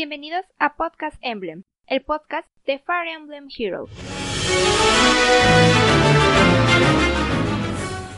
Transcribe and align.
Bienvenidos 0.00 0.44
a 0.60 0.76
Podcast 0.76 1.16
Emblem, 1.22 1.64
el 1.88 2.04
podcast 2.04 2.46
de 2.64 2.78
Fire 2.78 3.08
Emblem 3.16 3.48
Heroes. 3.58 3.90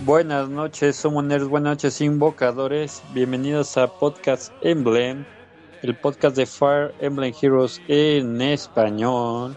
Buenas 0.05 0.51
noches, 0.51 0.97
summoners, 0.97 1.49
buenas 1.49 1.77
noches, 1.77 2.03
invocadores. 2.03 3.03
Bienvenidos 3.15 3.79
a 3.79 3.87
Podcast 3.87 4.53
Emblem, 4.61 5.25
el 5.81 5.97
podcast 5.97 6.37
de 6.37 6.45
Fire 6.45 6.95
Emblem 7.01 7.33
Heroes 7.41 7.81
en 7.89 8.43
español. 8.43 9.57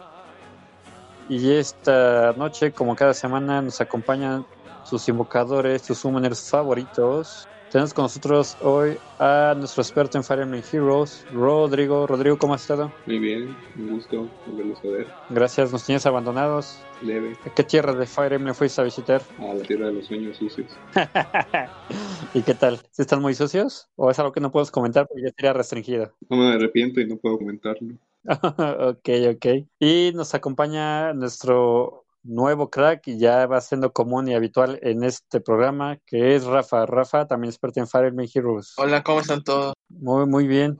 Y 1.27 1.51
esta 1.51 2.31
noche, 2.37 2.71
como 2.71 2.95
cada 2.95 3.13
semana, 3.13 3.61
nos 3.61 3.81
acompañan 3.81 4.45
sus 4.85 5.09
invocadores, 5.09 5.81
sus 5.81 5.97
summoners 5.97 6.49
favoritos. 6.49 7.49
Tenemos 7.73 7.91
con 7.91 8.03
nosotros 8.03 8.55
hoy 8.61 8.97
a 9.17 9.55
nuestro 9.57 9.81
experto 9.81 10.19
en 10.19 10.23
Fire 10.23 10.41
Emblem 10.41 10.61
Heroes, 10.71 11.25
Rodrigo. 11.33 12.05
Rodrigo, 12.05 12.37
¿cómo 12.37 12.53
has 12.53 12.61
estado? 12.61 12.93
Muy 13.07 13.17
bien, 13.17 13.57
un 13.75 13.93
gusto 13.93 14.29
volverlos 14.45 14.77
a 14.85 14.89
ver. 14.89 15.07
Gracias, 15.31 15.71
nos 15.71 15.83
tienes 15.83 16.05
abandonados. 16.05 16.77
Leve. 17.01 17.35
¿A 17.43 17.49
qué 17.49 17.63
tierra 17.63 17.95
de 17.95 18.05
Fire 18.05 18.33
Emblem 18.33 18.53
fuiste 18.53 18.79
a 18.79 18.83
visitar? 18.83 19.23
A 19.39 19.55
la 19.55 19.63
tierra 19.63 19.87
de 19.87 19.93
los 19.93 20.05
sueños 20.05 20.37
sucios. 20.37 20.67
¿Y 22.35 22.43
qué 22.43 22.53
tal? 22.53 22.77
¿Sí 22.91 23.01
¿Están 23.01 23.23
muy 23.23 23.33
sucios? 23.33 23.89
¿O 23.95 24.11
es 24.11 24.19
algo 24.19 24.33
que 24.33 24.39
no 24.39 24.51
puedes 24.51 24.69
comentar 24.69 25.07
porque 25.07 25.23
ya 25.23 25.31
sería 25.35 25.53
restringido? 25.53 26.13
No 26.29 26.37
me 26.37 26.53
arrepiento 26.53 27.01
y 27.01 27.07
no 27.07 27.17
puedo 27.17 27.39
comentarlo. 27.39 27.95
ok, 28.23 29.09
ok. 29.33 29.45
Y 29.79 30.11
nos 30.13 30.35
acompaña 30.35 31.11
nuestro 31.13 32.05
nuevo 32.23 32.69
crack 32.69 33.07
y 33.07 33.17
ya 33.17 33.45
va 33.47 33.61
siendo 33.61 33.93
común 33.93 34.27
y 34.27 34.33
habitual 34.33 34.79
en 34.81 35.03
este 35.03 35.41
programa, 35.41 35.97
que 36.05 36.35
es 36.35 36.45
Rafa. 36.45 36.85
Rafa, 36.85 37.27
también 37.27 37.49
experto 37.49 37.79
en 37.79 37.87
Fire 37.87 38.07
Emblem 38.07 38.29
Heroes. 38.33 38.73
Hola, 38.77 39.03
¿cómo 39.03 39.19
están 39.19 39.43
todos? 39.43 39.73
Muy, 39.89 40.25
muy 40.25 40.47
bien. 40.47 40.77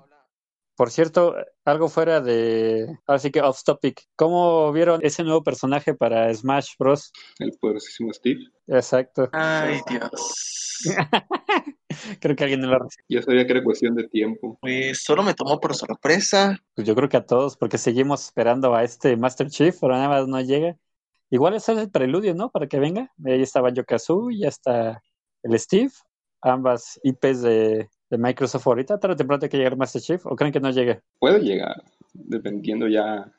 Por 0.75 0.89
cierto, 0.89 1.35
algo 1.65 1.87
fuera 1.87 2.19
de, 2.19 2.87
así 3.05 3.29
que 3.29 3.41
off 3.41 3.63
topic, 3.63 4.01
¿cómo 4.15 4.71
vieron 4.71 5.01
ese 5.03 5.23
nuevo 5.23 5.43
personaje 5.43 5.93
para 5.93 6.33
Smash 6.33 6.71
Bros? 6.79 7.11
El 7.37 7.51
poderosísimo 7.59 8.11
Steve. 8.11 8.41
Exacto. 8.65 9.29
Ay, 9.33 9.81
Dios. 9.87 10.79
creo 12.19 12.35
que 12.35 12.43
alguien 12.43 12.61
no 12.61 12.67
lo 12.67 12.79
recibió. 12.79 13.05
Ya 13.07 13.21
sabía 13.21 13.45
que 13.45 13.51
era 13.51 13.63
cuestión 13.63 13.93
de 13.93 14.07
tiempo. 14.07 14.57
Pues 14.61 15.03
solo 15.03 15.21
me 15.21 15.35
tomó 15.35 15.59
por 15.59 15.75
sorpresa. 15.75 16.57
Pues 16.73 16.87
yo 16.87 16.95
creo 16.95 17.07
que 17.07 17.17
a 17.17 17.25
todos, 17.25 17.55
porque 17.55 17.77
seguimos 17.77 18.25
esperando 18.25 18.73
a 18.73 18.83
este 18.83 19.15
Master 19.15 19.49
Chief, 19.49 19.77
pero 19.79 19.93
nada 19.93 20.09
más 20.09 20.27
no 20.27 20.41
llega. 20.41 20.75
Igual 21.33 21.55
ese 21.55 21.71
es 21.71 21.79
el 21.79 21.89
preludio, 21.89 22.35
¿no? 22.35 22.51
Para 22.51 22.67
que 22.67 22.77
venga. 22.77 23.11
Ahí 23.25 23.41
estaba 23.41 23.73
Yokazu, 23.73 24.29
ya 24.29 24.49
está 24.49 25.01
el 25.41 25.57
Steve, 25.57 25.89
ambas 26.41 26.99
IPs 27.01 27.41
de, 27.41 27.89
de 28.11 28.17
Microsoft 28.19 28.67
ahorita. 28.67 28.99
¿Tarde 28.99 29.15
o 29.15 29.17
temprano 29.17 29.39
tiene 29.39 29.49
que 29.49 29.57
llegar 29.57 29.75
Master 29.75 29.99
Chief 29.99 30.23
o 30.27 30.35
creen 30.35 30.53
que 30.53 30.59
no 30.59 30.69
llegue? 30.69 31.01
Puede 31.17 31.39
llegar, 31.39 31.83
dependiendo 32.13 32.87
ya 32.87 33.33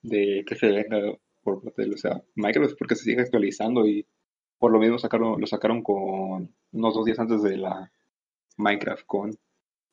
de 0.00 0.44
que 0.46 0.54
se 0.54 0.68
venga 0.68 1.00
por 1.42 1.60
parte 1.60 1.86
de 1.86 1.92
o 1.92 1.96
sea, 1.98 2.22
Microsoft, 2.36 2.76
porque 2.78 2.94
se 2.94 3.02
sigue 3.02 3.22
actualizando 3.22 3.84
y 3.84 4.06
por 4.56 4.70
lo 4.70 4.78
mismo 4.78 5.00
sacaron, 5.00 5.40
lo 5.40 5.46
sacaron 5.48 5.82
con 5.82 6.54
unos 6.70 6.94
dos 6.94 7.04
días 7.04 7.18
antes 7.18 7.42
de 7.42 7.56
la 7.56 7.90
Minecraft 8.58 9.04
con 9.06 9.36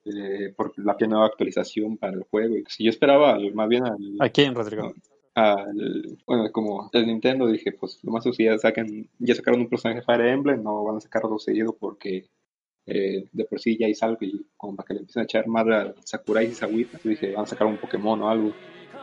eh, 0.06 0.54
por 0.56 0.78
la 0.78 0.96
nueva 1.08 1.26
actualización 1.26 1.98
para 1.98 2.14
el 2.14 2.22
juego. 2.22 2.56
Y 2.56 2.66
si 2.68 2.84
yo 2.84 2.92
esperaba 2.92 3.40
más 3.56 3.68
bien 3.68 3.84
al, 3.84 3.98
¿A 4.20 4.30
quién, 4.30 4.54
Rodrigo? 4.54 4.94
Al, 5.38 6.18
bueno, 6.26 6.52
como 6.52 6.90
el 6.94 7.06
Nintendo 7.06 7.46
dije, 7.46 7.72
pues 7.72 8.00
lo 8.04 8.12
más 8.12 8.24
seguro 8.24 8.38
ya 8.40 8.74
ya 9.20 9.36
sacaron 9.36 9.62
un 9.62 9.70
personaje 9.70 10.02
Fire 10.02 10.26
Emblem, 10.26 10.64
no 10.64 10.84
van 10.84 10.98
a 10.98 11.00
sacarlo 11.00 11.38
seguido 11.38 11.76
porque 11.80 12.28
eh, 12.88 13.28
de 13.32 13.46
por 13.46 13.60
sí 13.60 13.78
ya 13.78 13.86
hay 13.86 13.94
algo 14.02 14.18
y 14.22 14.48
como 14.58 14.76
para 14.76 14.88
que 14.88 14.94
le 14.96 15.00
empiecen 15.02 15.22
a 15.22 15.26
echar 15.26 15.48
madre 15.48 15.76
a 15.76 15.94
Sakurai 16.04 16.48
y 16.48 16.56
Sawita, 16.56 17.00
dije, 17.04 17.34
van 17.34 17.44
a 17.44 17.48
sacar 17.48 17.68
un 17.68 17.78
Pokémon 17.78 18.20
o 18.24 18.30
algo. 18.30 18.52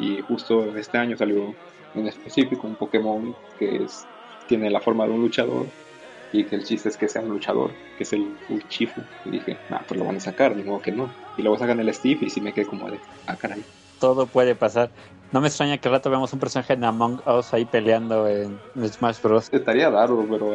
Y 0.00 0.22
justo 0.22 0.76
este 0.76 0.98
año 0.98 1.16
salió 1.16 1.54
en 1.94 2.08
específico 2.08 2.66
un 2.66 2.74
Pokémon 2.74 3.36
que 3.56 3.84
es, 3.84 4.04
tiene 4.48 4.70
la 4.70 4.80
forma 4.80 5.06
de 5.06 5.12
un 5.12 5.20
luchador 5.20 5.66
y 6.32 6.42
que 6.42 6.56
el 6.56 6.64
chiste 6.64 6.88
es 6.88 6.97
que 6.97 7.09
sea 7.09 7.22
un 7.22 7.28
luchador, 7.28 7.70
que 7.97 8.03
es 8.03 8.12
el 8.12 8.36
Uchifu. 8.50 9.03
Y 9.25 9.30
dije, 9.30 9.56
ah, 9.70 9.84
pues 9.86 10.00
lo 10.00 10.04
van 10.04 10.16
a 10.16 10.20
sacar, 10.20 10.56
ni 10.56 10.64
modo 10.64 10.82
que 10.82 10.91
no. 10.91 11.09
Y 11.38 11.42
luego 11.42 11.59
sacan 11.59 11.78
el 11.78 11.94
Steve 11.94 12.26
y 12.26 12.30
sí 12.30 12.41
me 12.41 12.53
quedé 12.53 12.66
como 12.66 12.91
de, 12.91 12.98
ah, 13.28 13.36
caray. 13.36 13.62
Todo 14.04 14.26
puede 14.26 14.54
pasar. 14.54 14.91
No 15.32 15.41
me 15.41 15.48
extraña 15.48 15.78
que 15.78 15.88
al 15.88 15.94
rato 15.94 16.10
veamos 16.10 16.31
un 16.34 16.38
personaje 16.38 16.75
en 16.75 16.84
Among 16.84 17.22
Us 17.26 17.54
ahí 17.54 17.65
peleando 17.65 18.28
en 18.28 18.60
Smash 18.87 19.22
Bros. 19.22 19.48
Estaría 19.50 19.88
raro, 19.88 20.26
pero 20.31 20.53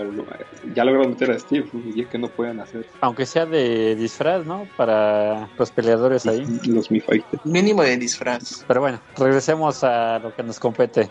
ya 0.75 0.85
lograron 0.85 1.09
meter 1.09 1.31
a 1.31 1.39
Steve 1.39 1.67
y 1.95 2.01
es 2.01 2.07
que 2.09 2.19
no 2.19 2.27
pueden 2.27 2.59
hacer. 2.59 2.85
Aunque 3.01 3.25
sea 3.25 3.47
de 3.47 3.95
disfraz, 3.95 4.45
¿no? 4.45 4.67
Para 4.77 5.49
los 5.57 5.71
peleadores 5.71 6.27
ahí. 6.27 6.45
Los 6.67 6.91
Mi. 6.91 7.01
Mínimo 7.43 7.81
de 7.81 7.97
disfraz. 7.97 8.63
Pero 8.67 8.81
bueno, 8.81 9.01
regresemos 9.17 9.83
a 9.83 10.19
lo 10.19 10.35
que 10.35 10.43
nos 10.43 10.59
compete. 10.59 11.09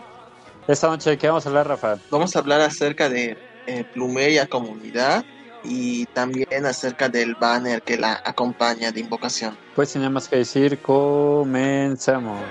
Esta 0.65 0.87
noche, 0.87 1.09
¿de 1.09 1.17
qué 1.17 1.27
vamos 1.27 1.45
a 1.45 1.49
hablar, 1.49 1.67
Rafa? 1.67 1.97
Vamos 2.09 2.33
a 2.37 2.39
hablar 2.39 2.61
acerca 2.61 3.09
de 3.09 3.37
eh, 3.67 3.83
Plumeria 3.93 4.47
Comunidad 4.47 5.25
y 5.63 6.05
también 6.07 6.65
acerca 6.65 7.09
del 7.09 7.35
banner 7.35 7.81
que 7.81 7.97
la 7.97 8.21
acompaña 8.25 8.91
de 8.91 8.99
invocación. 8.99 9.57
Pues 9.75 9.89
sin 9.89 10.01
nada 10.01 10.11
más 10.11 10.27
que 10.27 10.37
decir, 10.37 10.79
comenzamos. 10.81 12.41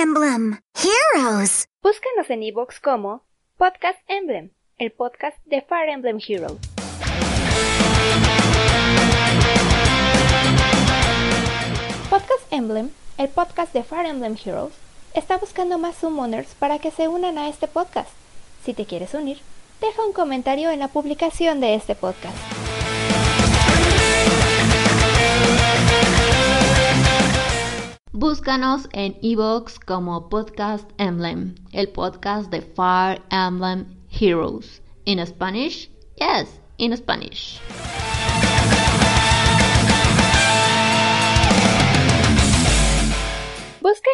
Emblem 0.00 0.60
Heroes. 0.74 1.68
Búscanos 1.82 2.30
en 2.30 2.42
iVoox 2.42 2.80
como 2.80 3.26
Podcast 3.56 3.98
Emblem, 4.06 4.52
el 4.78 4.92
podcast 4.92 5.36
de 5.44 5.60
Fire 5.60 5.88
Emblem 5.88 6.18
Heroes. 6.26 6.87
Podcast 12.18 12.52
Emblem, 12.52 12.90
el 13.16 13.28
podcast 13.28 13.72
de 13.72 13.84
Fire 13.84 14.04
Emblem 14.04 14.36
Heroes, 14.44 14.72
está 15.14 15.36
buscando 15.36 15.78
más 15.78 15.98
summoners 15.98 16.52
para 16.58 16.80
que 16.80 16.90
se 16.90 17.06
unan 17.06 17.38
a 17.38 17.48
este 17.48 17.68
podcast. 17.68 18.10
Si 18.64 18.74
te 18.74 18.86
quieres 18.86 19.14
unir, 19.14 19.38
deja 19.80 20.04
un 20.04 20.12
comentario 20.12 20.70
en 20.70 20.80
la 20.80 20.88
publicación 20.88 21.60
de 21.60 21.76
este 21.76 21.94
podcast. 21.94 22.36
Búscanos 28.10 28.88
en 28.92 29.16
iVoox 29.22 29.78
como 29.78 30.28
Podcast 30.28 30.90
Emblem, 30.98 31.54
el 31.70 31.88
podcast 31.88 32.50
de 32.50 32.62
Fire 32.62 33.22
Emblem 33.30 33.94
Heroes. 34.10 34.82
¿En 35.04 35.24
Spanish? 35.24 35.88
Yes, 36.16 36.60
in 36.78 36.96
Spanish. 36.96 37.60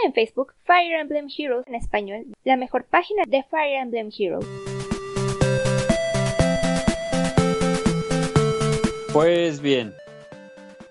En 0.04 0.12
Facebook 0.12 0.52
Fire 0.64 1.00
Emblem 1.00 1.28
Heroes 1.36 1.66
en 1.66 1.74
español, 1.74 2.26
la 2.44 2.56
mejor 2.56 2.84
página 2.84 3.22
de 3.26 3.42
Fire 3.44 3.80
Emblem 3.80 4.10
Heroes. 4.16 4.46
Pues 9.12 9.60
bien, 9.60 9.94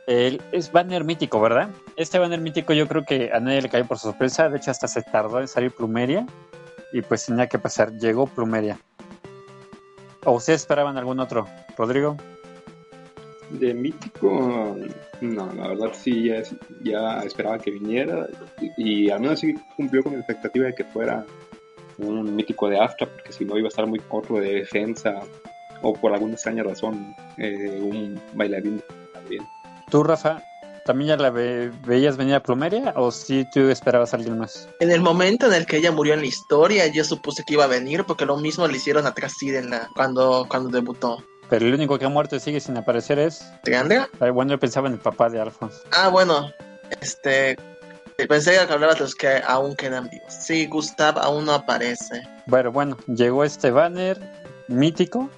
el, 0.07 0.41
es 0.51 0.71
banner 0.71 1.03
mítico, 1.03 1.39
¿verdad? 1.39 1.69
Este 1.95 2.17
banner 2.17 2.39
mítico 2.39 2.73
yo 2.73 2.87
creo 2.87 3.05
que 3.05 3.31
a 3.31 3.39
nadie 3.39 3.61
le 3.61 3.69
cayó 3.69 3.85
por 3.85 3.99
sorpresa, 3.99 4.49
de 4.49 4.57
hecho 4.57 4.71
hasta 4.71 4.87
se 4.87 5.03
tardó 5.03 5.39
en 5.39 5.47
salir 5.47 5.71
Plumeria 5.71 6.25
y 6.91 7.01
pues 7.01 7.25
tenía 7.25 7.47
que 7.47 7.59
pasar, 7.59 7.91
llegó 7.93 8.25
Plumeria. 8.25 8.79
¿O 10.25 10.31
ustedes 10.31 10.61
esperaban 10.61 10.97
algún 10.97 11.19
otro? 11.19 11.47
Rodrigo. 11.77 12.17
De 13.53 13.73
mítico, 13.73 14.75
no, 15.21 15.53
la 15.53 15.67
verdad 15.67 15.91
sí, 15.93 16.23
ya, 16.23 16.41
ya 16.81 17.19
esperaba 17.19 17.59
que 17.59 17.69
viniera 17.69 18.27
y, 18.77 19.11
al 19.11 19.21
menos 19.21 19.41
sí 19.41 19.53
cumplió 19.75 20.01
con 20.03 20.13
la 20.13 20.19
expectativa 20.19 20.65
de 20.65 20.75
que 20.75 20.83
fuera 20.83 21.23
un 21.99 22.35
mítico 22.35 22.67
de 22.67 22.79
Astra, 22.79 23.07
porque 23.07 23.31
si 23.31 23.45
no 23.45 23.55
iba 23.57 23.67
a 23.67 23.69
estar 23.69 23.85
muy 23.85 23.99
corto 23.99 24.35
de 24.35 24.55
defensa 24.55 25.19
o 25.83 25.93
por 25.93 26.13
alguna 26.13 26.33
extraña 26.33 26.63
razón 26.63 27.15
eh, 27.37 27.79
un 27.79 28.19
bailarín 28.33 28.81
también. 29.13 29.43
¿Tú, 29.91 30.01
Rafa, 30.01 30.41
también 30.85 31.09
ya 31.09 31.17
la 31.17 31.29
veías 31.29 32.17
venir 32.17 32.33
a 32.33 32.41
Plumeria 32.41 32.93
o 32.95 33.11
si 33.11 33.45
tú 33.51 33.69
esperabas 33.69 34.13
a 34.13 34.17
alguien 34.17 34.39
más? 34.39 34.67
En 34.79 34.89
el 34.89 35.01
momento 35.01 35.45
en 35.45 35.53
el 35.53 35.67
que 35.67 35.77
ella 35.77 35.91
murió 35.91 36.15
en 36.15 36.21
la 36.21 36.25
historia, 36.25 36.87
yo 36.87 37.03
supuse 37.03 37.43
que 37.43 37.53
iba 37.53 37.65
a 37.65 37.67
venir 37.67 38.03
porque 38.05 38.25
lo 38.25 38.37
mismo 38.37 38.67
le 38.67 38.77
hicieron 38.77 39.05
a 39.05 39.13
Tracid 39.13 39.55
en 39.55 39.69
la, 39.69 39.89
cuando, 39.95 40.47
cuando 40.49 40.69
debutó. 40.69 41.23
Pero 41.49 41.65
el 41.65 41.73
único 41.73 41.99
que 41.99 42.05
ha 42.05 42.09
muerto 42.09 42.35
y 42.35 42.39
sigue 42.39 42.59
sin 42.59 42.77
aparecer 42.77 43.19
es... 43.19 43.51
¿Triandra? 43.63 44.09
Bueno, 44.19 44.51
yo 44.51 44.59
pensaba 44.59 44.87
en 44.87 44.93
el 44.93 44.99
papá 44.99 45.29
de 45.29 45.39
Alphonse. 45.39 45.81
Ah, 45.91 46.09
bueno, 46.09 46.51
este... 47.01 47.57
Pensé 48.27 48.51
que 48.51 48.73
hablabas 48.73 48.95
de 48.95 49.01
los 49.01 49.15
que 49.15 49.41
aún 49.45 49.75
quedan 49.75 50.09
vivos. 50.09 50.31
Sí, 50.31 50.67
Gustav 50.67 51.17
aún 51.17 51.45
no 51.45 51.53
aparece. 51.53 52.21
Bueno, 52.45 52.71
bueno, 52.71 52.97
llegó 53.07 53.43
este 53.43 53.71
banner 53.71 54.19
mítico 54.67 55.29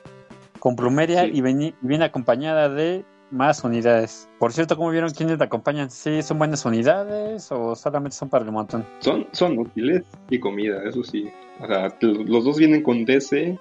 con 0.60 0.76
Plumeria 0.76 1.24
sí. 1.24 1.32
y 1.34 1.42
viene 1.42 2.06
acompañada 2.06 2.68
de 2.70 3.06
más 3.32 3.64
unidades. 3.64 4.28
Por 4.40 4.54
cierto, 4.54 4.76
¿cómo 4.76 4.90
vieron 4.90 5.12
quiénes 5.12 5.38
te 5.38 5.44
acompañan? 5.44 5.90
¿Sí 5.90 6.22
son 6.22 6.38
buenas 6.38 6.66
unidades 6.66 7.52
o 7.52 7.76
solamente 7.76 8.16
son 8.16 8.30
para 8.30 8.46
el 8.46 8.52
montón? 8.52 8.86
Son, 9.00 9.28
son 9.32 9.58
útiles 9.58 10.04
y 10.30 10.40
comida, 10.40 10.82
eso 10.88 11.04
sí. 11.04 11.30
O 11.60 11.68
sea, 11.68 11.96
los 12.02 12.44
dos 12.44 12.58
vienen 12.58 12.84
con 12.84 13.06
DC, 13.06 13.58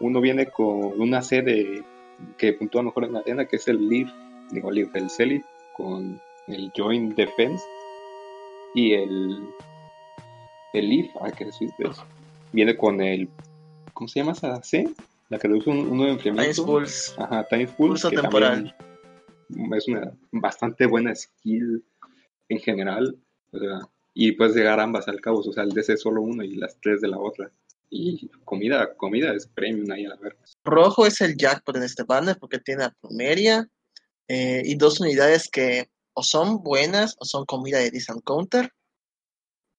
uno 0.00 0.20
viene 0.20 0.46
con 0.46 1.00
una 1.00 1.22
C 1.22 1.42
de 1.42 1.84
que 2.36 2.52
puntúa 2.52 2.82
mejor 2.82 3.04
en 3.04 3.12
la 3.14 3.20
arena, 3.20 3.46
que 3.46 3.56
es 3.56 3.68
el 3.68 3.88
Leaf, 3.88 4.10
digo 4.50 4.70
Leaf, 4.70 4.94
el 4.94 5.10
Celi, 5.10 5.42
con 5.76 6.20
el 6.48 6.72
Joint 6.76 7.14
Defense. 7.14 7.64
Y 8.74 8.92
el, 8.92 9.48
el 10.72 10.88
Leaf, 10.88 11.10
ah, 11.20 11.30
que 11.30 11.44
es 11.44 11.58
viene 12.52 12.76
con 12.76 13.00
el, 13.00 13.28
¿cómo 13.94 14.08
se 14.08 14.20
llama 14.20 14.32
esa 14.32 14.62
C? 14.62 14.88
La 15.28 15.38
que 15.38 15.48
reduce 15.48 15.70
un, 15.70 15.88
uno 15.88 16.04
de 16.04 16.10
enfriamiento. 16.10 16.64
Time 16.64 16.66
Pulse. 16.66 17.12
Ajá, 17.18 17.46
Time 17.48 17.66
Pulse. 17.66 18.08
Pulso 18.08 18.10
temporal. 18.10 18.74
Es 19.76 19.88
una 19.88 20.12
bastante 20.32 20.86
buena 20.86 21.14
skill 21.14 21.84
en 22.48 22.58
general. 22.58 23.16
O 23.52 23.58
sea, 23.58 23.78
y 24.14 24.32
puedes 24.32 24.54
llegar 24.54 24.80
ambas 24.80 25.08
al 25.08 25.20
cabo, 25.20 25.38
o 25.38 25.52
sea, 25.52 25.62
el 25.62 25.70
DC 25.70 25.96
solo 25.96 26.22
uno 26.22 26.42
y 26.42 26.56
las 26.56 26.78
tres 26.80 27.00
de 27.00 27.08
la 27.08 27.18
otra. 27.18 27.50
Y 27.92 28.28
comida, 28.44 28.94
comida 28.94 29.34
es 29.34 29.48
premium 29.48 29.90
ahí 29.90 30.06
a 30.06 30.10
la 30.10 30.16
verga. 30.16 30.38
Rojo 30.64 31.06
es 31.06 31.20
el 31.20 31.36
jackpot 31.36 31.76
en 31.76 31.82
este 31.82 32.04
banner 32.04 32.38
porque 32.38 32.60
tiene 32.60 32.84
a 32.84 32.90
plumeria 32.90 33.68
eh, 34.28 34.62
y 34.64 34.76
dos 34.76 35.00
unidades 35.00 35.48
que 35.50 35.90
o 36.12 36.22
son 36.22 36.62
buenas 36.62 37.16
o 37.18 37.24
son 37.24 37.44
comida 37.46 37.78
de 37.78 37.90
Distant 37.90 38.22
Counter. 38.24 38.72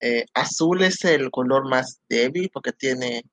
Eh, 0.02 0.26
azul 0.34 0.82
es 0.84 1.06
el 1.06 1.32
color 1.32 1.70
más 1.70 2.02
débil 2.10 2.50
porque 2.52 2.74
tiene 2.74 3.24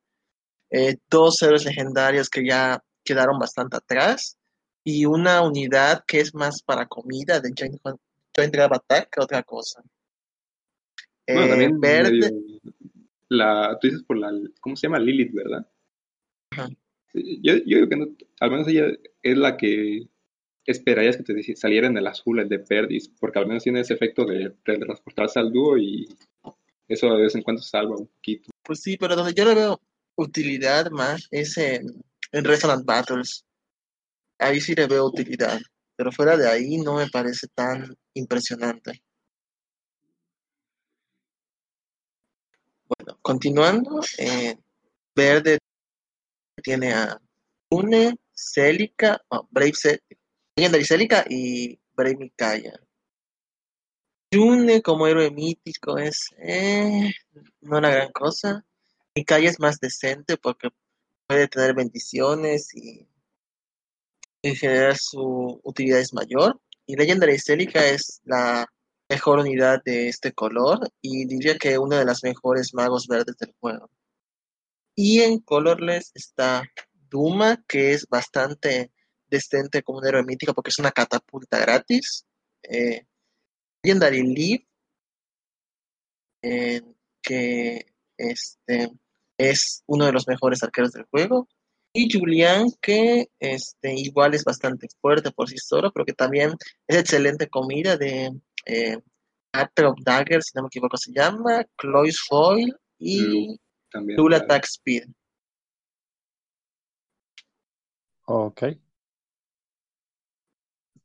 eh, 0.71 0.97
dos 1.11 1.43
héroes 1.43 1.65
legendarios 1.65 2.29
que 2.29 2.47
ya 2.47 2.83
quedaron 3.05 3.39
bastante 3.39 3.79
atrás 3.79 4.37
y 4.85 5.07
una 5.07 5.43
unidad 5.43 6.05
que 6.07 6.21
es 6.21 6.35
más 6.35 6.63
para 6.63 6.87
comida 6.87 7.41
de 7.41 7.53
Joint, 7.57 8.53
Grab 8.53 8.75
Attack 8.75 9.09
que 9.11 9.21
otra 9.21 9.43
cosa. 9.43 9.83
Bueno, 11.27 11.49
también 11.49 11.81
verde, 11.81 12.11
medio- 12.11 12.61
la, 13.29 13.79
tú 13.81 13.89
dices 13.89 14.03
por 14.03 14.19
la, 14.19 14.33
¿cómo 14.61 14.77
se 14.77 14.87
llama? 14.87 14.99
Lilith, 14.99 15.33
¿verdad? 15.33 15.67
Ajá. 16.53 16.69
Yo, 17.15 17.55
yo 17.57 17.77
digo 17.79 17.89
que 17.89 17.97
no, 17.97 18.07
al 18.41 18.51
menos 18.51 18.69
ella 18.69 18.87
es 19.23 19.37
la 19.37 19.57
que 19.57 20.09
esperarías 20.67 21.17
que 21.17 21.23
te 21.23 21.57
saliera 21.57 21.87
en 21.87 21.97
el 21.97 22.07
azul, 22.07 22.39
el 22.41 22.49
de 22.49 22.59
Perdis, 22.59 23.09
porque 23.09 23.39
al 23.39 23.47
menos 23.47 23.63
tiene 23.63 23.81
ese 23.81 23.95
efecto 23.95 24.25
de, 24.27 24.55
de 24.67 24.79
transportarse 24.79 25.39
al 25.39 25.51
dúo 25.51 25.79
y 25.79 26.07
eso 26.87 27.09
de 27.15 27.23
vez 27.23 27.35
en 27.35 27.43
cuando 27.43 27.63
salva 27.63 27.97
un 27.97 28.07
poquito. 28.07 28.51
pues 28.63 28.81
sí, 28.81 28.97
pero 28.99 29.17
donde 29.17 29.35
yo 29.35 29.45
le 29.45 29.55
veo 29.55 29.81
utilidad 30.17 30.91
más 30.91 31.27
es 31.31 31.57
en, 31.57 32.03
en 32.33 32.45
Resonant 32.45 32.85
Battles. 32.85 33.45
Ahí 34.39 34.61
sí 34.61 34.75
le 34.75 34.87
veo 34.87 35.07
utilidad, 35.07 35.59
pero 35.97 36.13
fuera 36.13 36.37
de 36.37 36.49
ahí 36.49 36.77
no 36.77 36.97
me 36.97 37.09
parece 37.09 37.47
tan 37.55 37.97
impresionante. 38.15 39.03
Bueno, 42.89 43.19
continuando, 43.23 44.01
eh, 44.19 44.57
verde 45.15 45.59
tiene 46.63 46.93
a 46.93 47.21
Une, 47.71 48.17
Celica, 48.33 49.21
oh, 49.29 49.47
Brave 49.51 49.75
Ce- 49.75 50.03
Legendary 50.57 50.85
Celica 50.85 51.25
y 51.29 51.79
Brave 51.95 52.17
Mikaya. 52.17 52.81
Yune 54.31 54.83
como 54.83 55.07
héroe 55.07 55.31
mítico 55.31 55.97
es 55.99 56.27
eh, 56.39 57.11
no 57.63 57.79
una 57.79 57.91
gran 57.91 58.13
cosa. 58.13 58.65
Mikaya 59.15 59.49
es 59.51 59.59
más 59.59 59.79
decente 59.81 60.37
porque 60.37 60.69
puede 61.27 61.49
tener 61.49 61.75
bendiciones 61.75 62.75
y 62.75 63.07
en 64.43 64.55
general 64.55 64.97
su 64.99 65.61
utilidad 65.63 66.01
es 66.01 66.13
mayor. 66.13 66.61
Y 66.87 66.97
Legendary 66.97 67.39
Celica 67.39 67.85
es 67.87 68.21
la 68.25 68.67
mejor 69.09 69.41
unidad 69.41 69.83
de 69.85 70.09
este 70.09 70.33
color 70.33 70.91
y 71.01 71.25
diría 71.27 71.57
que 71.57 71.79
una 71.79 71.99
de 71.99 72.05
las 72.05 72.23
mejores 72.23 72.75
magos 72.75 73.07
verdes 73.07 73.37
del 73.39 73.55
juego. 73.61 73.91
Y 74.95 75.21
en 75.21 75.39
colorless 75.39 76.11
está 76.15 76.63
Duma, 76.93 77.63
que 77.67 77.93
es 77.93 78.07
bastante 78.09 78.91
decente 79.29 79.83
como 79.83 79.99
un 79.99 80.07
héroe 80.07 80.25
mítico 80.25 80.55
porque 80.55 80.71
es 80.71 80.79
una 80.79 80.91
catapulta 80.91 81.59
gratis. 81.59 82.27
Eh, 82.63 83.07
Legendary 83.83 84.23
Leaf, 84.23 84.63
eh, 86.43 86.83
que 87.23 87.87
este, 88.17 88.91
es 89.39 89.83
uno 89.87 90.07
de 90.07 90.13
los 90.13 90.27
mejores 90.29 90.63
arqueros 90.63 90.93
del 90.93 91.05
juego. 91.05 91.49
Y 91.93 92.13
Julian, 92.13 92.71
que 92.83 93.31
este, 93.41 93.95
igual 93.95 94.35
es 94.35 94.45
bastante 94.45 94.89
fuerte 95.01 95.31
por 95.31 95.49
sí 95.49 95.57
solo, 95.59 95.91
pero 95.93 96.05
que 96.05 96.13
también 96.13 96.53
es 96.87 96.99
excelente 96.99 97.49
comida 97.49 97.97
de 97.97 98.39
eh, 98.69 98.99
Actor 99.53 99.87
of 99.87 99.97
Dagger, 100.05 100.43
si 100.43 100.53
no 100.55 100.63
me 100.63 100.67
equivoco 100.69 100.97
se 100.97 101.13
llama, 101.13 101.65
Cloy's 101.77 102.21
Foil 102.29 102.75
y 102.99 103.23
Lu- 103.23 103.59
También. 103.91 104.19
Lula 104.19 104.39
la- 104.39 104.45
Attack 104.45 104.65
Speed. 104.67 105.05
Ok. 108.27 108.63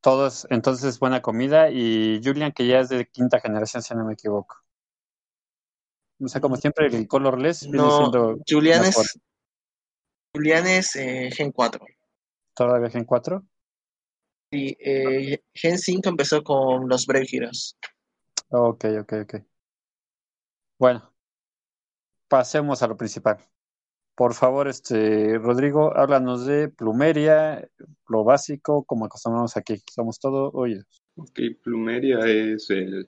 Todos, 0.02 0.46
entonces, 0.50 1.00
buena 1.00 1.22
comida. 1.22 1.70
Y 1.72 2.20
Julian, 2.22 2.52
que 2.52 2.68
ya 2.68 2.80
es 2.82 2.90
de 2.90 3.08
quinta 3.08 3.40
generación, 3.40 3.82
si 3.82 3.96
no 3.96 4.04
me 4.04 4.14
equivoco. 4.14 4.58
O 6.20 6.28
sea, 6.28 6.42
como 6.42 6.58
siempre, 6.58 6.88
el 6.88 7.08
colorless 7.08 7.64
viene 7.64 7.78
No, 7.78 7.92
siendo 7.98 8.38
Julian 8.48 8.84
es, 8.84 9.20
Julian 10.34 10.68
es 10.68 10.96
eh, 10.98 11.30
Gen 11.34 11.52
4. 11.52 11.86
todavía 12.54 12.90
en 12.94 13.06
4. 13.06 13.46
Y 14.54 14.78
eh, 14.80 15.42
Gen 15.56 15.80
5 15.80 16.10
empezó 16.10 16.44
con 16.44 16.88
los 16.88 17.08
Brave 17.08 17.26
Heroes. 17.32 17.76
Ok, 18.50 18.86
ok, 19.02 19.14
ok. 19.24 19.36
Bueno, 20.78 21.12
pasemos 22.28 22.84
a 22.84 22.88
lo 22.88 22.96
principal. 22.96 23.38
Por 24.16 24.36
favor, 24.36 24.68
este, 24.68 25.40
Rodrigo, 25.40 25.92
háblanos 25.98 26.46
de 26.46 26.70
plumeria, 26.70 27.68
lo 28.08 28.24
básico, 28.24 28.84
como 28.84 29.06
acostumbramos 29.06 29.58
aquí. 29.58 29.82
Somos 29.92 30.20
todo 30.20 30.52
oídos. 30.52 30.86
Ok, 31.16 31.40
Plumeria 31.64 32.20
es 32.20 32.70
el- 32.70 33.08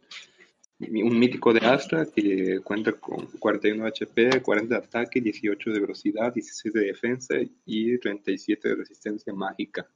un 0.79 1.19
mítico 1.19 1.53
de 1.53 1.59
Astra 1.59 2.07
que 2.07 2.59
cuenta 2.63 2.91
con 2.93 3.27
41 3.37 3.85
HP, 3.85 4.41
40 4.41 4.79
de 4.79 4.85
ataque, 4.85 5.21
18 5.21 5.69
de 5.71 5.79
velocidad, 5.79 6.33
16 6.33 6.73
de 6.73 6.85
defensa 6.85 7.35
y 7.65 7.99
37 7.99 8.69
de 8.69 8.75
resistencia 8.75 9.31
mágica. 9.31 9.87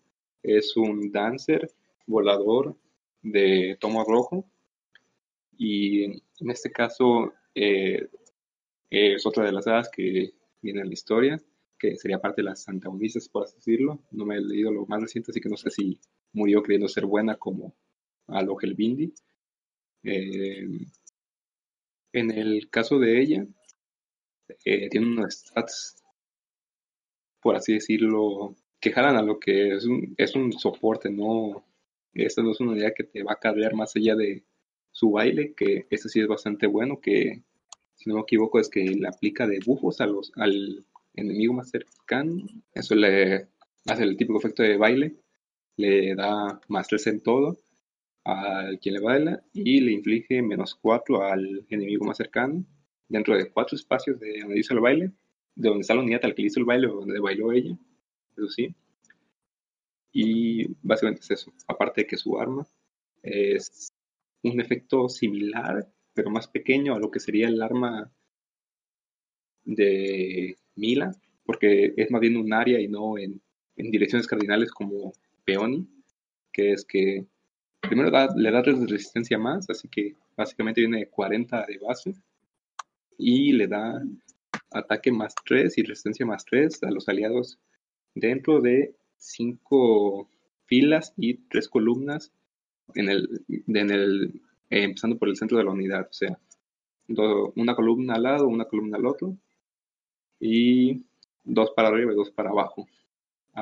Es 0.44 0.76
un 0.78 1.12
dancer 1.12 1.72
volador 2.08 2.76
de 3.22 3.78
tomo 3.80 4.04
rojo 4.04 4.46
y 5.58 6.06
en 6.06 6.50
este 6.50 6.72
caso 6.72 7.34
eh, 7.54 8.08
es 8.90 9.26
otra 9.26 9.46
de 9.46 9.52
las 9.52 9.68
hadas 9.68 9.90
que 9.90 10.34
viene 10.62 10.82
en 10.82 10.88
la 10.88 10.94
historia, 10.94 11.42
que 11.78 11.96
sería 11.98 12.20
parte 12.20 12.42
de 12.42 12.46
las 12.50 12.68
antagonistas, 12.68 13.30
por 13.30 13.44
así 13.44 13.56
decirlo. 13.56 14.00
No 14.12 14.26
me 14.26 14.38
he 14.38 14.42
leído 14.42 14.72
lo 14.72 14.86
más 14.86 15.02
reciente, 15.02 15.32
así 15.32 15.40
que 15.42 15.50
no 15.50 15.58
sé 15.58 15.70
si 15.70 16.00
murió 16.34 16.64
creyendo 16.64 16.88
ser 16.88 17.06
buena 17.06 17.36
como 17.36 17.76
a 18.28 18.42
lo 18.42 18.58
Helbindi. 18.60 19.14
Eh, 20.04 20.68
en 22.14 22.32
el 22.32 22.70
caso 22.70 23.00
de 23.00 23.22
ella, 23.22 23.48
eh, 24.66 24.90
tiene 24.90 25.08
unos 25.08 25.34
stats, 25.36 26.04
por 27.42 27.56
así 27.56 27.74
decirlo, 27.74 28.56
que 28.80 28.94
a 28.96 29.22
lo 29.22 29.40
que 29.40 29.76
es 29.76 29.86
un, 29.86 30.14
es 30.18 30.36
un 30.36 30.54
soporte, 30.54 31.10
no. 31.10 31.66
Esta 32.14 32.42
no 32.42 32.52
es 32.52 32.60
una 32.60 32.72
unidad 32.72 32.94
que 32.96 33.04
te 33.04 33.24
va 33.24 33.34
a 33.34 33.40
cargar 33.40 33.76
más 33.76 33.96
allá 33.96 34.16
de 34.16 34.44
su 34.92 35.12
baile, 35.12 35.54
que 35.56 35.86
este 35.90 36.10
sí 36.10 36.20
es 36.22 36.28
bastante 36.28 36.68
bueno, 36.68 37.00
que 37.00 37.44
si 37.96 38.10
no 38.10 38.16
me 38.16 38.22
equivoco 38.22 38.60
es 38.60 38.70
que 38.70 38.84
le 38.84 39.08
aplica 39.08 39.48
debuffos 39.48 40.02
a 40.02 40.08
los, 40.08 40.32
al 40.36 40.86
enemigo 41.14 41.54
más 41.54 41.70
cercano. 41.70 42.44
Eso 42.74 42.96
le 42.96 43.48
hace 43.86 44.04
el 44.04 44.18
típico 44.18 44.40
efecto 44.40 44.64
de 44.64 44.78
baile, 44.78 45.16
le 45.78 46.16
da 46.16 46.60
más 46.68 46.88
3 46.88 47.08
en 47.08 47.22
todo 47.22 47.58
al 48.26 48.80
quien 48.80 48.96
le 48.96 49.02
baila 49.02 49.44
y 49.54 49.82
le 49.82 49.92
inflige 49.94 50.42
menos 50.42 50.76
4 50.76 51.24
al 51.24 51.66
enemigo 51.70 52.06
más 52.06 52.18
cercano 52.18 52.66
dentro 53.08 53.36
de 53.36 53.50
cuatro 53.52 53.76
espacios 53.76 54.20
de 54.20 54.42
donde 54.42 54.60
hizo 54.60 54.74
el 54.74 54.82
baile, 54.82 55.12
de 55.56 55.70
donde 55.70 55.82
está 55.82 55.96
la 55.96 56.02
unidad 56.02 56.24
al 56.24 56.36
que 56.36 56.44
hizo 56.44 56.60
el 56.60 56.66
baile 56.66 56.88
o 56.88 56.96
donde 56.96 57.20
bailó 57.20 57.52
ella, 57.52 57.78
eso 58.40 58.50
sí. 58.50 58.76
Y 60.14 60.68
básicamente 60.84 61.22
es 61.24 61.32
eso, 61.32 61.52
aparte 61.68 62.02
de 62.02 62.08
que 62.08 62.18
su 62.18 62.40
arma 62.40 62.68
es 63.24 63.92
un 64.44 64.60
efecto 64.62 65.10
similar, 65.10 65.92
pero 66.14 66.30
más 66.30 66.48
pequeño 66.48 66.94
a 66.96 67.00
lo 67.00 67.10
que 67.12 67.20
sería 67.20 67.48
el 67.48 67.62
arma 67.62 68.12
de 69.64 70.58
Mila, 70.76 71.12
porque 71.46 71.94
es 71.98 72.12
más 72.12 72.22
bien 72.22 72.38
un 72.38 72.54
área 72.54 72.80
y 72.80 72.88
no 72.88 73.18
en, 73.18 73.42
en 73.76 73.92
direcciones 73.92 74.28
cardinales 74.28 74.72
como 74.72 75.14
Peony, 75.46 75.88
que 76.52 76.74
es 76.74 76.86
que 76.86 77.26
primero 77.82 78.12
da- 78.12 78.34
le 78.36 78.52
da 78.52 78.64
3 78.64 78.80
de 78.82 78.88
resistencia 78.88 79.38
más, 79.38 79.70
así 79.70 79.88
que 79.90 80.16
básicamente 80.38 80.82
viene 80.82 81.00
de 81.00 81.10
40 81.10 81.66
de 81.68 81.78
base, 81.80 82.14
y 83.18 83.52
le 83.54 83.68
da 83.68 84.02
ataque 84.72 85.12
más 85.12 85.36
3 85.46 85.78
y 85.78 85.84
resistencia 85.84 86.26
más 86.26 86.44
3 86.46 86.82
a 86.84 86.92
los 86.92 87.08
aliados 87.08 87.60
dentro 88.16 88.62
de 88.62 88.96
5 89.18 90.30
filas 90.66 91.14
y 91.18 91.36
3 91.50 91.68
columnas 91.70 92.32
en 92.96 93.10
el, 93.10 93.44
en 93.68 93.90
el 93.92 94.42
eh, 94.70 94.84
empezando 94.84 95.18
por 95.18 95.30
el 95.30 95.36
centro 95.38 95.58
de 95.58 95.64
la 95.64 95.72
unidad, 95.72 96.08
o 96.10 96.14
sea, 96.14 96.40
una 97.56 97.76
columna 97.76 98.16
al 98.16 98.24
lado, 98.24 98.48
una 98.48 98.66
columna 98.66 98.98
al 98.98 99.06
otro, 99.08 99.36
y 100.40 101.04
dos 101.44 101.72
para 101.76 101.90
arriba 101.90 102.12
y 102.14 102.16
dos 102.16 102.32
para 102.32 102.50
abajo. 102.50 102.88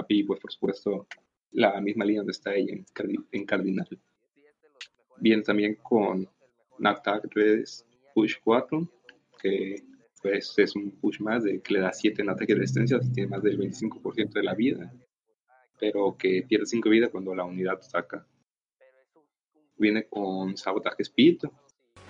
Y 0.10 0.24
pues 0.24 0.39
por 0.39 0.51
supuesto 0.51 1.08
la 1.51 1.80
misma 1.82 2.06
línea 2.06 2.22
donde 2.22 2.32
está 2.34 2.54
ella 2.54 2.74
en, 2.74 2.86
cardi- 2.86 3.25
en 3.32 3.46
cardinal. 3.46 3.88
Viene 5.20 5.42
también 5.44 5.75
con 5.82 6.27
attack 6.84 7.27
3 7.34 7.86
push 8.13 8.36
4, 8.44 8.88
que 9.42 9.84
pues 10.21 10.53
es 10.57 10.75
un 10.75 10.91
push 10.91 11.19
más 11.19 11.43
de 11.43 11.62
que 11.62 11.74
le 11.74 11.81
da 11.81 11.93
7 11.93 12.21
en 12.21 12.29
ataque 12.29 12.53
de 12.53 12.62
resistencia, 12.62 13.00
tiene 13.13 13.29
más 13.29 13.43
del 13.43 13.59
25% 13.59 14.33
de 14.33 14.43
la 14.43 14.55
vida, 14.55 14.91
pero 15.79 16.15
que 16.17 16.43
pierde 16.47 16.65
5 16.65 16.89
vida 16.89 17.09
cuando 17.09 17.36
la 17.36 17.45
unidad 17.45 17.79
ataca. 17.83 18.25
Viene 19.77 20.05
con 20.07 20.57
sabotaje 20.57 21.03
speed 21.03 21.41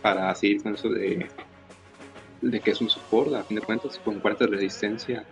para 0.01 0.33
seguir 0.35 0.63
con 0.63 0.75
eso 0.75 0.89
de, 0.89 1.27
de 2.41 2.59
que 2.59 2.71
es 2.71 2.81
un 2.81 2.89
support, 2.89 3.33
a 3.33 3.43
fin 3.43 3.59
de 3.59 3.65
cuentas, 3.65 3.99
con 3.99 4.19
40 4.19 4.45
de 4.45 4.51
resistencia, 4.51 5.25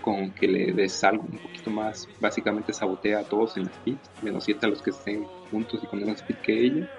con 0.00 0.30
que 0.30 0.46
le 0.46 0.72
des 0.72 1.02
algo 1.02 1.24
un 1.24 1.38
poquito 1.38 1.70
más, 1.70 2.08
básicamente 2.20 2.72
sabotea 2.72 3.20
a 3.20 3.24
todos 3.24 3.56
en 3.56 3.64
speed, 3.64 3.96
menos 4.22 4.44
7 4.44 4.64
a 4.64 4.68
los 4.68 4.80
que 4.80 4.90
estén 4.90 5.24
juntos 5.50 5.80
y 5.82 5.86
con 5.86 5.98
menos 5.98 6.20
speed 6.20 6.36
que 6.36 6.64
ella. 6.66 6.90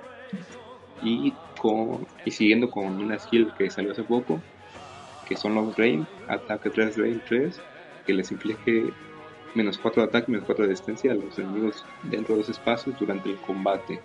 Y, 1.01 1.31
con, 1.61 2.05
y 2.25 2.31
siguiendo 2.31 2.69
con 2.69 3.01
una 3.01 3.17
skill 3.19 3.53
que 3.57 3.69
salió 3.69 3.91
hace 3.91 4.03
poco, 4.03 4.41
que 5.27 5.35
son 5.35 5.55
los 5.55 5.75
Rain, 5.75 6.07
ataque 6.27 6.69
3, 6.69 6.97
Rain 6.97 7.21
3, 7.27 7.59
que 8.05 8.13
les 8.13 8.31
inflige 8.31 8.93
menos 9.53 9.77
4 9.77 10.03
de 10.03 10.07
ataque, 10.07 10.31
menos 10.31 10.45
4 10.45 10.63
de 10.63 10.69
resistencia 10.69 11.11
a 11.11 11.15
los 11.15 11.37
enemigos 11.37 11.85
dentro 12.03 12.35
de 12.35 12.41
los 12.41 12.49
espacios 12.49 12.97
durante 12.97 13.29
el 13.29 13.37
combate. 13.37 13.99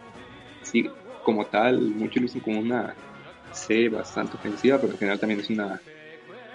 Así 0.61 0.91
como 1.23 1.45
tal, 1.47 1.81
muchos 1.81 2.23
lo 2.23 2.27
usan 2.27 2.41
como 2.41 2.61
una 2.61 2.95
C 3.53 3.89
bastante 3.89 4.37
ofensiva, 4.37 4.79
pero 4.79 4.93
en 4.93 4.99
general 4.99 5.21
también 5.21 5.41
es 5.41 5.51
una 5.51 5.81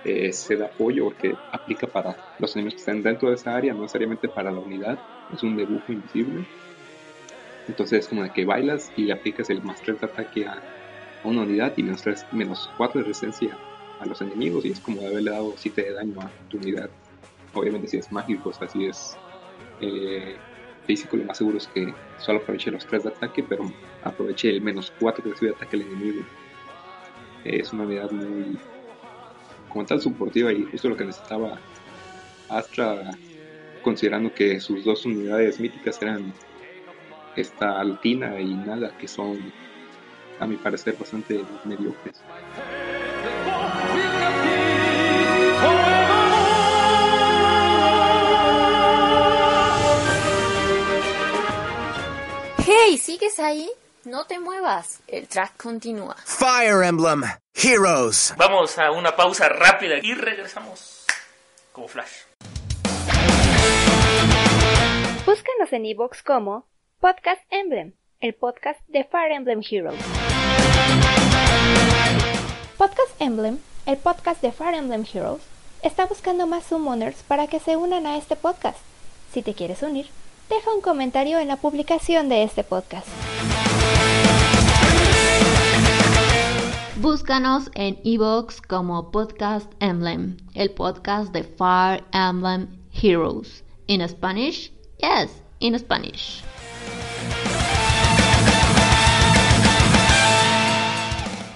eh, 0.03 0.33
C 0.33 0.55
de 0.57 0.65
apoyo 0.65 1.05
porque 1.05 1.35
aplica 1.51 1.87
para 1.87 2.15
los 2.39 2.55
enemigos 2.55 2.75
que 2.75 2.79
están 2.79 3.03
dentro 3.03 3.29
de 3.29 3.35
esa 3.35 3.55
área, 3.55 3.73
no 3.73 3.81
necesariamente 3.81 4.27
para 4.27 4.51
la 4.51 4.59
unidad, 4.59 4.99
es 5.33 5.43
un 5.43 5.55
debujo 5.55 5.91
invisible. 5.91 6.43
Entonces 7.67 7.99
es 7.99 8.07
como 8.07 8.23
de 8.23 8.31
que 8.31 8.45
bailas 8.45 8.91
y 8.95 9.03
le 9.03 9.13
aplicas 9.13 9.49
el 9.49 9.61
más 9.61 9.81
3 9.81 9.99
de 9.99 10.07
ataque 10.07 10.45
a, 10.45 10.61
una 11.23 11.41
unidad 11.41 11.73
y 11.75 11.83
menos, 11.83 12.01
3, 12.03 12.25
menos 12.31 12.69
4 12.77 13.01
de 13.01 13.07
resistencia 13.07 13.57
a 13.99 14.05
los 14.05 14.21
enemigos 14.21 14.65
y 14.65 14.71
es 14.71 14.79
como 14.79 15.01
haberle 15.01 15.31
dado 15.31 15.53
7 15.55 15.81
de 15.81 15.93
daño 15.93 16.21
a 16.21 16.29
tu 16.49 16.57
unidad. 16.57 16.89
Obviamente 17.53 17.87
si 17.87 17.97
es 17.97 18.11
mágico, 18.11 18.49
o 18.49 18.53
sea, 18.53 18.67
si 18.67 18.85
es 18.85 19.17
eh, 19.81 20.35
físico, 20.85 21.17
lo 21.17 21.25
más 21.25 21.37
seguro 21.37 21.57
es 21.57 21.67
que 21.67 21.93
solo 22.19 22.39
aproveche 22.39 22.71
los 22.71 22.85
3 22.85 23.03
de 23.03 23.09
ataque, 23.09 23.43
pero 23.43 23.71
aproveche 24.03 24.49
el 24.49 24.61
menos 24.61 24.93
4 24.99 25.23
que 25.23 25.29
recibe 25.31 25.51
de 25.51 25.55
ataque 25.57 25.75
al 25.77 25.81
enemigo. 25.83 26.23
Es 27.43 27.73
una 27.73 27.83
unidad 27.83 28.11
muy, 28.11 28.57
como 29.69 29.85
tal, 29.85 30.01
soportiva 30.01 30.51
y 30.51 30.63
justo 30.63 30.89
lo 30.89 30.97
que 30.97 31.05
necesitaba 31.05 31.59
Astra, 32.49 33.11
considerando 33.83 34.33
que 34.33 34.59
sus 34.59 34.85
dos 34.85 35.05
unidades 35.05 35.59
míticas 35.59 36.01
eran 36.01 36.33
esta 37.35 37.79
Altina 37.79 38.39
y 38.39 38.53
Nada, 38.53 38.97
que 38.97 39.07
son, 39.07 39.51
a 40.39 40.47
mi 40.47 40.55
parecer, 40.55 40.95
bastante 40.97 41.43
mediocres. 41.65 42.23
¿Sigues 53.07 53.39
ahí? 53.39 53.71
No 54.03 54.25
te 54.25 54.37
muevas, 54.37 54.99
el 55.07 55.29
track 55.29 55.55
continúa. 55.55 56.17
Fire 56.25 56.83
Emblem 56.83 57.23
Heroes. 57.53 58.33
Vamos 58.35 58.77
a 58.77 58.91
una 58.91 59.15
pausa 59.15 59.47
rápida 59.47 59.95
y 60.03 60.13
regresamos 60.13 61.05
como 61.71 61.87
flash. 61.87 62.11
Búscanos 65.25 65.71
en 65.71 65.85
iVoox 65.85 66.21
como 66.21 66.67
Podcast 66.99 67.41
Emblem, 67.49 67.93
el 68.19 68.33
podcast 68.35 68.81
de 68.89 69.05
Fire 69.05 69.31
Emblem 69.31 69.61
Heroes. 69.61 70.01
Podcast 72.77 73.21
Emblem, 73.21 73.59
el 73.85 73.95
podcast 73.95 74.41
de 74.41 74.51
Fire 74.51 74.75
Emblem 74.75 75.05
Heroes, 75.13 75.43
está 75.81 76.07
buscando 76.07 76.45
más 76.45 76.65
summoners 76.65 77.23
para 77.23 77.47
que 77.47 77.61
se 77.61 77.77
unan 77.77 78.05
a 78.05 78.17
este 78.17 78.35
podcast. 78.35 78.79
Si 79.31 79.41
te 79.41 79.53
quieres 79.53 79.81
unir, 79.81 80.09
deja 80.49 80.73
un 80.73 80.81
comentario 80.81 81.39
en 81.39 81.47
la 81.47 81.57
publicación 81.57 82.29
de 82.29 82.43
este 82.43 82.63
podcast. 82.63 83.07
Búscanos 86.97 87.69
en 87.75 87.99
iVoox 88.03 88.61
como 88.61 89.11
Podcast 89.11 89.71
Emblem, 89.79 90.37
el 90.55 90.71
podcast 90.71 91.31
de 91.31 91.43
Fire 91.43 92.03
Emblem 92.11 92.67
Heroes. 92.91 93.63
In 93.87 94.07
Spanish? 94.07 94.71
Yes, 94.97 95.31
in 95.59 95.77
Spanish. 95.77 96.43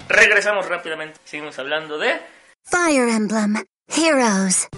Regresamos 0.08 0.68
rápidamente. 0.68 1.18
Seguimos 1.24 1.58
hablando 1.58 1.98
de 1.98 2.12
Fire 2.64 3.08
Emblem 3.08 3.64
Heroes. 3.88 4.68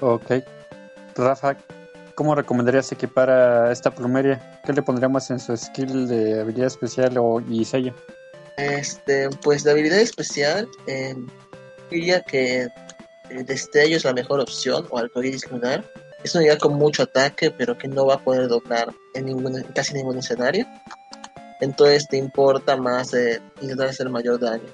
Ok. 0.00 0.32
Rafa, 1.14 1.56
¿cómo 2.14 2.34
recomendarías 2.34 2.90
equipar 2.92 3.30
a 3.30 3.72
esta 3.72 3.90
plumeria? 3.90 4.60
¿Qué 4.64 4.72
le 4.72 4.82
pondríamos 4.82 5.30
en 5.30 5.38
su 5.38 5.56
skill 5.56 6.08
de 6.08 6.40
habilidad 6.40 6.68
especial 6.68 7.16
o 7.18 7.40
y 7.40 7.64
sello? 7.64 7.94
Este, 8.56 9.28
pues 9.42 9.64
de 9.64 9.70
habilidad 9.72 9.98
especial, 9.98 10.68
eh, 10.86 11.14
diría 11.90 12.22
que 12.22 12.68
el 13.30 13.44
destello 13.44 13.96
es 13.96 14.04
la 14.04 14.12
mejor 14.12 14.40
opción, 14.40 14.86
o 14.90 14.98
arcoíris 14.98 15.50
lunar. 15.50 15.84
Es 16.24 16.34
una 16.34 16.42
unidad 16.42 16.58
con 16.58 16.74
mucho 16.74 17.04
ataque, 17.04 17.50
pero 17.50 17.76
que 17.78 17.88
no 17.88 18.06
va 18.06 18.14
a 18.14 18.24
poder 18.24 18.48
doblar 18.48 18.92
en, 19.14 19.26
ningún, 19.26 19.62
casi 19.74 19.94
ningún 19.94 20.18
escenario. 20.18 20.66
Entonces 21.60 22.06
te 22.08 22.16
importa 22.16 22.76
más 22.76 23.14
eh, 23.14 23.40
intentar 23.60 23.88
hacer 23.88 24.08
mayor 24.08 24.40
daño. 24.40 24.68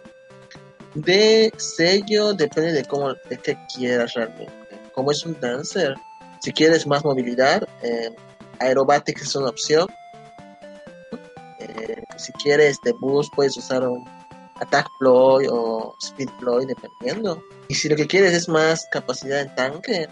De 0.94 1.52
sello 1.58 2.32
depende 2.32 2.72
de 2.72 2.84
cómo 2.84 3.12
de 3.12 3.36
qué 3.36 3.58
quieras 3.74 4.14
realmente. 4.14 4.65
Como 4.96 5.12
es 5.12 5.24
un 5.26 5.38
dancer, 5.38 5.94
si 6.40 6.52
quieres 6.52 6.86
más 6.86 7.04
movilidad, 7.04 7.62
eh, 7.82 8.10
aerobatics 8.60 9.22
es 9.22 9.36
una 9.36 9.50
opción. 9.50 9.86
Eh, 11.58 12.02
si 12.16 12.32
quieres 12.32 12.78
de 12.82 12.92
boost 12.92 13.30
puedes 13.34 13.56
usar 13.58 13.86
un 13.86 14.08
attack 14.54 14.86
ploy 14.98 15.46
o 15.50 15.94
speed 16.00 16.30
ploy 16.40 16.64
dependiendo. 16.64 17.42
Y 17.68 17.74
si 17.74 17.90
lo 17.90 17.96
que 17.96 18.06
quieres 18.06 18.32
es 18.32 18.48
más 18.48 18.86
capacidad 18.90 19.42
en 19.42 19.54
tanque, 19.54 20.08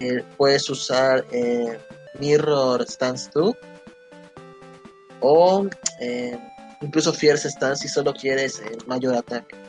eh, 0.00 0.22
puedes 0.36 0.68
usar 0.68 1.24
eh, 1.32 1.78
mirror 2.18 2.86
stance 2.86 3.30
2 3.34 3.54
o 5.22 5.66
incluso 6.82 7.12
fierce 7.12 7.50
stance 7.50 7.82
si 7.82 7.88
solo 7.88 8.12
quieres 8.12 8.62
mayor 8.86 9.14
ataque. 9.14 9.59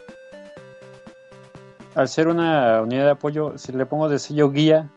Al 1.95 2.07
ser 2.07 2.27
una 2.27 2.81
unidad 2.81 3.05
de 3.05 3.12
apoyo, 3.12 3.57
si 3.57 3.71
le 3.74 3.86
pongo 3.86 4.07
de 4.07 4.19
sello 4.19 4.50
guía, 4.50 4.89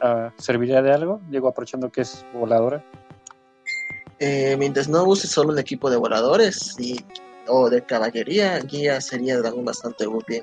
ah, 0.00 0.32
¿serviría 0.38 0.82
de 0.82 0.92
algo? 0.92 1.20
Digo, 1.28 1.48
aprovechando 1.48 1.90
que 1.90 2.00
es 2.00 2.24
voladora. 2.34 2.84
Eh, 4.18 4.56
mientras 4.58 4.88
no 4.88 5.04
uses 5.04 5.30
solo 5.30 5.50
un 5.52 5.58
equipo 5.58 5.90
de 5.90 5.96
voladores 5.96 6.74
y, 6.78 7.04
o 7.46 7.70
de 7.70 7.82
caballería, 7.82 8.58
guía 8.60 9.00
sería 9.00 9.36
algo 9.36 9.62
bastante 9.62 10.06
útil. 10.06 10.42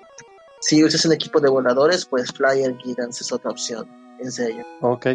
Si 0.62 0.84
usas 0.84 1.04
un 1.06 1.14
equipo 1.14 1.42
de 1.42 1.50
voladores, 1.50 2.06
pues 2.06 2.32
Flyer 2.32 2.78
Guidance 2.78 3.24
es 3.24 3.32
otra 3.34 3.52
opción, 3.52 3.86
en 4.20 4.32
serio. 4.32 4.66
Ok. 4.82 5.08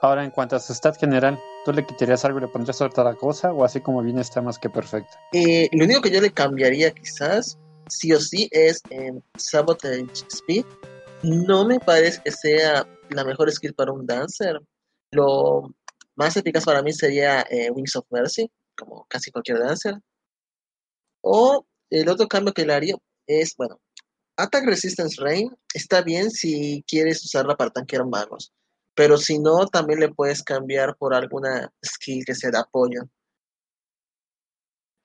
Ahora, 0.00 0.24
en 0.24 0.30
cuanto 0.30 0.56
a 0.56 0.58
su 0.58 0.74
stat 0.74 0.98
general, 0.98 1.38
¿tú 1.64 1.72
le 1.72 1.86
quitarías 1.86 2.24
algo 2.24 2.38
y 2.38 2.42
le 2.42 2.48
pondrías 2.48 2.80
otra 2.80 3.14
cosa? 3.14 3.52
¿O 3.52 3.64
así 3.64 3.80
como 3.80 4.02
viene 4.02 4.20
está 4.20 4.42
más 4.42 4.58
que 4.58 4.68
perfecto? 4.68 5.16
Eh, 5.32 5.68
lo 5.72 5.84
único 5.84 6.02
que 6.02 6.10
yo 6.10 6.20
le 6.20 6.32
cambiaría 6.32 6.90
quizás, 6.90 7.58
sí 7.88 8.12
o 8.12 8.20
sí, 8.20 8.48
es 8.50 8.82
en 8.90 9.22
Sabotage 9.36 10.26
Speed. 10.28 10.64
No 11.22 11.66
me 11.66 11.80
parece 11.80 12.20
que 12.24 12.30
sea 12.30 12.86
la 13.10 13.24
mejor 13.24 13.50
skill 13.50 13.74
para 13.74 13.92
un 13.92 14.06
dancer. 14.06 14.60
Lo 15.10 15.74
más 16.14 16.36
eficaz 16.36 16.64
para 16.64 16.82
mí 16.82 16.92
sería 16.92 17.42
eh, 17.50 17.70
Wings 17.70 17.96
of 17.96 18.06
Mercy, 18.10 18.50
como 18.76 19.06
casi 19.08 19.30
cualquier 19.30 19.58
dancer. 19.58 19.94
O 21.22 21.66
el 21.90 22.08
otro 22.08 22.28
cambio 22.28 22.52
que 22.52 22.66
le 22.66 22.74
haría 22.74 22.96
es, 23.26 23.54
bueno, 23.56 23.80
Attack 24.36 24.66
Resistance 24.66 25.16
Rain 25.20 25.50
está 25.72 26.02
bien 26.02 26.30
si 26.30 26.84
quieres 26.86 27.24
usarla 27.24 27.56
para 27.56 27.70
tanquear 27.70 28.04
magos. 28.06 28.52
Pero 28.94 29.18
si 29.18 29.38
no, 29.38 29.66
también 29.66 30.00
le 30.00 30.12
puedes 30.12 30.42
cambiar 30.42 30.96
por 30.96 31.14
alguna 31.14 31.72
skill 31.84 32.24
que 32.24 32.34
sea 32.34 32.50
de 32.50 32.58
apoyo. 32.58 33.02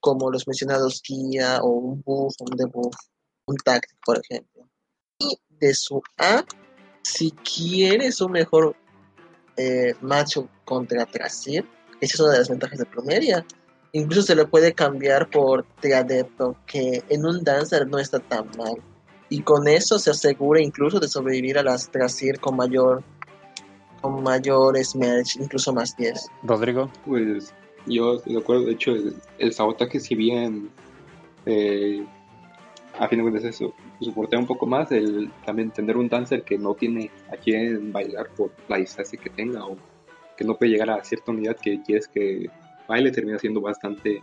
Como 0.02 0.30
los 0.30 0.46
mencionados 0.48 1.02
guía 1.08 1.60
o 1.62 1.70
un 1.70 2.02
buff, 2.02 2.34
un 2.42 2.58
debuff, 2.58 2.96
un 3.46 3.56
tactic, 3.58 3.98
por 4.06 4.20
ejemplo. 4.20 4.68
Y 5.20 5.38
de 5.50 5.74
su 5.74 6.02
A, 6.18 6.44
si 7.04 7.32
quieres 7.32 8.20
un 8.20 8.34
mejor 8.34 8.76
eh, 9.56 9.94
macho 10.02 10.50
contra 10.66 11.06
Trasir, 11.06 11.66
esa 12.02 12.16
es 12.16 12.20
una 12.20 12.32
de 12.34 12.40
las 12.40 12.50
ventajas 12.50 12.80
de 12.80 12.86
Plumeria. 12.86 13.46
Incluso 13.94 14.24
se 14.24 14.36
le 14.36 14.46
puede 14.46 14.74
cambiar 14.74 15.30
por 15.30 15.66
Triadepto, 15.80 16.58
que 16.66 17.04
en 17.10 17.26
un 17.26 17.44
Dancer 17.44 17.88
no 17.88 18.00
está 18.00 18.20
tan 18.20 18.50
mal. 18.58 18.76
Y 19.30 19.44
con 19.44 19.68
eso 19.68 20.00
se 20.00 20.12
asegura 20.12 20.62
incluso 20.62 21.00
de 21.00 21.08
sobrevivir 21.08 21.58
a 21.58 21.64
las 21.64 21.90
Trasir 21.90 22.40
con 22.40 22.56
mayor 22.56 23.04
con 24.02 24.24
mayor 24.24 24.84
Smerch, 24.84 25.36
incluso 25.36 25.72
más 25.74 25.96
10. 25.96 26.28
Rodrigo. 26.44 26.92
Pues 27.06 27.54
yo 27.86 28.18
de 28.18 28.38
acuerdo, 28.38 28.66
de 28.66 28.74
hecho 28.74 28.94
el, 29.38 29.54
sabotaje 29.54 30.00
si 30.00 30.16
bien 30.16 30.70
eh, 31.46 32.04
a 33.00 33.08
fin 33.08 33.20
de 33.20 33.24
cuentas 33.24 33.44
eso 33.46 33.74
soportea 34.00 34.40
un 34.40 34.48
poco 34.48 34.66
más 34.66 34.92
el 34.92 35.32
también 35.46 35.72
tener 35.72 35.98
un 35.98 36.10
dancer 36.10 36.44
que 36.44 36.58
no 36.58 36.74
tiene 36.74 37.10
a 37.32 37.38
quien 37.38 37.92
bailar 37.92 38.30
por 38.36 38.52
la 38.68 38.78
distancia 38.78 39.20
que 39.20 39.30
tenga 39.30 39.66
o 39.66 39.78
que 40.38 40.44
no 40.44 40.56
puede 40.56 40.72
llegar 40.72 40.90
a 40.90 41.04
cierta 41.04 41.32
unidad 41.32 41.58
que 41.58 41.82
quieres 41.82 42.08
que 42.08 42.50
baile 42.88 43.12
termina 43.12 43.40
siendo 43.40 43.62
bastante 43.62 44.22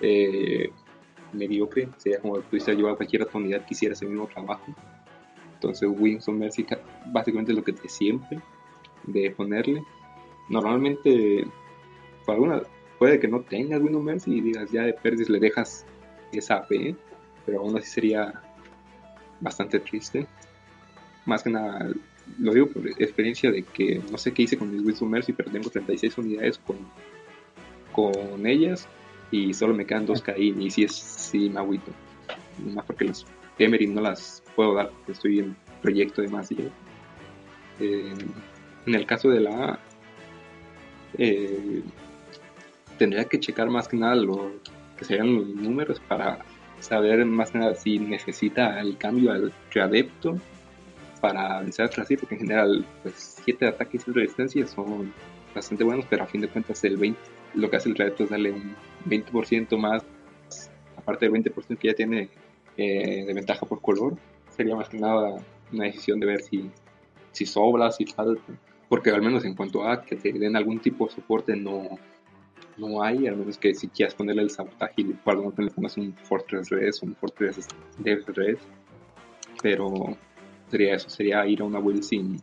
eh, 0.00 0.70
mediocre 1.32 1.88
sería 1.98 2.20
como 2.20 2.36
si 2.36 2.42
pudiste 2.42 2.74
llevar 2.74 2.94
a 2.94 2.96
cualquier 2.96 3.22
otra 3.22 3.38
unidad 3.38 3.64
que 3.64 3.74
hiciera 3.74 3.92
ese 3.94 4.06
mismo 4.06 4.26
trabajo. 4.26 4.64
Entonces 5.54 5.88
Wings 5.98 6.26
of 6.28 6.34
Mercy 6.34 6.64
ca- 6.64 6.80
básicamente 7.06 7.52
es 7.52 7.58
lo 7.58 7.64
que 7.64 7.72
te 7.72 7.88
siempre 7.88 8.40
de 9.04 9.30
ponerle. 9.30 9.82
Normalmente 10.48 11.46
por 12.24 12.34
alguna 12.34 12.62
puede 12.98 13.18
que 13.18 13.28
no 13.28 13.40
tengas 13.40 13.80
of 13.80 14.02
Mercy 14.02 14.36
y 14.36 14.40
digas 14.40 14.70
ya 14.70 14.82
de 14.82 14.92
perdis 14.92 15.28
le 15.28 15.40
dejas 15.40 15.86
esa 16.32 16.56
AP 16.56 16.94
pero 17.46 17.60
aún 17.60 17.76
así 17.76 17.88
sería 17.88 18.40
bastante 19.40 19.80
triste. 19.80 20.26
Más 21.24 21.42
que 21.42 21.50
nada, 21.50 21.90
lo 22.38 22.52
digo 22.52 22.68
por 22.68 22.86
experiencia 22.88 23.50
de 23.50 23.62
que 23.62 24.00
no 24.10 24.18
sé 24.18 24.32
qué 24.32 24.42
hice 24.42 24.56
con 24.56 24.70
mis 24.70 25.02
of 25.02 25.08
Mercy, 25.08 25.32
pero 25.32 25.50
tengo 25.50 25.70
36 25.70 26.18
unidades 26.18 26.58
con, 26.58 26.76
con 27.92 28.46
ellas 28.46 28.86
y 29.30 29.52
solo 29.54 29.74
me 29.74 29.86
quedan 29.86 30.06
dos 30.06 30.22
KI 30.22 30.54
y 30.58 30.70
sí, 30.70 30.84
es, 30.84 30.92
sí 30.92 31.48
me 31.50 31.60
agüito. 31.60 31.92
Más 32.74 32.84
porque 32.84 33.06
las 33.06 33.26
Emery 33.58 33.86
no 33.86 34.00
las 34.00 34.42
puedo 34.54 34.74
dar 34.74 34.90
porque 34.90 35.12
estoy 35.12 35.38
en 35.40 35.56
proyecto 35.82 36.22
de 36.22 36.28
más. 36.28 36.50
y, 36.52 36.70
eh, 37.80 38.14
en 38.86 38.94
el 38.94 39.06
caso 39.06 39.28
de 39.28 39.40
la 39.40 39.64
A, 39.72 39.78
eh, 41.18 41.82
tendría 43.00 43.24
que 43.24 43.40
checar 43.40 43.70
más 43.70 43.88
que 43.88 43.96
nada 43.96 44.14
lo 44.14 44.52
que 44.98 45.06
serían 45.06 45.34
los 45.34 45.46
números 45.46 45.98
para 46.06 46.44
saber 46.80 47.24
más 47.24 47.50
que 47.50 47.58
nada 47.58 47.74
si 47.74 47.98
necesita 47.98 48.78
el 48.78 48.98
cambio 48.98 49.32
al 49.32 49.54
readepto 49.72 50.36
para 51.22 51.60
vencer 51.62 51.86
a 51.86 51.88
Trasir, 51.88 52.18
porque 52.18 52.34
en 52.34 52.42
general, 52.42 52.84
pues 53.02 53.40
7 53.42 53.64
de 53.64 53.70
ataque 53.70 53.96
y 53.96 54.00
6 54.00 54.14
de 54.14 54.20
resistencia 54.20 54.66
son 54.66 55.14
bastante 55.54 55.82
buenos, 55.82 56.04
pero 56.10 56.24
a 56.24 56.26
fin 56.26 56.42
de 56.42 56.48
cuentas 56.48 56.84
el 56.84 56.98
20, 56.98 57.18
lo 57.54 57.70
que 57.70 57.76
hace 57.76 57.88
el 57.88 57.96
readepto 57.96 58.24
es 58.24 58.30
darle 58.30 58.52
un 58.52 58.76
20% 59.06 59.78
más, 59.78 60.04
aparte 60.98 61.24
del 61.24 61.34
20% 61.42 61.78
que 61.78 61.88
ya 61.88 61.94
tiene 61.94 62.28
eh, 62.76 63.24
de 63.26 63.32
ventaja 63.32 63.64
por 63.64 63.80
color, 63.80 64.14
sería 64.54 64.76
más 64.76 64.90
que 64.90 64.98
nada 64.98 65.36
una 65.72 65.84
decisión 65.84 66.20
de 66.20 66.26
ver 66.26 66.42
si, 66.42 66.70
si 67.32 67.46
sobra, 67.46 67.90
si 67.92 68.04
falta, 68.04 68.42
porque 68.90 69.08
al 69.08 69.22
menos 69.22 69.46
en 69.46 69.54
cuanto 69.54 69.88
a 69.88 70.02
que 70.02 70.16
te 70.16 70.32
den 70.32 70.54
algún 70.54 70.80
tipo 70.80 71.06
de 71.06 71.14
soporte 71.14 71.56
no, 71.56 71.98
no 72.80 73.02
hay, 73.02 73.26
al 73.26 73.36
menos 73.36 73.58
que 73.58 73.74
si 73.74 73.88
quieras 73.88 74.14
ponerle 74.14 74.42
el 74.42 74.50
sabotaje 74.50 74.94
y 74.96 75.04
para 75.12 75.38
no 75.40 75.52
le 75.56 75.70
un 75.96 76.14
Fortress 76.24 76.70
Res, 76.70 77.02
un 77.02 77.14
Fortress 77.14 77.68
Death 77.98 78.28
Res, 78.30 78.58
pero 79.62 80.16
sería 80.70 80.94
eso, 80.94 81.08
sería 81.10 81.46
ir 81.46 81.60
a 81.60 81.64
una 81.64 81.78
build 81.78 82.02
sin 82.02 82.40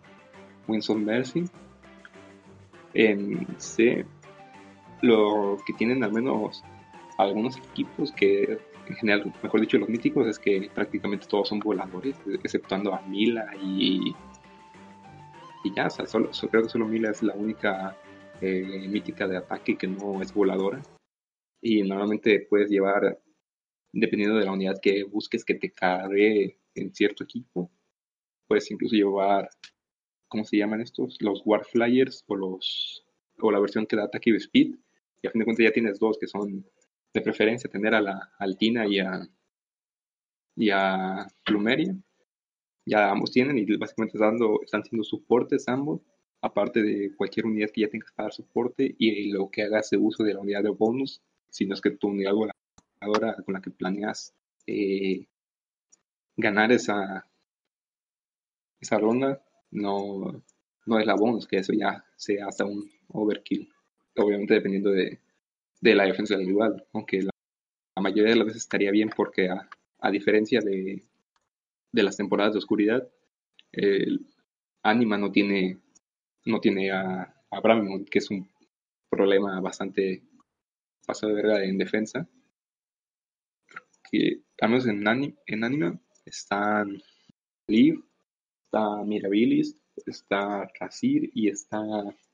Winds 0.67 0.89
Mercy. 0.91 1.45
En 2.93 3.45
C, 3.57 4.05
lo 5.01 5.57
que 5.65 5.73
tienen 5.73 6.03
al 6.03 6.11
menos 6.13 6.63
algunos 7.17 7.57
equipos 7.57 8.11
que 8.11 8.57
en 8.87 8.95
general, 8.95 9.33
mejor 9.43 9.59
dicho, 9.61 9.77
los 9.77 9.89
míticos 9.89 10.25
es 10.27 10.39
que 10.39 10.69
prácticamente 10.73 11.27
todos 11.27 11.49
son 11.49 11.59
voladores, 11.59 12.15
exceptuando 12.43 12.93
a 12.93 13.01
Mila 13.01 13.45
y 13.61 14.15
y 15.63 15.73
ya, 15.75 15.87
o 15.87 15.89
sea, 15.89 16.05
solo, 16.05 16.31
so- 16.33 16.47
creo 16.47 16.63
que 16.63 16.69
solo 16.69 16.87
Mila 16.87 17.09
es 17.09 17.21
la 17.23 17.33
única 17.33 17.97
eh, 18.41 18.87
mítica 18.87 19.27
de 19.27 19.37
ataque 19.37 19.77
que 19.77 19.87
no 19.87 20.21
es 20.21 20.33
voladora. 20.33 20.81
Y 21.61 21.81
normalmente 21.83 22.45
puedes 22.49 22.69
llevar, 22.69 23.19
dependiendo 23.91 24.37
de 24.37 24.45
la 24.45 24.51
unidad 24.51 24.79
que 24.81 25.03
busques 25.03 25.43
que 25.43 25.55
te 25.55 25.71
cargue 25.71 26.59
en 26.75 26.93
cierto 26.93 27.23
equipo, 27.23 27.71
puedes 28.47 28.69
incluso 28.71 28.95
llevar, 28.95 29.49
¿cómo 30.27 30.45
se 30.45 30.57
llaman 30.57 30.81
estos? 30.81 31.17
Los 31.21 31.41
Warflyers 31.45 32.23
o 32.27 32.35
los 32.35 33.03
o 33.39 33.51
la 33.51 33.59
versión 33.59 33.85
que 33.85 33.95
da 33.95 34.05
ataque 34.05 34.31
y 34.31 34.35
speed. 34.35 34.75
Y 35.21 35.27
a 35.27 35.31
fin 35.31 35.39
de 35.39 35.45
cuentas 35.45 35.65
ya 35.65 35.71
tienes 35.71 35.99
dos 35.99 36.17
que 36.19 36.27
son 36.27 36.65
de 37.13 37.21
preferencia 37.21 37.69
tener 37.69 37.93
a 37.95 38.01
la 38.01 38.31
Altina 38.39 38.85
y 38.87 38.99
a, 38.99 39.27
y 40.55 40.69
a 40.69 41.27
Plumeria. 41.45 41.95
Ya 42.85 43.11
ambos 43.11 43.31
tienen 43.31 43.57
y 43.57 43.77
básicamente 43.77 44.17
dando, 44.17 44.61
están 44.63 44.83
siendo 44.83 45.03
soportes 45.03 45.67
ambos 45.67 46.01
aparte 46.47 46.81
de 46.81 47.13
cualquier 47.15 47.45
unidad 47.45 47.69
que 47.69 47.81
ya 47.81 47.89
tengas 47.89 48.11
para 48.11 48.31
soporte 48.31 48.95
y 48.97 49.31
lo 49.31 49.49
que 49.49 49.63
hagas 49.63 49.89
de 49.89 49.97
uso 49.97 50.23
de 50.23 50.33
la 50.33 50.39
unidad 50.39 50.63
de 50.63 50.69
bonus, 50.69 51.21
si 51.49 51.65
no 51.65 51.73
es 51.73 51.81
que 51.81 51.91
tu 51.91 52.07
unidad 52.07 52.33
voladora 52.33 53.35
con 53.43 53.53
la 53.53 53.61
que 53.61 53.71
planeas 53.71 54.33
eh, 54.65 55.25
ganar 56.35 56.71
esa, 56.71 57.25
esa 58.79 58.97
ronda 58.97 59.43
no, 59.71 60.43
no 60.85 60.99
es 60.99 61.05
la 61.05 61.15
bonus, 61.15 61.47
que 61.47 61.57
eso 61.57 61.73
ya 61.73 62.05
sea 62.15 62.47
hasta 62.47 62.65
un 62.65 62.89
overkill. 63.09 63.69
Obviamente 64.15 64.55
dependiendo 64.55 64.91
de, 64.91 65.19
de 65.81 65.95
la 65.95 66.05
defensa 66.05 66.35
del 66.35 66.47
rival, 66.47 66.85
aunque 66.93 67.21
la, 67.21 67.31
mayoría 68.01 68.31
de 68.31 68.37
las 68.37 68.47
veces 68.47 68.63
estaría 68.63 68.91
bien 68.91 69.09
porque 69.15 69.49
a, 69.49 69.67
a 69.99 70.11
diferencia 70.11 70.61
de, 70.61 71.03
de 71.91 72.03
las 72.03 72.15
temporadas 72.15 72.53
de 72.53 72.59
oscuridad, 72.59 73.09
el 73.71 74.27
Anima 74.83 75.17
no 75.17 75.31
tiene 75.31 75.79
no 76.47 76.59
tiene 76.59 76.91
a, 76.91 77.33
a 77.51 77.59
Bramimont, 77.59 78.09
que 78.09 78.19
es 78.19 78.31
un 78.31 78.49
problema 79.09 79.59
bastante 79.61 80.23
pasado 81.05 81.33
de 81.33 81.41
verga 81.41 81.63
en 81.63 81.77
defensa. 81.77 82.27
Que 84.09 84.41
al 84.61 84.69
menos 84.69 84.87
en, 84.87 85.07
anim, 85.07 85.35
en 85.45 85.63
anime 85.63 85.99
están 86.25 87.01
Liv, 87.67 88.03
está 88.63 89.03
Mirabilis, 89.03 89.75
está 90.05 90.67
Razir 90.79 91.29
y 91.33 91.49
está 91.49 91.81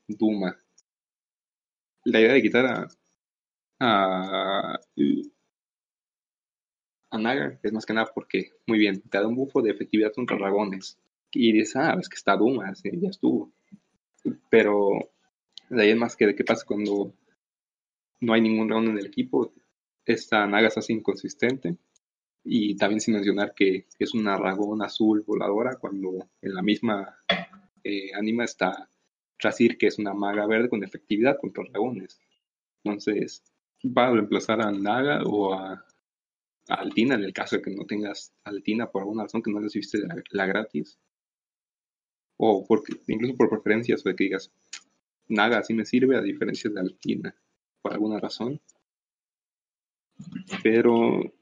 Duma. 0.06 0.56
La 2.04 2.20
idea 2.20 2.34
de 2.34 2.42
quitar 2.42 2.66
a, 2.66 2.88
a, 3.80 4.78
a 7.10 7.18
Naga 7.18 7.58
es 7.62 7.72
más 7.72 7.86
que 7.86 7.94
nada 7.94 8.10
porque, 8.14 8.50
muy 8.66 8.78
bien, 8.78 9.00
te 9.00 9.18
da 9.18 9.26
un 9.26 9.36
bufo 9.36 9.62
de 9.62 9.70
efectividad 9.70 10.12
contra 10.12 10.36
dragones. 10.36 10.98
Y 11.32 11.52
dices, 11.52 11.76
ah, 11.76 11.96
es 11.98 12.08
que 12.08 12.16
está 12.16 12.36
Duma, 12.36 12.72
ya 12.74 13.08
estuvo 13.08 13.52
pero 14.50 15.10
de 15.68 15.82
ahí 15.82 15.90
es 15.90 15.96
más 15.96 16.16
que 16.16 16.26
de 16.26 16.34
qué 16.34 16.44
pasa 16.44 16.64
cuando 16.66 17.12
no 18.20 18.32
hay 18.32 18.40
ningún 18.40 18.68
round 18.68 18.88
en 18.90 18.98
el 18.98 19.06
equipo. 19.06 19.52
Esta 20.04 20.46
Naga 20.46 20.70
se 20.70 20.80
hace 20.80 20.92
inconsistente 20.92 21.76
y 22.44 22.76
también 22.76 23.00
sin 23.00 23.14
mencionar 23.14 23.54
que 23.54 23.86
es 23.98 24.14
una 24.14 24.36
dragón 24.36 24.82
azul 24.82 25.22
voladora 25.26 25.76
cuando 25.76 26.28
en 26.42 26.54
la 26.54 26.62
misma 26.62 27.18
eh, 27.82 28.12
anima 28.14 28.44
está 28.44 28.88
Trasir 29.36 29.76
que 29.76 29.88
es 29.88 29.98
una 29.98 30.14
maga 30.14 30.46
verde 30.46 30.68
con 30.68 30.84
efectividad 30.84 31.38
contra 31.38 31.64
dragones. 31.68 32.20
Entonces 32.82 33.42
va 33.84 34.06
a 34.06 34.12
reemplazar 34.12 34.62
a 34.62 34.70
Naga 34.70 35.22
o 35.24 35.52
a, 35.52 35.84
Altina 36.68 37.16
en 37.16 37.24
el 37.24 37.32
caso 37.34 37.56
de 37.56 37.62
que 37.62 37.70
no 37.70 37.84
tengas 37.84 38.32
Altina 38.44 38.90
por 38.90 39.02
alguna 39.02 39.24
razón 39.24 39.42
que 39.42 39.50
no 39.50 39.60
recibiste 39.60 39.98
la, 39.98 40.14
la 40.30 40.46
gratis 40.46 40.98
o 42.36 42.64
porque, 42.66 42.94
incluso 43.08 43.36
por 43.36 43.48
preferencias, 43.48 44.04
o 44.04 44.08
de 44.08 44.16
que 44.16 44.24
digas, 44.24 44.50
Naga 45.28 45.58
así 45.58 45.72
me 45.72 45.84
sirve 45.86 46.16
a 46.16 46.20
diferencia 46.20 46.70
de 46.70 46.80
Altina, 46.80 47.34
por 47.82 47.92
alguna 47.92 48.20
razón. 48.20 48.60
Pero 50.62 51.32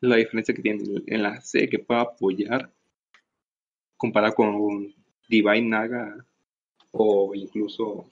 la 0.00 0.16
diferencia 0.16 0.54
que 0.54 0.62
tiene 0.62 1.02
en 1.06 1.22
la 1.22 1.40
C 1.40 1.68
que 1.68 1.78
puede 1.78 2.00
apoyar 2.00 2.72
comparado 3.96 4.34
con 4.34 4.94
Divine 5.28 5.68
Naga 5.68 6.26
o 6.90 7.34
incluso 7.34 8.08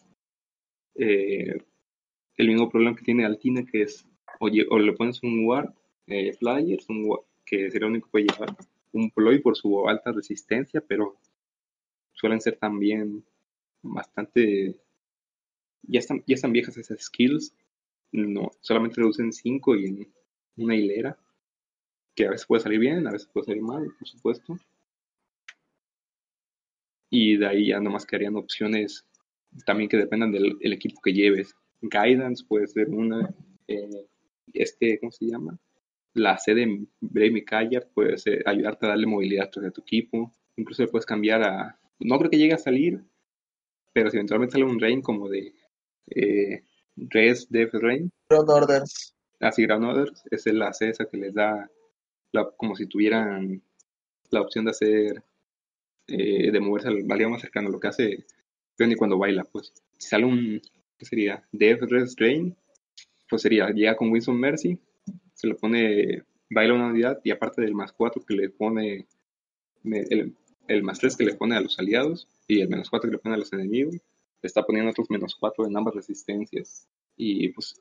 eh, 0.94 1.58
el 2.36 2.48
mismo 2.48 2.68
problema 2.68 2.96
que 2.96 3.04
tiene 3.04 3.24
Altina 3.24 3.64
que 3.64 3.82
es 3.82 4.06
oye, 4.40 4.66
o 4.70 4.78
le 4.78 4.92
pones 4.92 5.22
un 5.22 5.46
Ward 5.46 5.72
eh, 6.06 6.32
Flyers, 6.34 6.88
un 6.88 7.04
Ward, 7.06 7.22
que 7.44 7.70
sería 7.70 7.86
lo 7.86 7.92
único 7.92 8.06
que 8.06 8.10
puede 8.12 8.26
llevar 8.26 8.56
un 8.92 9.10
ploy 9.10 9.40
por 9.40 9.56
su 9.56 9.88
alta 9.88 10.12
resistencia, 10.12 10.80
pero 10.80 11.16
suelen 12.12 12.40
ser 12.40 12.56
también 12.56 13.24
bastante. 13.82 14.80
Ya 15.82 16.00
están, 16.00 16.22
ya 16.26 16.34
están 16.34 16.52
viejas 16.52 16.76
esas 16.76 17.00
skills. 17.00 17.54
No, 18.12 18.50
solamente 18.60 19.00
reducen 19.00 19.32
5 19.32 19.76
y 19.76 19.86
en 19.86 20.14
una 20.56 20.76
hilera. 20.76 21.18
Que 22.14 22.26
a 22.26 22.30
veces 22.30 22.46
puede 22.46 22.62
salir 22.62 22.80
bien, 22.80 23.06
a 23.06 23.12
veces 23.12 23.28
puede 23.28 23.46
salir 23.46 23.62
mal, 23.62 23.86
por 23.98 24.08
supuesto. 24.08 24.56
Y 27.10 27.36
de 27.36 27.46
ahí 27.46 27.68
ya 27.68 27.80
nomás 27.80 28.04
quedarían 28.04 28.36
opciones 28.36 29.06
también 29.64 29.88
que 29.88 29.96
dependan 29.96 30.32
del 30.32 30.56
el 30.60 30.72
equipo 30.72 31.00
que 31.00 31.12
lleves. 31.12 31.54
Guidance 31.80 32.44
puede 32.46 32.66
ser 32.66 32.88
una. 32.88 33.34
eh, 33.68 34.06
este, 34.52 34.98
¿cómo 34.98 35.12
se 35.12 35.26
llama? 35.26 35.58
La 36.18 36.36
C 36.38 36.54
de 36.54 36.86
Brave 37.00 37.30
Mikaya 37.30 37.80
puede 37.94 38.18
ser, 38.18 38.42
ayudarte 38.46 38.86
a 38.86 38.90
darle 38.90 39.06
movilidad 39.06 39.46
a 39.46 39.50
tu 39.50 39.80
equipo. 39.80 40.32
Incluso 40.56 40.82
le 40.82 40.88
puedes 40.88 41.06
cambiar 41.06 41.42
a. 41.42 41.78
No 42.00 42.18
creo 42.18 42.30
que 42.30 42.38
llegue 42.38 42.54
a 42.54 42.58
salir, 42.58 43.00
pero 43.92 44.10
si 44.10 44.16
eventualmente 44.16 44.52
sale 44.52 44.64
un 44.64 44.80
Rain 44.80 45.00
como 45.02 45.28
de 45.28 45.54
eh, 46.10 46.62
Res 46.96 47.48
Death 47.50 47.74
Rain, 47.74 48.10
Ground 48.30 48.50
Orders. 48.50 49.14
así 49.40 49.64
Ground 49.64 49.84
Orders, 49.84 50.22
es 50.30 50.46
la 50.46 50.72
C 50.72 50.88
esa 50.90 51.06
que 51.06 51.16
les 51.16 51.34
da 51.34 51.68
la- 52.32 52.50
como 52.56 52.76
si 52.76 52.86
tuvieran 52.86 53.62
la 54.30 54.40
opción 54.40 54.64
de 54.64 54.70
hacer 54.72 55.22
eh, 56.06 56.50
de 56.50 56.60
moverse 56.60 56.88
al 56.88 57.04
aliado 57.10 57.30
más 57.30 57.40
cercano, 57.42 57.68
lo 57.68 57.80
que 57.80 57.88
hace 57.88 58.24
Peony 58.76 58.94
cuando 58.96 59.18
baila, 59.18 59.44
pues. 59.44 59.72
Si 59.98 60.08
sale 60.08 60.24
un, 60.24 60.60
¿qué 60.96 61.04
sería? 61.04 61.42
Death 61.52 61.82
Rest 61.82 62.18
Drain, 62.18 62.56
pues 63.28 63.42
sería, 63.42 63.68
llega 63.70 63.96
con 63.96 64.10
Winston 64.10 64.38
Mercy, 64.38 64.78
se 65.38 65.46
le 65.46 65.54
pone, 65.54 66.24
baila 66.50 66.74
una 66.74 66.88
unidad 66.88 67.20
y 67.22 67.30
aparte 67.30 67.62
del 67.62 67.72
más 67.72 67.92
4 67.92 68.24
que 68.26 68.34
le 68.34 68.50
pone, 68.50 69.06
el, 69.84 70.34
el 70.66 70.82
más 70.82 70.98
3 70.98 71.16
que 71.16 71.24
le 71.24 71.36
pone 71.36 71.56
a 71.56 71.60
los 71.60 71.78
aliados 71.78 72.28
y 72.48 72.60
el 72.60 72.68
menos 72.68 72.90
4 72.90 73.08
que 73.08 73.16
le 73.16 73.22
pone 73.22 73.36
a 73.36 73.38
los 73.38 73.52
enemigos, 73.52 73.94
le 73.94 74.46
está 74.46 74.64
poniendo 74.64 74.90
otros 74.90 75.08
menos 75.10 75.36
4 75.36 75.64
en 75.68 75.76
ambas 75.76 75.94
resistencias. 75.94 76.88
Y 77.16 77.50
pues 77.50 77.80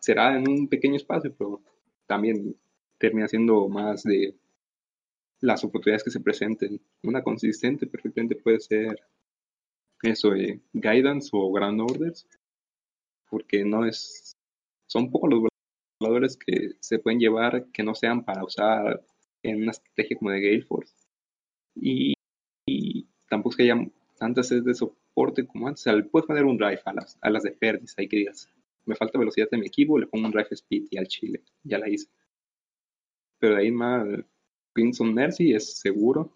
será 0.00 0.36
en 0.36 0.48
un 0.48 0.66
pequeño 0.66 0.96
espacio, 0.96 1.32
pero 1.38 1.62
también 2.06 2.56
termina 2.98 3.28
siendo 3.28 3.68
más 3.68 4.02
de 4.02 4.34
las 5.40 5.62
oportunidades 5.62 6.02
que 6.02 6.10
se 6.10 6.20
presenten. 6.20 6.80
Una 7.04 7.22
consistente 7.22 7.86
perfectamente 7.86 8.34
puede 8.34 8.58
ser 8.58 8.98
eso, 10.02 10.30
de 10.30 10.60
guidance 10.72 11.30
o 11.32 11.52
ground 11.52 11.82
orders, 11.82 12.26
porque 13.30 13.64
no 13.64 13.86
es, 13.86 14.36
son 14.86 15.12
pocos 15.12 15.30
los 15.30 15.53
voladores 16.04 16.36
que 16.36 16.72
se 16.80 16.98
pueden 16.98 17.18
llevar 17.18 17.66
que 17.72 17.82
no 17.82 17.94
sean 17.94 18.24
para 18.24 18.44
usar 18.44 19.02
en 19.42 19.62
una 19.62 19.70
estrategia 19.72 20.16
como 20.18 20.30
de 20.30 20.40
Gale 20.40 20.62
Force. 20.62 20.94
Y, 21.74 22.14
y 22.66 23.06
tampoco 23.28 23.50
es 23.50 23.56
que 23.56 23.62
haya 23.64 23.90
tantas 24.18 24.48
sedes 24.48 24.64
de 24.64 24.74
soporte 24.74 25.46
como 25.46 25.68
antes. 25.68 25.86
O 25.86 25.90
sea, 25.90 26.10
puedes 26.10 26.26
poner 26.26 26.44
un 26.44 26.56
drive 26.56 26.80
a 26.84 26.92
las, 26.92 27.18
a 27.20 27.30
las 27.30 27.42
de 27.42 27.52
Perdis, 27.52 27.94
ahí 27.98 28.08
que 28.08 28.18
digas, 28.18 28.48
me 28.84 28.96
falta 28.96 29.18
velocidad 29.18 29.48
de 29.50 29.58
mi 29.58 29.66
equipo, 29.66 29.98
le 29.98 30.06
pongo 30.06 30.26
un 30.26 30.32
drive 30.32 30.48
speed 30.50 30.84
y 30.90 30.98
al 30.98 31.08
chile, 31.08 31.42
ya 31.62 31.78
la 31.78 31.88
hice. 31.88 32.08
Pero 33.38 33.56
de 33.56 33.62
ahí 33.62 33.70
más, 33.70 34.06
Crimson 34.72 35.14
Mercy 35.14 35.54
es 35.54 35.78
seguro. 35.78 36.32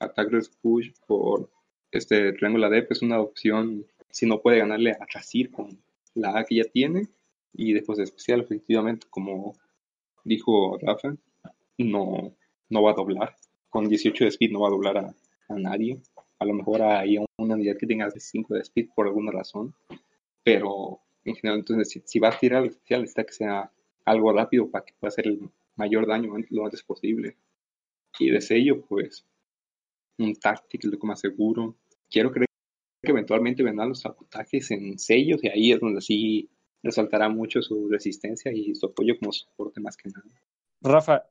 Attack 0.00 0.32
Race 0.32 0.50
Push 0.60 0.92
por 1.06 1.50
este 1.90 2.32
Triángulo 2.32 2.66
ADEP 2.66 2.92
es 2.92 3.02
una 3.02 3.20
opción 3.20 3.86
si 4.10 4.26
no 4.26 4.40
puede 4.40 4.58
ganarle 4.58 4.92
a 4.92 5.06
Trasir 5.06 5.50
con 5.50 5.82
la 6.14 6.38
A 6.38 6.44
que 6.44 6.56
ya 6.56 6.64
tiene. 6.64 7.08
Y 7.54 7.72
después 7.72 7.98
de 7.98 8.04
especial, 8.04 8.40
efectivamente, 8.40 9.06
como 9.08 9.54
dijo 10.24 10.76
Rafa, 10.78 11.16
no, 11.78 12.36
no 12.68 12.82
va 12.82 12.90
a 12.90 12.94
doblar. 12.94 13.36
Con 13.70 13.88
18 13.88 14.24
de 14.24 14.28
speed 14.28 14.50
no 14.50 14.60
va 14.60 14.68
a 14.68 14.72
doblar 14.72 14.98
a, 14.98 15.14
a 15.48 15.58
nadie. 15.58 15.98
A 16.38 16.44
lo 16.44 16.54
mejor 16.54 16.82
hay 16.82 17.18
una 17.38 17.54
unidad 17.54 17.76
que 17.78 17.86
tenga 17.86 18.10
5 18.10 18.54
de 18.54 18.60
speed 18.60 18.88
por 18.94 19.06
alguna 19.06 19.30
razón. 19.32 19.74
Pero 20.42 21.00
en 21.24 21.36
general, 21.36 21.60
entonces, 21.60 21.90
si, 21.90 22.02
si 22.04 22.18
va 22.18 22.28
a 22.28 22.38
tirar 22.38 22.62
el 22.62 22.70
especial, 22.70 23.00
necesita 23.00 23.24
que 23.24 23.32
sea 23.32 23.70
algo 24.04 24.32
rápido 24.32 24.70
para 24.70 24.84
que 24.84 24.94
pueda 24.98 25.08
hacer 25.08 25.28
el 25.28 25.48
mayor 25.76 26.06
daño 26.06 26.34
lo 26.50 26.64
antes 26.64 26.82
posible. 26.82 27.36
Y 28.18 28.30
de 28.30 28.40
sello, 28.40 28.84
pues, 28.86 29.24
un 30.18 30.34
táctico, 30.36 30.88
lo 30.88 30.98
que 30.98 31.06
más 31.06 31.20
seguro. 31.20 31.76
Quiero 32.10 32.30
creer 32.30 32.48
que 33.02 33.10
eventualmente 33.10 33.62
vendrán 33.62 33.88
los 33.88 34.00
sabotajes 34.00 34.70
en 34.70 34.98
sellos 34.98 35.42
y 35.42 35.48
ahí 35.48 35.72
es 35.72 35.80
donde 35.80 36.00
sí 36.00 36.48
resaltará 36.84 37.28
mucho 37.28 37.62
su 37.62 37.88
resistencia 37.88 38.52
y 38.52 38.74
su 38.74 38.86
apoyo 38.86 39.14
como 39.18 39.32
soporte 39.32 39.80
más 39.80 39.96
que 39.96 40.10
nada. 40.10 40.24
Rafa, 40.80 41.24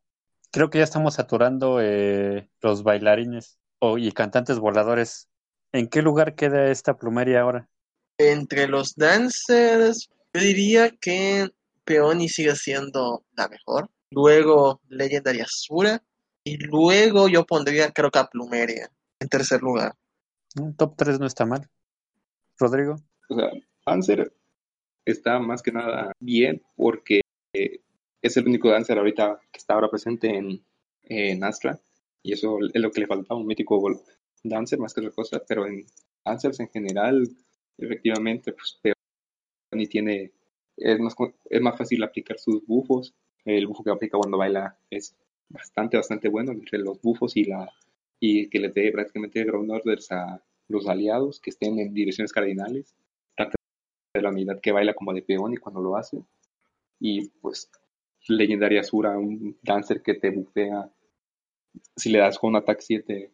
creo 0.52 0.70
que 0.70 0.80
ya 0.80 0.84
estamos 0.84 1.14
saturando 1.14 1.80
eh, 1.82 2.50
los 2.62 2.84
bailarines 2.84 3.58
o- 3.80 3.98
y 3.98 4.12
cantantes 4.12 4.60
voladores. 4.60 5.30
¿En 5.72 5.88
qué 5.88 6.02
lugar 6.02 6.36
queda 6.36 6.70
esta 6.70 6.98
plumeria 6.98 7.42
ahora? 7.42 7.70
Entre 8.18 8.68
los 8.68 8.96
dancers, 8.96 10.10
yo 10.34 10.42
diría 10.42 10.90
que 10.92 11.50
Peony 11.86 12.28
sigue 12.28 12.56
siendo 12.56 13.24
la 13.36 13.48
mejor. 13.48 13.90
Luego 14.12 14.82
Legendary 14.90 15.42
Asura. 15.42 16.04
Y 16.46 16.58
luego 16.58 17.30
yo 17.30 17.46
pondría, 17.46 17.92
creo 17.92 18.12
que 18.12 18.20
a 18.20 18.26
Plumeria 18.28 18.92
en 19.20 19.30
tercer 19.30 19.62
lugar. 19.62 19.94
Un 20.60 20.76
top 20.76 20.96
3 20.98 21.20
no 21.20 21.26
está 21.26 21.46
mal. 21.46 21.70
Rodrigo. 22.60 22.96
O 23.30 23.36
sea, 23.36 23.50
Panzer 23.86 24.32
está 25.06 25.40
más 25.40 25.62
que 25.62 25.72
nada 25.72 26.12
bien 26.20 26.62
porque 26.76 27.22
eh, 27.54 27.82
es 28.22 28.38
el 28.38 28.48
único 28.48 28.70
dancer 28.70 28.98
ahorita 28.98 29.40
que 29.52 29.58
está 29.58 29.74
ahora 29.74 29.90
presente 29.90 30.36
en, 30.36 30.64
en 31.04 31.44
Astra 31.44 31.80
y 32.24 32.34
eso 32.34 32.58
es 32.74 32.82
lo 32.82 32.92
que 32.92 33.02
le 33.02 33.08
faltaba, 33.08 33.40
un 33.40 33.46
mítico 33.46 33.82
dancer 34.44 34.80
más 34.80 34.94
que 34.94 35.02
otra 35.02 35.12
cosa, 35.12 35.44
pero 35.46 35.68
en 35.68 35.86
dancers 36.24 36.60
en 36.62 36.70
general, 36.70 37.28
efectivamente, 37.78 38.54
pues 38.54 38.80
tiene, 39.90 40.32
es 40.78 41.00
más, 41.00 41.16
es 41.50 41.62
más 41.62 41.78
fácil 41.78 42.02
aplicar 42.04 42.40
sus 42.40 42.66
bufos, 42.66 43.14
el 43.44 43.68
bufo 43.68 43.84
que 43.84 43.92
aplica 43.92 44.18
cuando 44.18 44.38
baila 44.38 44.78
es 44.90 45.16
bastante, 45.50 45.98
bastante 45.98 46.30
bueno 46.30 46.54
entre 46.54 46.80
los 46.80 47.02
bufos 47.02 47.36
y 47.36 47.44
la 47.46 47.70
y 48.20 48.50
que 48.50 48.60
les 48.60 48.74
dé 48.74 48.90
prácticamente 48.92 49.44
ground 49.44 49.72
orders 49.72 50.10
a 50.14 50.42
los 50.70 50.88
aliados 50.88 51.42
que 51.42 51.50
estén 51.50 51.78
en 51.80 51.94
direcciones 51.94 52.32
cardinales 52.32 52.96
de 54.14 54.22
la 54.22 54.30
unidad 54.30 54.62
que 54.62 54.72
baila 54.72 54.94
como 54.94 55.14
de 55.14 55.24
peón 55.24 55.54
y 55.54 55.58
cuando 55.58 55.82
lo 55.82 55.98
hace. 55.98 56.24
Y 57.00 57.30
pues 57.30 57.72
Legendaria 58.28 58.82
Asura, 58.82 59.18
un 59.18 59.58
dancer 59.64 60.02
que 60.04 60.14
te 60.14 60.30
bufea. 60.30 60.92
Si 61.96 62.10
le 62.12 62.20
das 62.20 62.38
con 62.38 62.52
un 62.52 62.58
ataque 62.58 62.82
7, 62.82 63.32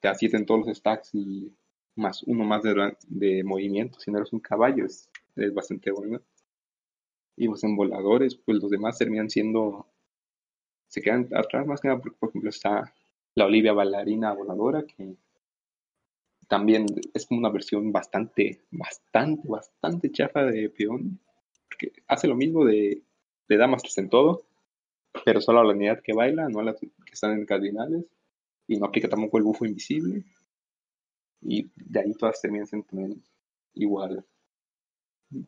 te 0.00 0.08
da 0.08 0.14
7 0.14 0.36
en 0.36 0.46
todos 0.46 0.66
los 0.66 0.76
stacks 0.76 1.14
y 1.14 1.54
más 1.94 2.24
uno 2.24 2.44
más 2.44 2.62
de, 2.64 2.96
de 3.06 3.44
movimiento. 3.44 4.00
Si 4.00 4.10
no 4.10 4.18
eres 4.18 4.32
un 4.32 4.40
caballo, 4.40 4.84
es, 4.84 5.08
bastante 5.54 5.92
bueno. 5.92 6.20
Y 7.36 7.46
pues 7.48 7.62
en 7.62 7.76
voladores, 7.76 8.34
pues 8.34 8.58
los 8.60 8.70
demás 8.70 8.98
terminan 8.98 9.30
siendo. 9.30 9.86
Se 10.88 11.02
quedan 11.02 11.28
atrás 11.34 11.66
más 11.66 11.80
que 11.80 11.88
nada 11.88 12.00
por 12.00 12.30
ejemplo, 12.30 12.50
está 12.50 12.92
la 13.34 13.46
Olivia 13.46 13.72
bailarina 13.72 14.32
voladora 14.32 14.84
que 14.84 15.16
también 16.48 16.86
es 17.12 17.26
como 17.26 17.40
una 17.40 17.50
versión 17.50 17.92
bastante, 17.92 18.60
bastante, 18.70 19.48
bastante 19.48 20.12
chafa 20.12 20.44
de 20.44 20.70
peón. 20.70 21.20
Porque 21.68 21.92
hace 22.06 22.28
lo 22.28 22.36
mismo 22.36 22.64
de, 22.64 23.02
le 23.48 23.56
da 23.56 23.66
más 23.66 23.82
tres 23.82 23.98
en 23.98 24.08
todo, 24.08 24.46
pero 25.24 25.40
solo 25.40 25.60
a 25.60 25.64
la 25.64 25.72
unidad 25.72 26.02
que 26.02 26.12
baila, 26.12 26.48
no 26.48 26.60
a 26.60 26.64
las 26.64 26.78
que 26.78 26.90
están 27.12 27.32
en 27.32 27.46
cardinales. 27.46 28.04
Y 28.68 28.78
no 28.78 28.86
aplica 28.86 29.08
tampoco 29.08 29.38
el 29.38 29.44
bufo 29.44 29.64
invisible. 29.64 30.24
Y 31.40 31.70
de 31.76 32.00
ahí 32.00 32.12
todas 32.14 32.40
terminan 32.40 32.68
igual. 33.74 34.24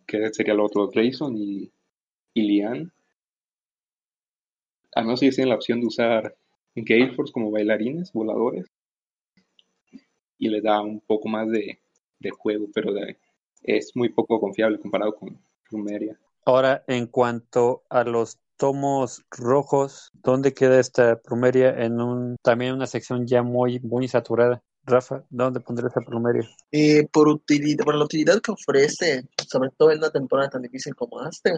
Que 0.07 0.33
sería 0.33 0.55
lo 0.55 0.65
otro, 0.65 0.89
Grayson 0.89 1.37
y, 1.37 1.73
y 2.35 2.43
Lian. 2.43 2.93
Al 4.95 5.05
menos 5.05 5.23
ellos 5.23 5.37
tienen 5.37 5.51
la 5.51 5.57
opción 5.57 5.81
de 5.81 5.87
usar 5.87 6.37
Gale 6.75 7.15
Force 7.15 7.33
como 7.33 7.51
bailarines, 7.51 8.13
voladores 8.13 8.67
y 10.39 10.49
le 10.49 10.61
da 10.61 10.81
un 10.81 11.01
poco 11.01 11.29
más 11.29 11.49
de, 11.51 11.81
de 12.21 12.31
juego, 12.31 12.67
pero 12.75 12.93
de- 12.93 13.19
es 13.63 13.93
muy 13.95 14.09
poco 14.11 14.41
confiable 14.41 14.79
comparado 14.79 15.15
con 15.17 15.39
Plumeria. 15.69 16.19
Ahora, 16.47 16.85
en 16.87 17.07
cuanto 17.07 17.83
a 17.91 18.05
los 18.05 18.39
tomos 18.57 19.25
rojos, 19.31 20.11
¿dónde 20.15 20.55
queda 20.55 20.81
esta 20.81 21.17
plumeria? 21.21 21.71
En 21.85 22.01
un 22.01 22.37
también 22.43 22.75
una 22.75 22.87
sección 22.87 23.27
ya 23.27 23.43
muy, 23.43 23.81
muy 23.81 24.09
saturada. 24.09 24.63
Rafa, 24.85 25.23
¿dónde 25.29 25.61
pondré 25.61 25.89
esta 25.89 26.01
plumeria? 26.01 26.49
Eh, 26.73 27.07
por, 27.13 27.29
utilidad, 27.29 27.85
por 27.85 27.95
la 27.95 28.05
utilidad 28.05 28.41
que 28.41 28.53
ofrece, 28.53 29.25
sobre 29.47 29.71
todo 29.77 29.91
en 29.93 29.99
una 29.99 30.11
temporada 30.11 30.49
tan 30.49 30.63
difícil 30.63 30.95
como 30.95 31.23
esta, 31.27 31.53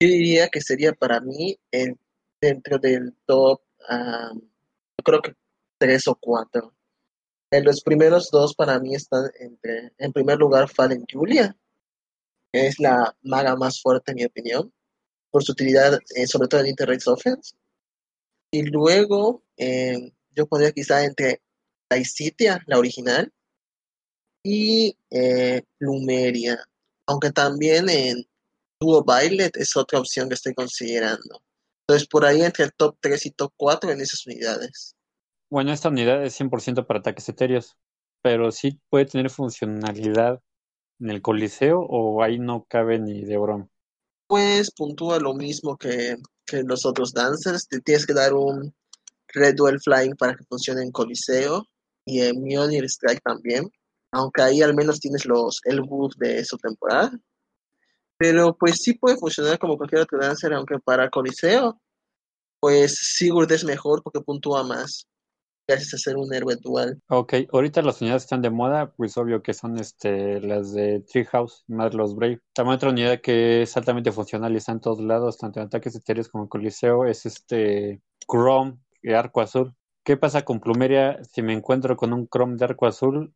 yo 0.00 0.08
diría 0.08 0.48
que 0.48 0.60
sería 0.60 0.92
para 0.92 1.20
mí 1.20 1.56
en- 1.70 1.98
dentro 2.40 2.78
del 2.78 3.14
top, 3.26 3.60
ah, 3.88 4.32
yo 4.34 5.04
creo 5.04 5.22
que 5.22 5.34
tres 5.78 6.08
o 6.08 6.16
cuatro. 6.16 6.72
En 7.54 7.64
los 7.64 7.82
primeros 7.82 8.32
dos 8.32 8.52
para 8.56 8.80
mí 8.80 8.96
están 8.96 9.30
entre, 9.38 9.92
en 9.98 10.12
primer 10.12 10.38
lugar, 10.38 10.68
Fallen 10.68 11.04
Julia, 11.08 11.56
que 12.52 12.66
es 12.66 12.80
la 12.80 13.16
maga 13.22 13.54
más 13.54 13.80
fuerte 13.80 14.10
en 14.10 14.16
mi 14.16 14.24
opinión, 14.24 14.74
por 15.30 15.44
su 15.44 15.52
utilidad, 15.52 16.00
eh, 16.16 16.26
sobre 16.26 16.48
todo 16.48 16.62
en 16.62 16.66
Interrace 16.66 17.08
Offense. 17.08 17.54
Y 18.50 18.62
luego 18.62 19.44
eh, 19.56 20.12
yo 20.32 20.48
pondría 20.48 20.72
quizá 20.72 21.04
entre 21.04 21.42
la 21.88 21.98
Isitia, 21.98 22.60
la 22.66 22.76
original, 22.76 23.32
y 24.42 24.98
eh, 25.10 25.62
Plumeria, 25.78 26.58
aunque 27.06 27.30
también 27.30 27.88
en 27.88 28.26
Duo 28.80 29.04
Violet 29.04 29.56
es 29.56 29.76
otra 29.76 30.00
opción 30.00 30.28
que 30.28 30.34
estoy 30.34 30.54
considerando. 30.54 31.40
Entonces, 31.86 32.08
por 32.08 32.24
ahí 32.24 32.42
entre 32.42 32.64
el 32.64 32.72
top 32.72 32.96
3 32.98 33.26
y 33.26 33.30
top 33.30 33.52
4 33.56 33.92
en 33.92 34.00
esas 34.00 34.26
unidades. 34.26 34.93
Bueno, 35.54 35.72
esta 35.72 35.88
unidad 35.88 36.24
es 36.24 36.34
100% 36.40 36.84
para 36.84 36.98
ataques 36.98 37.28
etéreos, 37.28 37.76
pero 38.22 38.50
sí 38.50 38.80
puede 38.90 39.06
tener 39.06 39.30
funcionalidad 39.30 40.42
en 40.98 41.10
el 41.10 41.22
Coliseo 41.22 41.78
o 41.78 42.24
ahí 42.24 42.40
no 42.40 42.66
cabe 42.68 42.98
ni 42.98 43.24
de 43.24 43.38
broma? 43.38 43.68
Pues 44.26 44.72
puntúa 44.72 45.20
lo 45.20 45.32
mismo 45.32 45.76
que, 45.76 46.16
los 46.64 46.84
otros 46.84 47.12
dancers. 47.12 47.68
Te 47.68 47.78
tienes 47.78 48.04
que 48.04 48.14
dar 48.14 48.34
un 48.34 48.74
Red 49.28 49.54
Duel 49.54 49.78
Flying 49.80 50.16
para 50.16 50.34
que 50.34 50.42
funcione 50.42 50.82
en 50.82 50.90
Coliseo 50.90 51.64
y 52.04 52.22
en 52.22 52.42
Mjolnir 52.42 52.86
Strike 52.86 53.22
también. 53.22 53.70
Aunque 54.10 54.42
ahí 54.42 54.60
al 54.60 54.74
menos 54.74 54.98
tienes 54.98 55.24
los, 55.24 55.60
el 55.66 55.82
buff 55.82 56.16
de 56.16 56.44
su 56.44 56.58
temporada. 56.58 57.12
Pero 58.16 58.56
pues 58.56 58.82
sí 58.82 58.94
puede 58.94 59.18
funcionar 59.18 59.60
como 59.60 59.76
cualquier 59.76 60.00
otro 60.00 60.18
dancer, 60.18 60.52
aunque 60.52 60.80
para 60.80 61.10
Coliseo, 61.10 61.80
pues 62.58 62.96
Sigurd 62.96 63.52
es 63.52 63.62
mejor 63.62 64.02
porque 64.02 64.20
puntúa 64.20 64.64
más. 64.64 65.06
Gracias 65.66 65.94
a 65.94 65.98
ser 65.98 66.16
un 66.16 66.32
héroe 66.34 66.56
dual. 66.56 67.00
Ok, 67.08 67.34
ahorita 67.52 67.80
las 67.80 68.00
unidades 68.00 68.24
están 68.24 68.42
de 68.42 68.50
moda, 68.50 68.92
pues 68.92 69.16
obvio 69.16 69.42
que 69.42 69.54
son 69.54 69.78
este 69.78 70.40
las 70.40 70.74
de 70.74 71.00
Treehouse, 71.00 71.64
más 71.68 71.94
los 71.94 72.14
Brave. 72.14 72.40
También 72.52 72.76
otra 72.76 72.90
unidad 72.90 73.20
que 73.20 73.62
es 73.62 73.76
altamente 73.76 74.12
funcional 74.12 74.52
y 74.52 74.58
está 74.58 74.72
en 74.72 74.80
todos 74.80 75.00
lados, 75.00 75.38
tanto 75.38 75.60
en 75.60 75.66
ataques 75.66 75.94
exteriores 75.94 76.28
como 76.28 76.44
en 76.44 76.48
Coliseo, 76.48 77.06
es 77.06 77.24
este 77.24 78.02
Chrome 78.30 78.78
de 79.02 79.16
arco 79.16 79.40
azul. 79.40 79.74
¿Qué 80.04 80.18
pasa 80.18 80.42
con 80.42 80.60
Plumeria 80.60 81.18
si 81.24 81.40
me 81.40 81.54
encuentro 81.54 81.96
con 81.96 82.12
un 82.12 82.28
Chrome 82.28 82.56
de 82.56 82.64
arco 82.66 82.86
azul 82.86 83.34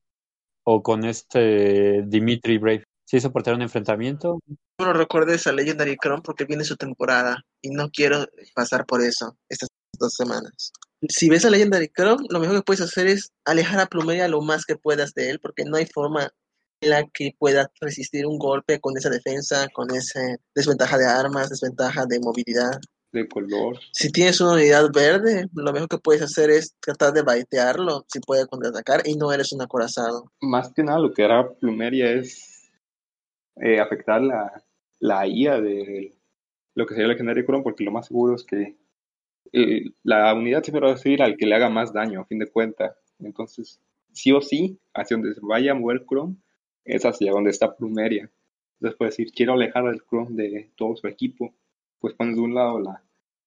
o 0.65 0.83
con 0.83 1.05
este 1.05 2.03
Dimitri 2.07 2.59
Brave? 2.59 2.85
¿Sí 3.07 3.21
soportará 3.21 3.57
un 3.57 3.63
enfrentamiento? 3.63 4.39
No 4.79 4.93
recuerdes 4.93 5.47
a 5.47 5.53
Legendary 5.53 5.97
Chrome 5.97 6.21
porque 6.23 6.45
viene 6.45 6.63
su 6.65 6.77
temporada 6.77 7.39
y 7.63 7.71
no 7.71 7.89
quiero 7.89 8.27
pasar 8.55 8.85
por 8.85 9.01
eso 9.01 9.35
estas 9.49 9.71
dos 9.99 10.13
semanas. 10.13 10.73
Si 11.09 11.29
ves 11.29 11.45
a 11.45 11.51
Legendary 11.51 11.89
Chrome, 11.89 12.27
lo 12.29 12.41
mejor 12.41 12.57
que 12.57 12.63
puedes 12.63 12.81
hacer 12.81 13.07
es 13.07 13.33
alejar 13.45 13.81
a 13.81 13.87
Plumeria 13.87 14.27
lo 14.27 14.41
más 14.41 14.65
que 14.65 14.77
puedas 14.77 15.15
de 15.15 15.31
él 15.31 15.39
porque 15.41 15.65
no 15.65 15.77
hay 15.77 15.87
forma 15.87 16.33
en 16.81 16.91
la 16.91 17.05
que 17.13 17.35
pueda 17.39 17.71
resistir 17.81 18.27
un 18.27 18.39
golpe 18.39 18.81
con 18.81 18.97
esa 18.97 19.11
defensa, 19.11 19.69
con 19.73 19.95
esa 19.95 20.21
desventaja 20.55 20.99
de 20.99 21.07
armas, 21.07 21.51
desventaja 21.51 22.07
de 22.07 22.21
movilidad. 22.21 22.81
De 23.13 23.27
color. 23.27 23.79
Si 23.93 24.11
tienes 24.11 24.41
una 24.41 24.53
unidad 24.53 24.91
verde, 24.93 25.47
lo 25.55 25.73
mejor 25.73 25.89
que 25.89 25.99
puedes 25.99 26.23
hacer 26.23 26.51
es 26.51 26.75
tratar 26.81 27.13
de 27.13 27.23
baitearlo 27.23 28.05
si 28.09 28.21
puede 28.21 28.47
contraatacar 28.47 29.03
y 29.07 29.17
no 29.17 29.33
eres 29.33 29.53
un 29.53 29.63
acorazado. 29.63 30.31
Más 30.41 30.73
que 30.73 30.83
nada 30.83 30.99
lo 30.99 31.13
que 31.13 31.25
hará 31.25 31.49
Plumeria 31.55 32.13
es 32.13 32.71
eh, 33.57 33.81
afectar 33.81 34.21
la, 34.21 34.63
la 35.01 35.27
IA 35.27 35.61
de 35.61 36.17
lo 36.75 36.87
que 36.87 36.95
sería 36.95 37.07
el 37.07 37.13
legendario 37.13 37.45
porque 37.63 37.85
lo 37.85 37.91
más 37.91 38.07
seguro 38.07 38.35
es 38.35 38.45
que 38.45 38.77
eh, 39.53 39.91
la 40.03 40.35
unidad 40.35 40.63
siempre 40.63 40.87
va 40.87 40.95
a 40.95 40.97
seguir 40.97 41.23
al 41.23 41.37
que 41.37 41.47
le 41.47 41.55
haga 41.55 41.69
más 41.69 41.93
daño, 41.93 42.21
a 42.21 42.25
fin 42.25 42.39
de 42.39 42.47
cuentas. 42.47 42.97
Entonces, 43.19 43.81
sí 44.13 44.33
o 44.33 44.41
sí, 44.41 44.79
hacia 44.95 45.17
donde 45.17 45.35
se 45.35 45.41
vaya 45.43 45.73
a 45.73 45.75
mover 45.75 46.05
Chrome, 46.07 46.37
es 46.85 47.05
hacia 47.05 47.33
donde 47.33 47.51
está 47.51 47.77
Plumeria. 47.77 48.31
Entonces 48.75 48.97
puedes 48.97 49.17
decir, 49.17 49.33
quiero 49.33 49.55
alejar 49.55 49.87
al 49.87 50.03
Chrome 50.09 50.35
de 50.43 50.71
todo 50.77 50.97
su 50.97 51.07
equipo. 51.07 51.55
Pues 51.99 52.15
pones 52.15 52.37
de 52.37 52.43
un 52.43 52.55
lado 52.55 52.81
la, 52.81 53.03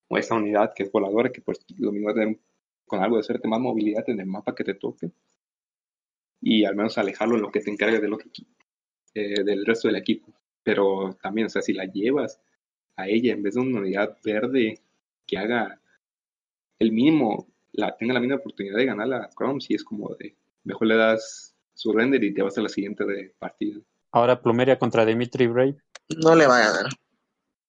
o 0.08 0.18
esa 0.18 0.36
unidad 0.36 0.74
que 0.76 0.84
es 0.84 0.92
voladora, 0.92 1.32
que 1.32 1.42
pues 1.42 1.60
lo 1.78 1.92
mismo 1.92 2.10
va 2.14 2.36
con 2.86 3.02
algo 3.02 3.18
de 3.18 3.24
suerte 3.24 3.48
más 3.48 3.60
movilidad 3.60 4.04
en 4.10 4.20
el 4.20 4.26
mapa 4.26 4.54
que 4.54 4.64
te 4.64 4.74
toque. 4.74 5.12
Y 6.42 6.66
al 6.66 6.76
menos 6.76 6.98
alejarlo 6.98 7.36
en 7.36 7.42
lo 7.44 7.52
que 7.52 7.62
te 7.62 7.72
encargue 7.72 8.00
de 8.00 8.08
lo 8.08 8.18
eh, 9.14 9.44
del 9.44 9.66
resto 9.66 9.88
del 9.88 9.98
equipo. 9.98 10.34
Pero 10.64 11.18
también, 11.22 11.48
o 11.48 11.50
sea, 11.50 11.62
si 11.62 11.74
la 11.74 11.86
llevas 11.86 12.42
a 12.96 13.08
ella 13.08 13.34
en 13.34 13.44
vez 13.44 13.56
de 13.56 13.62
una 13.62 13.80
unidad 13.80 14.18
verde 14.24 14.80
que 15.26 15.38
haga 15.38 15.81
el 16.82 16.92
mínimo, 16.92 17.48
la, 17.74 17.96
tenga 17.96 18.16
la 18.16 18.20
misma 18.20 18.38
oportunidad 18.38 18.76
de 18.76 18.86
ganar 18.86 19.08
la 19.08 19.30
Chrome, 19.38 19.62
si 19.62 19.76
es 19.76 19.84
como 19.84 20.16
de, 20.16 20.36
mejor 20.64 20.88
le 20.88 20.96
das 20.96 21.54
su 21.76 21.94
render 21.94 22.24
y 22.24 22.34
te 22.34 22.42
vas 22.42 22.58
a 22.58 22.62
la 22.62 22.70
siguiente 22.70 23.06
de 23.06 23.34
partida. 23.38 23.80
Ahora 24.12 24.42
Plumeria 24.42 24.80
contra 24.80 25.06
Dimitri 25.06 25.46
Brave. 25.46 25.78
No 26.24 26.36
le 26.36 26.48
va 26.48 26.58
a 26.58 26.72
ganar. 26.72 26.92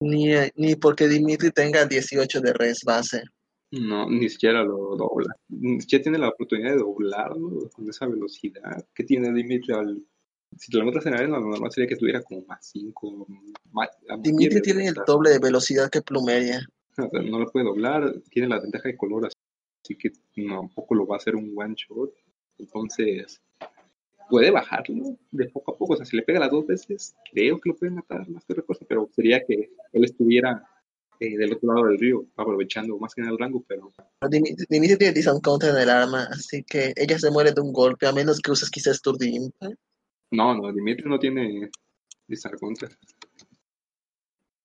Ni, 0.01 0.33
ni 0.57 0.77
porque 0.77 1.09
Dimitri 1.09 1.51
tenga 1.51 1.85
18 1.85 2.41
de 2.41 2.53
res 2.55 2.83
base. 2.85 3.23
No, 3.71 4.09
ni 4.09 4.29
siquiera 4.29 4.65
lo 4.65 4.97
dobla. 4.97 5.37
Ni 5.49 5.81
siquiera 5.83 6.03
tiene 6.05 6.19
la 6.19 6.31
oportunidad 6.31 6.73
de 6.73 6.79
doblarlo 6.79 7.69
con 7.71 7.89
esa 7.89 8.07
velocidad 8.07 8.85
que 8.95 9.05
tiene 9.05 9.33
Dimitri 9.33 9.75
al 9.75 10.03
si 10.59 10.71
te 10.71 10.77
lo 10.77 10.85
encuentras 10.85 11.07
en 11.07 11.15
arena, 11.15 11.39
lo 11.39 11.49
normal 11.49 11.73
sería 11.73 11.89
que 11.89 11.95
estuviera 11.95 12.23
como 12.23 12.45
más 12.47 12.59
5. 12.73 13.27
Dimitri 14.19 14.61
tiene 14.61 14.89
el 14.89 14.95
doble 15.07 15.31
de 15.31 15.39
velocidad 15.39 15.89
que 15.89 16.03
Plumeria. 16.03 16.67
O 16.99 17.09
sea, 17.09 17.23
no 17.23 17.39
lo 17.39 17.51
puede 17.51 17.65
doblar, 17.65 18.13
tiene 18.31 18.49
la 18.49 18.61
ventaja 18.61 18.89
de 18.89 18.97
color, 18.97 19.27
así 19.27 19.97
que 19.97 20.13
tampoco 20.35 20.95
lo 20.95 21.07
va 21.07 21.17
a 21.17 21.19
hacer 21.19 21.35
un 21.35 21.53
one 21.57 21.75
shot. 21.75 22.13
Entonces, 22.59 23.41
puede 24.29 24.51
bajarlo 24.51 25.17
de 25.31 25.49
poco 25.49 25.73
a 25.73 25.77
poco. 25.79 25.95
O 25.95 25.97
sea, 25.97 26.07
si 26.07 26.17
le 26.17 26.23
pega 26.23 26.41
las 26.41 26.51
dos 26.51 26.67
veces, 26.67 27.15
creo 27.33 27.59
que 27.61 27.71
lo 27.71 27.77
puede 27.77 27.93
matar 27.93 28.29
más 28.29 28.45
que 28.45 28.53
otra 28.53 28.65
cosa, 28.65 28.85
pero 28.89 29.09
sería 29.15 29.45
que 29.45 29.71
él 29.93 30.05
estuviera 30.05 30.67
eh, 31.21 31.37
del 31.37 31.53
otro 31.53 31.73
lado 31.73 31.87
del 31.87 31.99
río, 31.99 32.27
aprovechando 32.37 32.99
más 32.99 33.15
que 33.15 33.21
nada 33.21 33.33
el 33.33 33.39
rango, 33.39 33.65
pero... 33.69 33.93
Dimitri, 34.29 34.97
tiene 34.97 35.13
Discount 35.13 35.43
Counter 35.45 35.71
en 35.71 35.83
el 35.83 35.91
arma, 35.91 36.25
así 36.31 36.65
que 36.65 36.93
ella 36.97 37.19
se 37.19 37.31
muere 37.31 37.53
de 37.53 37.61
un 37.61 37.73
golpe, 37.73 38.07
a 38.07 38.13
menos 38.13 38.41
que 38.41 38.51
uses 38.51 38.71
quizás 38.71 39.01
Turdi 39.01 39.37
Impact. 39.37 39.79
No, 40.33 40.55
no, 40.55 40.73
Dimitri 40.73 41.09
no 41.09 41.19
tiene 41.19 41.71
Discount 42.27 42.59
Counter. 42.59 42.91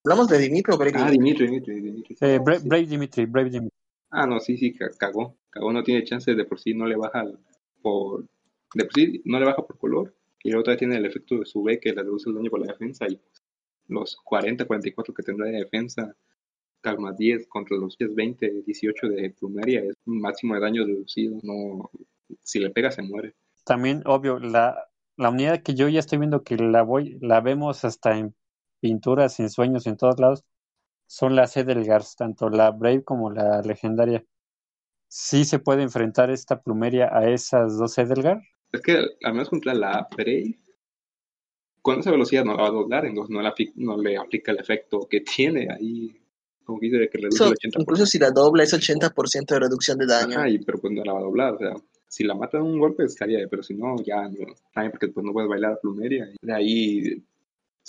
¿Hablamos 0.08 0.28
de 0.28 0.38
Dimitri 0.38 0.72
o 0.72 0.78
Brave 0.78 0.92
Ah, 0.94 1.10
Dimitri, 1.10 1.46
Dimitri, 1.46 1.80
Dimitri. 1.82 2.16
Eh, 2.22 2.38
Bra- 2.40 2.60
Brave 2.64 2.86
Dimitri, 2.86 3.26
Brave 3.26 3.50
Dimitri. 3.50 3.76
Ah, 4.10 4.26
no, 4.26 4.40
sí, 4.40 4.56
sí, 4.56 4.72
ca- 4.72 4.88
cagó. 4.98 5.36
Cagó 5.50 5.70
no 5.70 5.82
tiene 5.82 6.02
chance, 6.04 6.34
de 6.34 6.44
por 6.46 6.58
sí 6.58 6.72
no 6.72 6.86
le 6.86 6.96
baja 6.96 7.24
por... 7.82 8.24
De 8.74 8.84
por 8.84 8.94
sí 8.94 9.20
no 9.26 9.38
le 9.38 9.44
baja 9.44 9.66
por 9.66 9.76
color. 9.76 10.14
Y 10.42 10.50
la 10.50 10.60
otra 10.60 10.78
tiene 10.78 10.96
el 10.96 11.04
efecto 11.04 11.38
de 11.38 11.44
su 11.44 11.62
B 11.62 11.78
que 11.78 11.90
le 11.92 12.02
reduce 12.02 12.30
el 12.30 12.36
daño 12.36 12.48
por 12.50 12.60
la 12.60 12.72
defensa. 12.72 13.04
Y 13.06 13.16
pues, 13.16 13.42
los 13.88 14.16
40, 14.24 14.64
44 14.64 15.12
que 15.12 15.22
tendrá 15.22 15.44
de 15.46 15.58
defensa, 15.58 16.16
calma 16.80 17.12
10 17.12 17.46
contra 17.48 17.76
los 17.76 17.98
10, 17.98 18.14
20, 18.14 18.62
18 18.64 19.08
de 19.10 19.28
plumeria, 19.30 19.80
es 19.82 19.94
un 20.06 20.22
máximo 20.22 20.54
de 20.54 20.60
daño 20.60 20.86
reducido. 20.86 21.38
No, 21.42 21.90
si 22.42 22.60
le 22.60 22.70
pega 22.70 22.90
se 22.90 23.02
muere. 23.02 23.34
También, 23.66 24.02
obvio, 24.06 24.38
la, 24.38 24.88
la 25.18 25.28
unidad 25.28 25.62
que 25.62 25.74
yo 25.74 25.86
ya 25.88 26.00
estoy 26.00 26.16
viendo 26.18 26.42
que 26.44 26.56
la 26.56 26.80
voy, 26.82 27.18
la 27.20 27.42
vemos 27.42 27.84
hasta 27.84 28.16
en 28.16 28.34
pinturas, 28.80 29.38
en 29.40 29.50
sueños, 29.50 29.86
en 29.86 29.96
todos 29.96 30.18
lados, 30.18 30.44
son 31.06 31.34
las 31.34 31.56
Edelgars, 31.56 32.16
tanto 32.16 32.50
la 32.50 32.70
Brave 32.70 33.02
como 33.02 33.30
la 33.30 33.62
legendaria. 33.62 34.24
¿Sí 35.08 35.44
se 35.44 35.58
puede 35.58 35.82
enfrentar 35.82 36.30
esta 36.30 36.60
plumeria 36.60 37.08
a 37.12 37.30
esas 37.30 37.78
dos 37.78 37.96
Edelgar? 37.96 38.42
Es 38.72 38.82
que 38.82 38.98
al 39.22 39.32
menos 39.32 39.48
contra 39.48 39.72
la 39.74 40.06
Brave, 40.14 40.58
con 41.80 42.00
esa 42.00 42.10
velocidad 42.10 42.44
no 42.44 42.54
la 42.54 42.62
va 42.62 42.68
a 42.68 42.72
doblar, 42.72 43.06
entonces 43.06 43.34
no, 43.34 43.40
la, 43.40 43.54
no 43.76 43.96
le 43.96 44.18
aplica 44.18 44.52
el 44.52 44.58
efecto 44.58 45.08
que 45.08 45.22
tiene 45.22 45.68
ahí, 45.70 46.14
como 46.64 46.78
que 46.78 46.86
dice 46.86 47.08
que 47.08 47.18
reduce 47.18 47.42
Eso, 47.42 47.46
el 47.46 47.54
80%. 47.54 47.80
incluso 47.80 48.04
si 48.04 48.18
la 48.18 48.30
dobla 48.30 48.64
es 48.64 48.74
80% 48.74 49.46
de 49.46 49.60
reducción 49.60 49.96
de 49.96 50.06
daño. 50.06 50.36
Ajá, 50.36 50.48
y, 50.50 50.58
pero 50.58 50.78
pues 50.78 50.92
no 50.92 51.02
la 51.02 51.14
va 51.14 51.20
a 51.20 51.22
doblar, 51.22 51.54
o 51.54 51.58
sea, 51.58 51.74
si 52.06 52.24
la 52.24 52.34
mata 52.34 52.58
de 52.58 52.64
un 52.64 52.78
golpe 52.78 53.04
estaría, 53.04 53.46
pero 53.48 53.62
si 53.62 53.74
no, 53.74 53.96
ya 54.02 54.28
no, 54.28 54.54
también 54.74 54.90
porque 54.90 55.08
pues 55.08 55.24
no 55.24 55.32
puedes 55.32 55.48
bailar 55.48 55.72
a 55.72 55.80
plumeria. 55.80 56.28
Y 56.42 56.46
de 56.46 56.54
ahí 56.54 57.22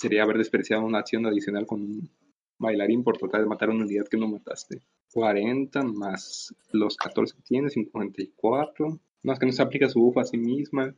sería 0.00 0.22
haber 0.22 0.38
despreciado 0.38 0.82
una 0.84 0.98
acción 0.98 1.26
adicional 1.26 1.66
con 1.66 1.82
un 1.82 2.10
bailarín 2.58 3.04
por 3.04 3.18
tratar 3.18 3.42
de 3.42 3.46
matar 3.46 3.68
una 3.68 3.84
unidad 3.84 4.08
que 4.08 4.16
no 4.16 4.28
mataste. 4.28 4.80
40 5.12 5.82
más 5.82 6.54
los 6.72 6.96
14 6.96 7.36
que 7.36 7.42
tiene, 7.42 7.68
54. 7.68 9.00
No, 9.22 9.32
es 9.32 9.38
que 9.38 9.46
no 9.46 9.52
se 9.52 9.62
aplica 9.62 9.88
su 9.88 10.00
buff 10.00 10.16
a 10.18 10.24
sí 10.24 10.38
misma. 10.38 10.94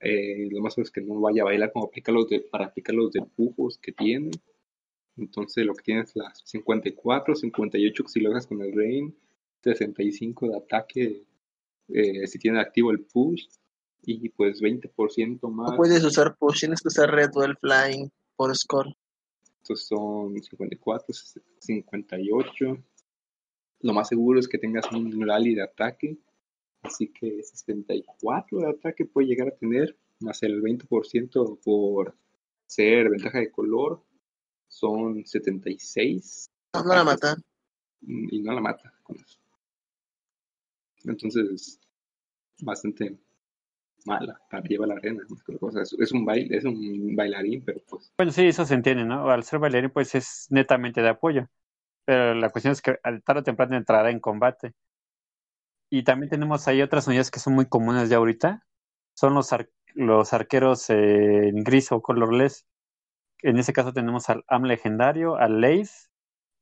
Eh, 0.00 0.48
lo 0.50 0.60
más 0.60 0.76
es 0.78 0.90
que 0.90 1.00
no 1.00 1.20
vaya 1.20 1.42
a 1.42 1.46
bailar 1.46 1.72
como 1.72 1.86
aplica 1.86 2.10
los 2.10 2.28
de, 2.28 2.40
para 2.40 2.66
aplicar 2.66 2.94
los 2.94 3.12
de 3.12 3.22
buffos 3.36 3.78
que 3.78 3.92
tiene. 3.92 4.30
Entonces 5.16 5.64
lo 5.64 5.74
que 5.74 5.82
tiene 5.82 6.00
es 6.02 6.16
las 6.16 6.42
54, 6.44 7.34
58 7.36 8.04
si 8.08 8.20
lo 8.20 8.30
hagas 8.30 8.46
con 8.46 8.60
el 8.62 8.72
Rain, 8.72 9.16
65 9.62 10.48
de 10.48 10.56
ataque 10.56 11.24
eh, 11.88 12.26
si 12.26 12.38
tiene 12.38 12.60
activo 12.60 12.90
el 12.90 13.00
push 13.00 13.46
y 14.10 14.28
pues 14.30 14.62
20% 14.62 15.50
más. 15.50 15.70
No 15.72 15.76
puedes 15.76 16.02
usar 16.02 16.34
push, 16.36 16.60
tienes 16.60 16.80
que 16.80 16.88
usar 16.88 17.10
Red 17.10 17.30
Duel 17.30 17.58
Flying 17.58 18.10
por 18.36 18.56
score. 18.56 18.96
Estos 19.60 19.86
son 19.86 20.40
54, 20.40 21.14
58. 21.60 22.84
Lo 23.80 23.92
más 23.92 24.08
seguro 24.08 24.40
es 24.40 24.48
que 24.48 24.56
tengas 24.56 24.90
un 24.92 25.26
rally 25.26 25.54
de 25.54 25.62
ataque. 25.62 26.16
Así 26.80 27.08
que 27.08 27.42
64 27.42 28.60
de 28.60 28.70
ataque 28.70 29.04
puede 29.04 29.28
llegar 29.28 29.48
a 29.48 29.56
tener, 29.56 29.98
más 30.20 30.42
el 30.42 30.62
20% 30.62 31.60
por 31.62 32.16
ser 32.66 33.10
ventaja 33.10 33.40
de 33.40 33.50
color. 33.50 34.02
Son 34.68 35.26
76 35.26 36.50
No, 36.72 36.82
no 36.82 36.94
la 36.94 37.04
mata. 37.04 37.36
y 38.00 38.40
no 38.40 38.52
la 38.52 38.60
mata 38.62 38.94
con 39.02 39.16
eso. 39.20 39.38
Entonces, 41.04 41.78
bastante 42.60 43.18
mala 44.06 44.40
para 44.50 44.62
llevar 44.64 44.88
la 44.88 44.94
arena. 44.94 45.22
Es, 46.00 46.12
un 46.12 46.24
baile, 46.24 46.56
es 46.56 46.64
un 46.64 47.14
bailarín, 47.16 47.62
pero 47.64 47.80
pues 47.88 48.12
Bueno, 48.16 48.32
sí, 48.32 48.46
eso 48.48 48.64
se 48.66 48.74
entiende, 48.74 49.04
¿no? 49.04 49.30
Al 49.30 49.44
ser 49.44 49.60
bailarín, 49.60 49.90
pues 49.90 50.14
es 50.14 50.46
netamente 50.50 51.00
de 51.02 51.08
apoyo. 51.10 51.48
Pero 52.06 52.34
la 52.34 52.50
cuestión 52.50 52.72
es 52.72 52.82
que 52.82 52.98
al 53.04 53.22
tarde 53.22 53.40
o 53.42 53.44
temprano 53.44 53.76
entrará 53.76 54.10
en 54.10 54.20
combate. 54.20 54.74
Y 55.90 56.04
también 56.04 56.30
tenemos 56.30 56.68
ahí 56.68 56.82
otras 56.82 57.06
unidades 57.06 57.30
que 57.30 57.40
son 57.40 57.54
muy 57.54 57.66
comunes 57.66 58.08
ya 58.10 58.18
ahorita. 58.18 58.66
Son 59.14 59.34
los, 59.34 59.52
ar- 59.52 59.70
los 59.94 60.32
arqueros 60.32 60.90
en 60.90 61.64
gris 61.64 61.92
o 61.92 62.02
colorless. 62.02 62.66
En 63.42 63.58
ese 63.58 63.74
caso 63.74 63.94
tenemos 63.94 64.30
al 64.30 64.44
Am 64.48 64.64
legendario, 64.64 65.36
al 65.36 65.60
Leif 65.62 65.92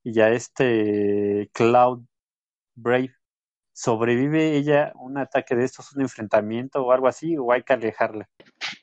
y 0.05 0.21
a 0.21 0.31
este 0.31 1.51
Cloud 1.55 2.05
Brave. 2.77 3.16
¿Sobrevive 3.77 4.57
ella 4.57 4.91
un 4.95 5.19
ataque 5.19 5.55
de 5.55 5.67
estos, 5.67 5.93
un 5.93 6.01
enfrentamiento 6.01 6.83
o 6.83 6.93
algo 6.93 7.09
así, 7.09 7.37
o 7.37 7.53
hay 7.53 7.63
que 7.63 7.75
alejarla? 7.75 8.27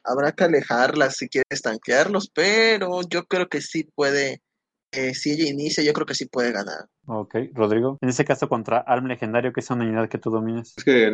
Habrá 0.03 0.33
que 0.33 0.43
alejarla 0.43 1.09
si 1.09 1.29
quieres 1.29 1.63
tanquearlos, 1.63 2.29
pero 2.29 3.01
yo 3.09 3.25
creo 3.25 3.49
que 3.49 3.59
sí 3.59 3.89
puede, 3.95 4.43
eh, 4.91 5.15
si 5.15 5.31
ella 5.31 5.49
inicia, 5.49 5.83
yo 5.83 5.93
creo 5.93 6.05
que 6.05 6.13
sí 6.13 6.27
puede 6.27 6.51
ganar. 6.51 6.89
Ok, 7.07 7.37
Rodrigo. 7.53 7.97
En 8.01 8.09
ese 8.09 8.23
caso 8.23 8.47
contra 8.47 8.77
Alm 8.77 9.07
Legendario, 9.07 9.51
que 9.51 9.61
es 9.61 9.69
una 9.71 9.83
unidad 9.83 10.07
que 10.07 10.19
tú 10.19 10.29
dominas. 10.29 10.75
Es 10.77 10.83
que, 10.83 11.11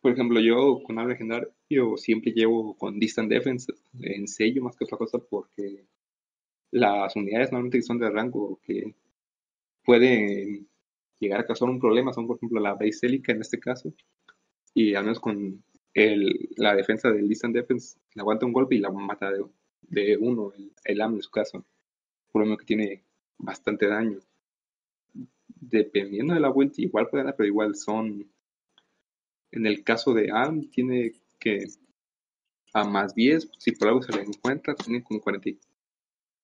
por 0.00 0.12
ejemplo, 0.12 0.40
yo 0.40 0.82
con 0.82 0.98
Alm 0.98 1.10
Legendario 1.10 1.98
siempre 1.98 2.32
llevo 2.32 2.78
con 2.78 2.98
Distant 2.98 3.28
Defense 3.30 3.74
en 4.00 4.26
sello 4.26 4.62
más 4.62 4.74
que 4.74 4.84
otra 4.84 4.96
cosa 4.96 5.18
porque 5.18 5.84
las 6.70 7.14
unidades 7.14 7.52
normalmente 7.52 7.82
son 7.82 7.98
de 7.98 8.08
rango 8.08 8.58
que 8.64 8.94
pueden 9.84 10.66
llegar 11.22 11.40
a 11.40 11.46
causar 11.46 11.68
un 11.68 11.80
problema 11.80 12.12
son, 12.12 12.26
por 12.26 12.36
ejemplo, 12.36 12.60
la 12.60 12.74
base 12.74 13.06
en 13.06 13.40
este 13.40 13.58
caso, 13.58 13.94
y 14.74 14.94
al 14.94 15.04
menos 15.04 15.20
con 15.20 15.64
el, 15.94 16.50
la 16.56 16.74
defensa 16.74 17.10
del 17.10 17.28
Distant 17.28 17.54
Defense, 17.54 17.98
le 18.14 18.20
aguanta 18.20 18.46
un 18.46 18.52
golpe 18.52 18.74
y 18.74 18.78
la 18.80 18.90
mata 18.90 19.30
de, 19.30 19.44
de 19.82 20.16
uno, 20.16 20.52
el, 20.54 20.72
el 20.84 21.00
AM 21.00 21.14
en 21.14 21.22
su 21.22 21.30
caso, 21.30 21.64
por 22.30 22.40
lo 22.40 22.46
menos 22.46 22.58
que 22.58 22.66
tiene 22.66 23.04
bastante 23.38 23.86
daño. 23.86 24.18
Dependiendo 25.46 26.34
de 26.34 26.40
la 26.40 26.48
vuelta, 26.48 26.82
igual 26.82 27.08
puede 27.08 27.22
ganar, 27.22 27.36
pero 27.36 27.46
igual 27.46 27.74
son. 27.76 28.30
En 29.50 29.66
el 29.66 29.84
caso 29.84 30.14
de 30.14 30.30
AM, 30.32 30.70
tiene 30.70 31.12
que 31.38 31.66
a 32.74 32.84
más 32.84 33.14
10, 33.14 33.50
si 33.58 33.72
por 33.72 33.88
algo 33.88 34.02
se 34.02 34.12
le 34.12 34.22
encuentra, 34.22 34.74
tiene 34.74 35.02
como 35.02 35.20
40 35.20 35.50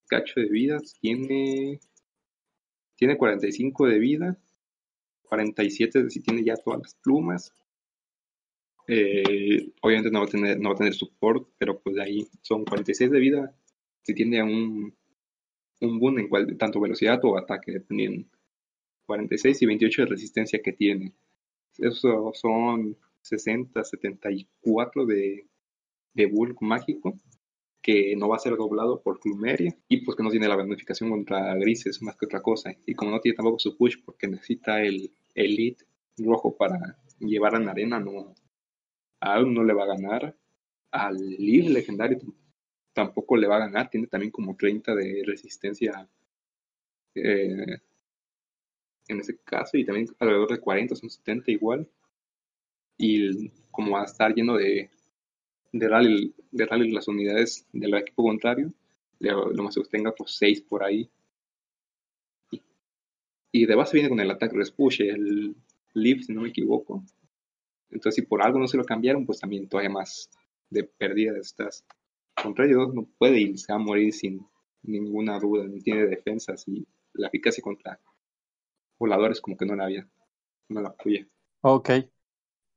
cacho 0.09 0.41
de 0.41 0.49
vida, 0.49 0.79
tiene, 1.01 1.81
tiene 2.97 3.17
45 3.17 3.87
de 3.87 3.99
vida, 3.99 4.39
47 5.29 6.11
si 6.11 6.21
tiene 6.21 6.45
ya 6.45 6.57
todas 6.57 6.81
las 6.81 6.95
plumas. 6.97 7.53
Eh, 8.87 9.71
obviamente 9.83 10.11
no 10.11 10.21
va 10.21 10.25
a 10.25 10.29
tener, 10.29 10.59
no 10.59 10.75
support, 10.93 11.49
pero 11.59 11.79
pues 11.81 11.97
de 11.97 12.03
ahí 12.03 12.29
son 12.43 12.65
46 12.65 13.11
de 13.11 13.19
vida. 13.21 13.55
Si 14.03 14.15
tiene 14.15 14.43
un, 14.43 14.95
un 15.81 16.19
en 16.19 16.29
cual, 16.29 16.57
tanto 16.57 16.81
velocidad 16.81 17.21
o 17.25 17.37
ataque, 17.37 17.73
dependiendo. 17.73 18.27
46 19.07 19.63
y 19.63 19.67
28 19.67 20.03
de 20.03 20.09
resistencia 20.09 20.63
que 20.63 20.73
tiene. 20.73 21.13
Eso 21.77 22.33
son 22.35 22.97
60, 23.23 23.85
74 23.85 25.07
de, 25.07 25.47
de 26.15 26.27
bulk 26.27 26.61
mágico 26.63 27.19
que 27.83 28.17
no 28.17 28.29
va 28.29 28.37
a 28.37 28.41
ser 28.41 28.57
doblado 28.57 29.01
por 29.03 29.21
Plumeria 29.21 29.77
y 29.89 30.05
pues 30.05 30.17
que 30.17 30.23
no 30.23 30.31
tiene 30.31 30.49
la 30.49 30.57
bonificación 30.57 31.11
contra 31.11 31.55
grises 31.55 32.03
más 32.03 32.17
que 32.17 32.27
otra 32.27 32.43
cosa. 32.43 32.75
Y 32.87 32.95
como 32.95 33.11
no 33.13 33.21
tiene 33.21 33.37
tampoco 33.37 33.59
su 33.59 33.77
push 33.77 33.97
porque 34.05 34.29
necesita 34.29 34.83
el 34.83 35.13
Elite 35.35 35.85
rojo 36.19 36.57
para 36.57 36.99
llevar 37.21 37.55
a 37.55 37.71
arena, 37.71 38.01
no, 38.01 38.35
a 39.21 39.41
no 39.41 39.65
le 39.65 39.75
va 39.75 39.85
a 39.85 39.97
ganar. 39.97 40.37
Al 40.91 41.17
Liv 41.17 41.71
legendario 41.71 42.19
tampoco 42.93 43.37
le 43.37 43.47
va 43.47 43.57
a 43.57 43.61
ganar, 43.61 43.91
tiene 43.91 44.07
también 44.07 44.33
como 44.33 44.57
30 44.57 44.95
de 44.95 45.23
resistencia 45.25 46.09
eh, 47.15 47.79
en 49.09 49.21
ese 49.21 49.39
caso 49.39 49.77
y 49.77 49.85
también 49.85 50.09
alrededor 50.19 50.51
de 50.51 50.61
40, 50.61 50.95
son 50.97 51.11
70 51.11 51.51
igual. 51.51 51.89
Y 52.97 53.51
como 53.71 53.93
va 53.93 54.03
a 54.03 54.07
estar 54.07 54.35
lleno 54.35 54.57
de 54.57 54.91
de 55.73 55.89
rally, 55.89 56.91
las 56.91 57.09
unidades 57.09 57.67
del 57.73 57.95
equipo 57.95 58.23
contrario, 58.23 58.73
lo 59.21 59.63
más 59.63 59.75
que 59.75 59.83
tenga 59.85 60.13
pues 60.13 60.33
6 60.37 60.63
por 60.63 60.85
ahí. 60.85 61.11
Y, 63.51 63.67
de 63.67 63.75
base 63.75 63.97
viene 63.97 64.11
con 64.11 64.21
el 64.21 64.31
ataque 64.31 64.57
respush, 64.57 65.03
el 65.03 65.57
lift 65.95 66.25
si 66.25 66.33
no 66.33 66.43
me 66.43 66.51
equivoco. 66.51 67.03
Entonces, 67.91 68.17
si 68.17 68.29
por 68.29 68.43
algo 68.43 68.59
no 68.59 68.69
se 68.69 68.77
lo 68.77 68.85
cambiaron, 68.85 69.25
pues 69.25 69.41
también 69.41 69.69
todavía 69.69 69.91
más 69.91 70.31
de 70.69 70.85
pérdida 70.85 71.33
de 71.33 71.41
estas. 71.41 71.85
Contra 72.41 72.67
ellos 72.67 72.95
no 72.95 73.09
puede 73.19 73.41
y 73.41 73.57
se 73.57 73.73
va 73.73 73.79
a 73.79 73.83
morir 73.83 74.13
sin 74.13 74.47
ninguna 74.83 75.39
duda, 75.39 75.65
no 75.65 75.83
tiene 75.83 76.07
defensas 76.07 76.67
y 76.69 76.87
la 77.15 77.29
eficacia 77.29 77.63
contra 77.63 77.99
voladores 78.99 79.41
como 79.41 79.57
que 79.57 79.67
no 79.67 79.75
la 79.75 79.85
había, 79.85 80.09
no 80.69 80.81
la 80.81 80.89
apoya. 80.89 81.27
Ok. 81.63 81.91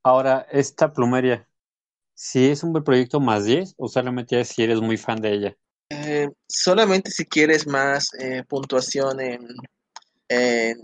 Ahora, 0.04 0.48
esta 0.52 0.94
plumeria, 0.94 1.48
si 2.22 2.52
es 2.52 2.62
un 2.62 2.72
buen 2.72 2.84
proyecto 2.84 3.20
más 3.20 3.46
10 3.46 3.74
o 3.78 3.88
solamente 3.88 4.46
si 4.46 4.62
eres 4.62 4.80
muy 4.80 4.96
fan 4.96 5.20
de 5.20 5.34
ella? 5.34 5.58
Eh, 5.90 6.30
solamente 6.48 7.10
si 7.10 7.26
quieres 7.26 7.66
más 7.66 8.10
eh, 8.20 8.44
puntuación 8.48 9.20
en, 9.20 9.48
en, 10.30 10.78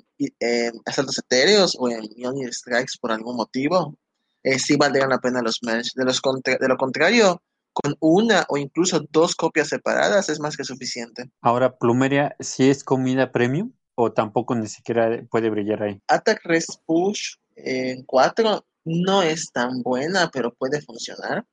asaltos 0.84 1.20
etéreos 1.20 1.78
o 1.80 1.90
en 1.90 2.02
Unit 2.18 2.52
Strikes 2.52 2.94
por 3.00 3.12
algún 3.12 3.36
motivo, 3.36 3.96
eh, 4.42 4.58
sí 4.58 4.78
valdrían 4.78 5.10
la 5.10 5.20
pena 5.20 5.44
los 5.44 5.60
merch. 5.62 5.94
De, 5.94 6.06
los 6.06 6.20
de 6.44 6.68
lo 6.68 6.76
contrario, 6.76 7.44
con 7.72 7.96
una 8.00 8.44
o 8.50 8.58
incluso 8.58 9.06
dos 9.12 9.36
copias 9.36 9.68
separadas 9.68 10.30
es 10.30 10.40
más 10.40 10.58
que 10.58 10.64
suficiente. 10.64 11.30
Ahora, 11.42 11.78
Plumeria, 11.78 12.36
si 12.40 12.68
es 12.68 12.84
comida 12.84 13.32
premium 13.32 13.74
o 13.94 14.12
tampoco 14.12 14.56
ni 14.56 14.66
siquiera 14.66 15.24
puede 15.30 15.52
brillar 15.52 15.84
ahí. 15.84 16.02
Attack 16.08 16.42
Rest 16.46 16.82
Push 16.88 17.36
en 17.56 18.04
4 18.06 18.66
no 18.88 19.22
es 19.22 19.52
tan 19.52 19.82
buena, 19.84 20.30
pero 20.32 20.54
puede 20.54 20.82
funcionar. 20.82 21.46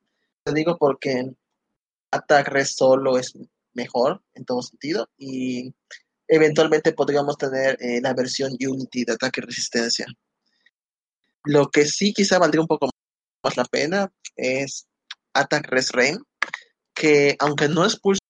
Te 0.43 0.53
digo 0.53 0.77
porque 0.77 1.31
Attack 2.11 2.47
Res 2.47 2.75
solo 2.75 3.17
es 3.17 3.33
mejor 3.73 4.23
en 4.33 4.45
todo 4.45 4.61
sentido 4.61 5.09
y 5.17 5.73
eventualmente 6.27 6.93
podríamos 6.93 7.37
tener 7.37 7.77
eh, 7.81 7.99
la 8.01 8.13
versión 8.13 8.53
Unity 8.53 9.03
de 9.03 9.13
ataque 9.13 9.41
y 9.41 9.45
resistencia. 9.45 10.05
Lo 11.43 11.69
que 11.69 11.85
sí 11.85 12.13
quizá 12.13 12.39
valdría 12.39 12.61
un 12.61 12.67
poco 12.67 12.89
más 13.43 13.57
la 13.57 13.65
pena 13.65 14.11
es 14.35 14.87
Attack 15.33 15.67
Res 15.67 15.91
Rain, 15.91 16.17
que 16.93 17.35
aunque 17.39 17.67
no 17.67 17.85
es 17.85 17.99
Pulse 17.99 18.21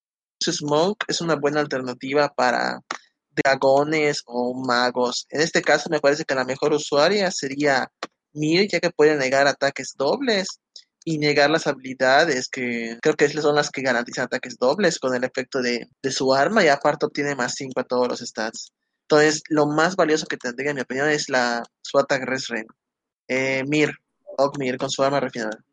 Smoke, 0.41 1.05
es 1.07 1.21
una 1.21 1.35
buena 1.35 1.59
alternativa 1.59 2.33
para 2.35 2.81
dragones 3.29 4.23
o 4.25 4.55
magos. 4.55 5.27
En 5.29 5.41
este 5.41 5.61
caso 5.61 5.89
me 5.89 5.99
parece 5.99 6.25
que 6.25 6.35
la 6.35 6.43
mejor 6.43 6.73
usuaria 6.73 7.29
sería 7.29 7.91
Mir, 8.35 8.67
ya 8.69 8.79
que 8.79 8.91
puede 8.91 9.15
negar 9.15 9.47
ataques 9.47 9.93
dobles 9.97 10.59
y 11.03 11.19
negar 11.19 11.49
las 11.51 11.67
habilidades 11.67 12.49
que 12.49 12.97
creo 13.01 13.15
que 13.15 13.29
son 13.29 13.55
las 13.55 13.69
que 13.69 13.83
garantizan 13.83 14.25
ataques 14.25 14.57
dobles 14.57 14.99
con 14.99 15.15
el 15.15 15.23
efecto 15.23 15.61
de, 15.61 15.87
su 16.09 16.33
arma 16.33 16.63
y 16.63 16.67
aparte 16.67 17.05
obtiene 17.05 17.35
más 17.35 17.53
5 17.55 17.79
a 17.79 17.83
todos 17.83 18.07
los 18.07 18.19
stats. 18.19 18.73
Entonces, 19.07 19.43
lo 19.49 19.67
más 19.67 19.95
valioso 19.95 20.25
que 20.25 20.37
tendría, 20.37 20.71
en 20.71 20.77
mi 20.77 20.81
opinión, 20.81 21.09
es 21.09 21.29
la 21.29 21.63
su 21.81 21.99
ataque 21.99 22.25
Resren. 22.25 22.65
Eh, 23.27 23.63
Mir, 23.67 23.91
Mir, 24.57 24.77
con 24.77 24.89
su 24.89 25.03
arma 25.03 25.19
refinada. 25.19 25.63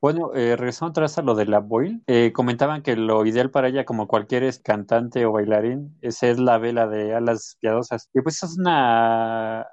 Bueno, 0.00 0.32
eh, 0.34 0.56
regresando 0.56 0.90
atrás 0.90 1.18
a 1.18 1.22
lo 1.22 1.34
de 1.34 1.46
la 1.46 1.58
Boyle, 1.58 2.00
eh, 2.06 2.32
comentaban 2.32 2.82
que 2.82 2.96
lo 2.96 3.26
ideal 3.26 3.50
para 3.50 3.68
ella, 3.68 3.84
como 3.84 4.06
cualquier 4.08 4.50
cantante 4.62 5.26
o 5.26 5.32
bailarín, 5.32 5.98
es 6.00 6.22
la 6.38 6.58
vela 6.58 6.86
de 6.86 7.14
alas 7.14 7.56
piadosas. 7.60 8.08
Y 8.14 8.22
pues 8.22 8.42
es 8.42 8.56
una 8.58 9.66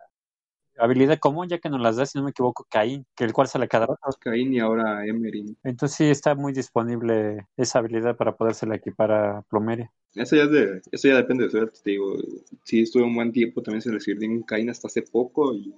habilidad 0.78 1.20
común, 1.20 1.48
ya 1.48 1.60
que 1.60 1.70
nos 1.70 1.82
las 1.82 1.96
da, 1.96 2.06
si 2.06 2.18
no 2.18 2.24
me 2.24 2.32
equivoco, 2.32 2.66
Caín, 2.70 3.06
que 3.16 3.24
el 3.24 3.34
cual 3.34 3.48
sale 3.48 3.68
cada 3.68 3.88
rato. 3.88 4.00
Caín 4.20 4.54
y 4.54 4.60
ahora 4.60 5.06
Emery. 5.06 5.56
Entonces 5.64 5.98
sí 5.98 6.06
está 6.06 6.36
muy 6.36 6.54
disponible 6.54 7.48
esa 7.58 7.80
habilidad 7.80 8.16
para 8.16 8.36
podérsela 8.36 8.76
equipar 8.76 9.12
a 9.12 9.42
Plumeria. 9.44 9.92
Eso 10.16 10.36
ya, 10.36 10.48
de, 10.48 10.82
eso 10.92 11.08
ya 11.08 11.18
depende 11.18 11.46
de 11.46 11.50
suerte, 11.50 11.80
te 11.84 11.92
digo. 11.92 12.16
Si 12.64 12.82
estuve 12.82 13.04
un 13.04 13.16
buen 13.16 13.32
tiempo, 13.32 13.62
también 13.64 13.82
se 13.82 13.92
le 13.92 14.00
sirvió 14.00 14.30
un 14.30 14.44
Caín 14.44 14.70
hasta 14.70 14.88
hace 14.88 15.02
poco 15.02 15.54
y 15.54 15.74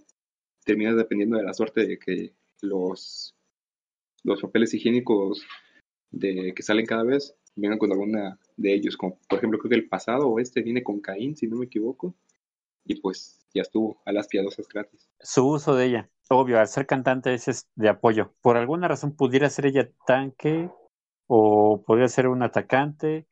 termina 0.66 0.94
dependiendo 0.94 1.38
de 1.38 1.44
la 1.44 1.54
suerte 1.54 1.86
de 1.86 1.98
que 1.98 2.34
los, 2.62 3.34
los 4.24 4.42
papeles 4.42 4.74
higiénicos 4.74 5.46
de 6.12 6.54
que 6.54 6.64
salen 6.64 6.86
cada 6.86 7.04
vez 7.04 7.36
vengan 7.56 7.78
con 7.78 7.92
alguna 7.92 8.38
de 8.58 8.74
ellos. 8.74 8.98
Como, 8.98 9.18
por 9.30 9.38
ejemplo, 9.38 9.60
creo 9.60 9.70
que 9.70 9.76
el 9.76 9.88
pasado 9.88 10.28
o 10.28 10.40
este 10.40 10.62
viene 10.62 10.84
con 10.84 11.00
Caín, 11.00 11.36
si 11.36 11.48
no 11.48 11.58
me 11.58 11.66
equivoco. 11.66 12.16
Y 12.86 13.02
pues 13.02 13.46
ya 13.54 13.64
estuvo 13.64 14.02
a 14.06 14.12
las 14.12 14.28
piadosas 14.28 14.68
gratis. 14.68 15.10
Su 15.20 15.48
uso 15.48 15.76
de 15.76 15.86
ella, 15.86 16.10
obvio, 16.30 16.60
al 16.60 16.68
ser 16.68 16.86
cantante 16.86 17.34
es 17.34 17.68
de 17.76 17.90
apoyo. 17.90 18.34
Por 18.42 18.58
alguna 18.58 18.88
razón 18.88 19.16
pudiera 19.16 19.50
ser 19.50 19.66
ella 19.66 19.90
tanque 20.06 20.70
o 21.28 21.84
podría 21.86 22.08
ser 22.08 22.28
un 22.28 22.44
atacante. 22.44 23.28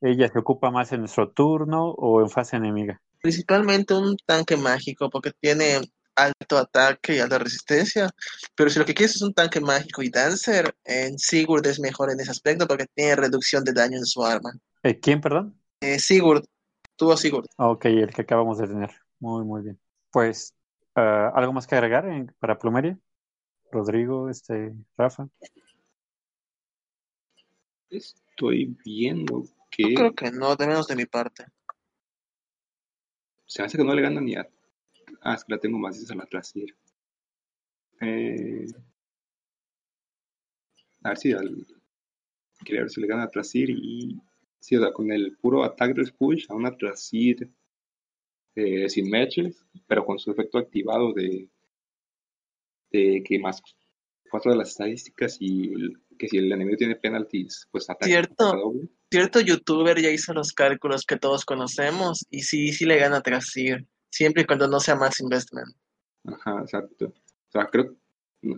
Ella 0.00 0.28
se 0.28 0.38
ocupa 0.38 0.70
más 0.70 0.92
en 0.92 1.00
nuestro 1.00 1.30
turno 1.30 1.90
o 1.90 2.20
en 2.20 2.30
fase 2.30 2.56
enemiga. 2.56 3.00
Principalmente 3.20 3.94
un 3.94 4.16
tanque 4.26 4.56
mágico 4.56 5.10
porque 5.10 5.32
tiene 5.40 5.80
alto 6.18 6.58
ataque 6.58 7.16
y 7.16 7.18
alta 7.20 7.38
resistencia. 7.38 8.10
Pero 8.54 8.70
si 8.70 8.78
lo 8.78 8.84
que 8.84 8.94
quieres 8.94 9.16
es 9.16 9.22
un 9.22 9.34
tanque 9.34 9.60
mágico 9.60 10.02
y 10.02 10.10
dancer, 10.10 10.74
en 10.84 11.18
Sigurd 11.18 11.66
es 11.66 11.80
mejor 11.80 12.10
en 12.10 12.20
ese 12.20 12.30
aspecto 12.30 12.66
porque 12.66 12.86
tiene 12.94 13.16
reducción 13.16 13.64
de 13.64 13.72
daño 13.72 13.96
en 13.96 14.06
su 14.06 14.24
arma. 14.24 14.52
¿Eh, 14.82 14.98
¿Quién, 15.00 15.20
perdón? 15.20 15.58
Eh, 15.80 15.98
Sigurd. 15.98 16.44
Tuvo 16.98 17.16
Sigurd. 17.16 17.46
Ok, 17.56 17.84
el 17.84 18.12
que 18.12 18.22
acabamos 18.22 18.58
de 18.58 18.66
tener. 18.66 18.90
Muy, 19.20 19.44
muy 19.44 19.62
bien. 19.62 19.80
Pues, 20.10 20.52
uh, 20.96 21.30
¿algo 21.32 21.52
más 21.52 21.66
que 21.66 21.76
agregar 21.76 22.06
en, 22.08 22.34
para 22.40 22.58
Plumeria? 22.58 22.98
Rodrigo, 23.70 24.28
este, 24.28 24.74
Rafa. 24.96 25.28
Estoy 27.88 28.76
viendo 28.84 29.44
que 29.70 29.90
Yo 29.90 29.94
creo 29.94 30.14
que 30.14 30.30
no, 30.32 30.56
de 30.56 30.66
menos 30.66 30.88
de 30.88 30.96
mi 30.96 31.06
parte. 31.06 31.44
se 33.46 33.62
hace 33.62 33.78
que 33.78 33.84
no 33.84 33.94
le 33.94 34.02
gana 34.02 34.20
ni 34.20 34.34
a. 34.34 34.48
Ah, 35.22 35.34
es 35.34 35.44
que 35.44 35.54
la 35.54 35.60
tengo 35.60 35.78
más 35.78 36.10
a 36.10 36.14
la 36.16 36.26
trasera. 36.26 36.74
Eh, 38.00 38.66
a 41.04 41.10
ver 41.10 41.18
si 41.18 41.32
al. 41.32 41.66
Quería 42.64 42.82
ver 42.82 42.90
si 42.90 43.00
le 43.00 43.06
gana 43.06 43.22
a 43.22 43.30
Trasir 43.30 43.70
y. 43.70 44.20
Sí, 44.60 44.76
o 44.76 44.80
sea, 44.80 44.92
con 44.92 45.10
el 45.12 45.36
puro 45.38 45.64
attack 45.64 45.94
push 46.18 46.46
a 46.48 46.54
una 46.54 46.76
Trasir 46.76 47.50
eh, 48.54 48.88
sin 48.88 49.08
matches, 49.08 49.64
pero 49.86 50.04
con 50.04 50.18
su 50.18 50.30
efecto 50.30 50.58
activado 50.58 51.12
de. 51.12 51.48
de 52.90 53.22
que 53.24 53.38
más 53.38 53.62
cuatro 54.30 54.50
de 54.50 54.58
las 54.58 54.70
estadísticas 54.70 55.36
y 55.40 55.72
el- 55.72 56.00
que 56.18 56.28
si 56.28 56.38
el 56.38 56.50
enemigo 56.50 56.76
tiene 56.76 56.96
penalties, 56.96 57.66
pues 57.70 57.88
ataque 57.88 58.10
Cierto. 58.10 58.52
doble. 58.56 58.88
Cierto 59.10 59.40
youtuber 59.40 60.00
ya 60.00 60.10
hizo 60.10 60.34
los 60.34 60.52
cálculos 60.52 61.04
que 61.06 61.16
todos 61.16 61.44
conocemos 61.44 62.26
y 62.28 62.40
sí, 62.42 62.72
sí 62.72 62.84
le 62.84 62.98
gana 62.98 63.22
Trasir, 63.22 63.86
siempre 64.10 64.42
y 64.42 64.46
cuando 64.46 64.66
no 64.68 64.80
sea 64.80 64.96
Max 64.96 65.20
Investment. 65.20 65.74
Ajá, 66.24 66.60
exacto. 66.60 67.06
O 67.06 67.50
sea, 67.50 67.66
creo, 67.66 67.96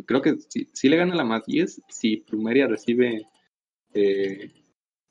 creo 0.07 0.22
que 0.22 0.36
sí, 0.48 0.68
sí 0.72 0.88
le 0.88 0.96
gana 0.96 1.14
la 1.14 1.24
más 1.24 1.44
10 1.46 1.80
si 1.88 2.16
Plumeria 2.18 2.66
recibe 2.66 3.28
eh, 3.92 4.51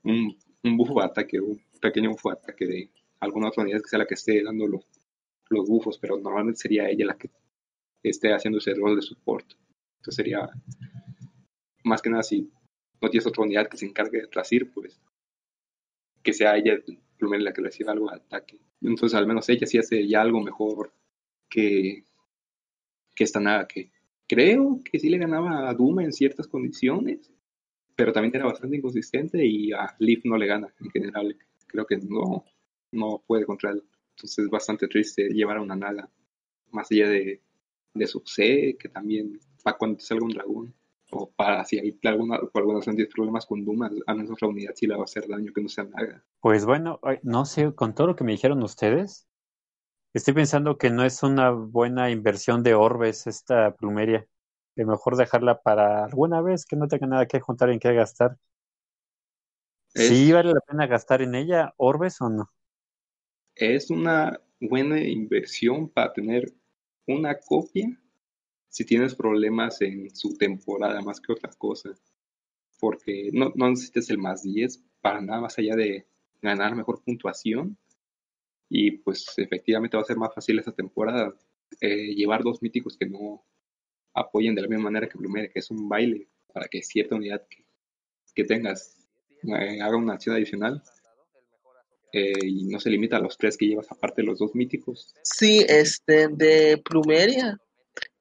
un, 0.03 0.35
un 0.63 0.77
buffo 0.77 0.99
de 0.99 1.05
ataque, 1.05 1.39
un 1.39 1.61
pequeño 1.81 2.11
buffo 2.11 2.29
de 2.29 2.37
ataque 2.37 2.65
de 2.65 2.89
alguna 3.19 3.49
otra 3.49 3.63
unidad 3.63 3.81
que 3.81 3.89
sea 3.89 3.99
la 3.99 4.05
que 4.05 4.13
esté 4.15 4.43
dando 4.43 4.67
los, 4.67 4.85
los 5.49 5.67
buffos, 5.67 5.97
pero 5.97 6.17
normalmente 6.17 6.59
sería 6.59 6.89
ella 6.89 7.05
la 7.05 7.17
que 7.17 7.29
esté 8.03 8.33
haciendo 8.33 8.59
ese 8.59 8.73
rol 8.73 8.95
de 8.95 9.01
support. 9.01 9.45
Entonces 9.97 10.15
sería 10.15 10.49
más 11.83 12.01
que 12.01 12.09
nada 12.09 12.23
si 12.23 12.51
no 13.01 13.09
tienes 13.09 13.27
otra 13.27 13.43
unidad 13.43 13.67
que 13.67 13.77
se 13.77 13.85
encargue 13.85 14.21
de 14.21 14.27
trasir, 14.27 14.71
pues 14.71 14.99
que 16.23 16.33
sea 16.33 16.57
ella 16.57 16.77
Plumeria 17.17 17.45
la 17.45 17.53
que 17.53 17.61
reciba 17.61 17.91
algo 17.91 18.09
de 18.09 18.17
ataque. 18.17 18.59
Entonces 18.81 19.17
al 19.17 19.27
menos 19.27 19.47
ella 19.49 19.67
sí 19.67 19.77
hace 19.77 20.07
ya 20.07 20.21
algo 20.21 20.41
mejor 20.41 20.93
que, 21.49 22.05
que 23.15 23.23
esta 23.23 23.39
nada 23.39 23.67
que 23.67 23.91
creo 24.27 24.79
que 24.89 24.99
sí 24.99 25.09
le 25.09 25.17
ganaba 25.17 25.69
a 25.69 25.73
Duma 25.73 26.03
en 26.03 26.13
ciertas 26.13 26.47
condiciones, 26.47 27.31
pero 27.99 28.13
también 28.13 28.33
era 28.33 28.45
bastante 28.45 28.77
inconsistente 28.77 29.45
y 29.45 29.73
a 29.73 29.93
Leaf 29.99 30.23
no 30.23 30.37
le 30.37 30.47
gana 30.47 30.73
en 30.79 30.89
general. 30.89 31.37
Creo 31.67 31.85
que 31.85 31.97
no, 31.97 32.45
no 32.93 33.21
puede 33.27 33.45
contra 33.45 33.71
él. 33.71 33.83
Entonces 34.15 34.45
es 34.45 34.49
bastante 34.49 34.87
triste 34.87 35.27
llevar 35.27 35.57
a 35.57 35.61
una 35.61 35.75
naga 35.75 36.09
más 36.71 36.89
allá 36.91 37.09
de, 37.09 37.41
de 37.93 38.07
su 38.07 38.21
C, 38.25 38.77
que 38.79 38.87
también 38.87 39.37
para 39.65 39.77
cuando 39.77 39.99
salga 39.99 40.23
un 40.23 40.31
dragón. 40.31 40.73
O 41.11 41.29
para 41.29 41.65
si 41.65 41.77
hay 41.77 41.99
alguna, 42.05 42.39
alguna 42.53 42.79
razón 42.79 42.95
problemas 43.13 43.45
con 43.45 43.65
Duma, 43.65 43.91
a 44.07 44.13
menos 44.13 44.31
otra 44.31 44.47
unidad 44.47 44.71
sí 44.75 44.87
le 44.87 44.95
va 44.95 45.01
a 45.01 45.03
hacer 45.03 45.27
daño 45.27 45.51
que 45.51 45.61
no 45.61 45.67
sea 45.67 45.83
naga. 45.83 46.23
Pues 46.39 46.65
bueno, 46.65 47.01
no 47.23 47.43
sé, 47.43 47.73
con 47.75 47.93
todo 47.95 48.07
lo 48.07 48.15
que 48.15 48.23
me 48.23 48.31
dijeron 48.31 48.63
ustedes, 48.63 49.27
estoy 50.13 50.35
pensando 50.35 50.77
que 50.77 50.89
no 50.89 51.03
es 51.03 51.21
una 51.21 51.49
buena 51.49 52.11
inversión 52.11 52.63
de 52.63 52.75
orbes 52.75 53.27
esta 53.27 53.75
plumeria. 53.75 54.25
Que 54.79 54.85
mejor 54.85 55.17
dejarla 55.17 55.61
para 55.61 56.05
alguna 56.05 56.41
vez 56.41 56.65
que 56.65 56.77
no 56.77 56.87
tenga 56.87 57.05
nada 57.05 57.25
que 57.25 57.41
juntar 57.41 57.69
en 57.69 57.79
qué 57.79 57.93
gastar. 57.93 58.37
Es- 59.93 60.07
¿Sí 60.07 60.31
vale 60.31 60.53
la 60.53 60.61
pena 60.61 60.87
gastar 60.87 61.21
en 61.21 61.35
ella 61.35 61.73
orbes 61.75 62.21
o 62.21 62.29
no? 62.29 62.49
es 63.55 63.89
una 63.89 64.39
buena 64.61 65.01
inversión 65.01 65.89
para 65.89 66.13
tener 66.13 66.53
una 67.07 67.37
copia 67.37 67.89
si 68.69 68.85
tienes 68.85 69.15
problemas 69.15 69.81
en 69.81 70.15
su 70.15 70.37
temporada 70.37 71.01
más 71.01 71.19
que 71.19 71.33
otra 71.33 71.49
cosa. 71.57 71.89
Porque 72.79 73.31
no, 73.33 73.51
no 73.55 73.69
necesitas 73.71 74.09
el 74.11 74.17
más 74.17 74.43
10 74.43 74.81
para 75.01 75.19
nada 75.19 75.41
más 75.41 75.57
allá 75.57 75.75
de 75.75 76.07
ganar 76.41 76.73
mejor 76.73 77.03
puntuación. 77.03 77.77
Y 78.69 78.91
pues 78.91 79.25
efectivamente 79.35 79.97
va 79.97 80.03
a 80.03 80.05
ser 80.05 80.15
más 80.15 80.33
fácil 80.33 80.57
esta 80.57 80.71
temporada 80.71 81.33
eh, 81.81 82.15
llevar 82.15 82.43
dos 82.43 82.61
míticos 82.61 82.95
que 82.97 83.07
no 83.09 83.43
apoyen 84.13 84.55
de 84.55 84.61
la 84.61 84.67
misma 84.67 84.85
manera 84.85 85.07
que 85.07 85.17
Plumeria, 85.17 85.49
que 85.49 85.59
es 85.59 85.71
un 85.71 85.87
baile 85.87 86.27
para 86.53 86.67
que 86.67 86.81
cierta 86.81 87.15
unidad 87.15 87.45
que, 87.49 87.65
que 88.33 88.43
tengas 88.43 88.97
eh, 89.43 89.81
haga 89.81 89.95
una 89.95 90.13
acción 90.13 90.35
adicional 90.35 90.83
eh, 92.11 92.33
y 92.43 92.65
no 92.65 92.79
se 92.79 92.89
limita 92.89 93.17
a 93.17 93.21
los 93.21 93.37
tres 93.37 93.55
que 93.55 93.67
llevas 93.67 93.91
aparte 93.91 94.21
de 94.21 94.27
los 94.27 94.39
dos 94.39 94.55
míticos. 94.55 95.13
Sí, 95.23 95.63
este, 95.67 96.27
de 96.29 96.81
Plumeria. 96.83 97.57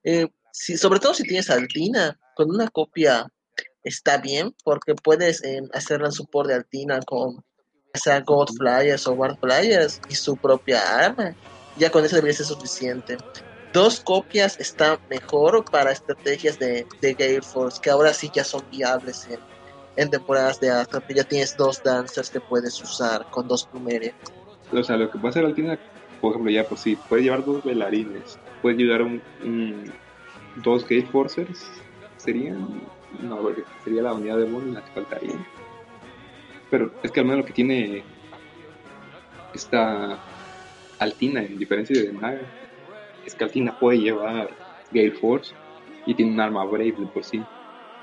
Eh, 0.04 0.26
sí, 0.52 0.76
sobre 0.76 1.00
todo 1.00 1.14
si 1.14 1.22
tienes 1.22 1.50
Altina, 1.50 2.18
con 2.34 2.50
una 2.50 2.68
copia 2.68 3.26
está 3.82 4.18
bien, 4.18 4.54
porque 4.64 4.94
puedes 4.94 5.42
eh, 5.42 5.62
hacerla 5.72 6.06
en 6.06 6.12
support 6.12 6.48
de 6.48 6.56
Altina 6.56 7.00
con 7.00 7.36
ya 7.94 8.00
sea 8.00 8.20
God 8.20 8.48
Flyers 8.58 9.06
o 9.06 9.12
Ward 9.12 9.38
Flyers 9.40 10.00
y 10.10 10.14
su 10.14 10.36
propia 10.36 10.98
arma. 10.98 11.34
Ya 11.78 11.90
con 11.90 12.04
eso 12.04 12.16
debería 12.16 12.36
ser 12.36 12.46
suficiente. 12.46 13.16
Dos 13.72 14.00
copias 14.00 14.58
está 14.58 14.98
mejor 15.10 15.64
para 15.70 15.92
estrategias 15.92 16.58
de, 16.58 16.86
de 17.00 17.14
Gale 17.14 17.42
Force, 17.42 17.80
que 17.80 17.90
ahora 17.90 18.14
sí 18.14 18.30
ya 18.32 18.42
son 18.44 18.62
viables 18.70 19.28
en, 19.28 19.38
en 19.96 20.10
temporadas 20.10 20.58
de 20.60 20.70
Astra, 20.70 21.00
que 21.00 21.14
ya 21.14 21.24
tienes 21.24 21.56
dos 21.56 21.82
dancers 21.82 22.30
que 22.30 22.40
puedes 22.40 22.80
usar 22.82 23.28
con 23.30 23.46
dos 23.46 23.66
Plumeria. 23.66 24.14
O 24.72 24.82
sea, 24.82 24.96
lo 24.96 25.10
que 25.10 25.18
puede 25.18 25.30
hacer 25.30 25.44
Altina, 25.44 25.78
por 26.20 26.32
ejemplo, 26.32 26.50
ya 26.50 26.64
por 26.64 26.78
si 26.78 26.96
puede 26.96 27.24
llevar 27.24 27.44
dos 27.44 27.62
bailarines, 27.62 28.38
puede 28.62 28.76
llevar 28.76 29.02
un, 29.02 29.92
dos 30.56 30.82
Gate 30.82 31.08
Forcers, 31.12 31.66
serían, 32.16 32.80
no, 33.20 33.36
porque 33.38 33.64
sería 33.84 34.02
la 34.02 34.12
unidad 34.14 34.38
de 34.38 34.44
Bonnie 34.44 34.72
la 34.72 34.84
que 34.84 34.92
faltaría. 34.92 35.46
Pero 36.70 36.92
es 37.02 37.10
que 37.10 37.20
al 37.20 37.26
menos 37.26 37.40
lo 37.40 37.46
que 37.46 37.52
tiene 37.52 38.02
esta 39.54 40.18
Altina, 40.98 41.42
en 41.42 41.58
diferencia 41.58 42.00
de 42.00 42.12
Naga, 42.12 42.40
es 43.28 43.34
que 43.34 43.44
Altina 43.44 43.78
puede 43.78 43.98
llevar 43.98 44.50
Gale 44.90 45.12
Force 45.12 45.54
y 46.06 46.14
tiene 46.14 46.32
un 46.32 46.40
arma 46.40 46.64
Brave 46.64 46.92
de 46.92 47.06
por 47.06 47.24
sí. 47.24 47.42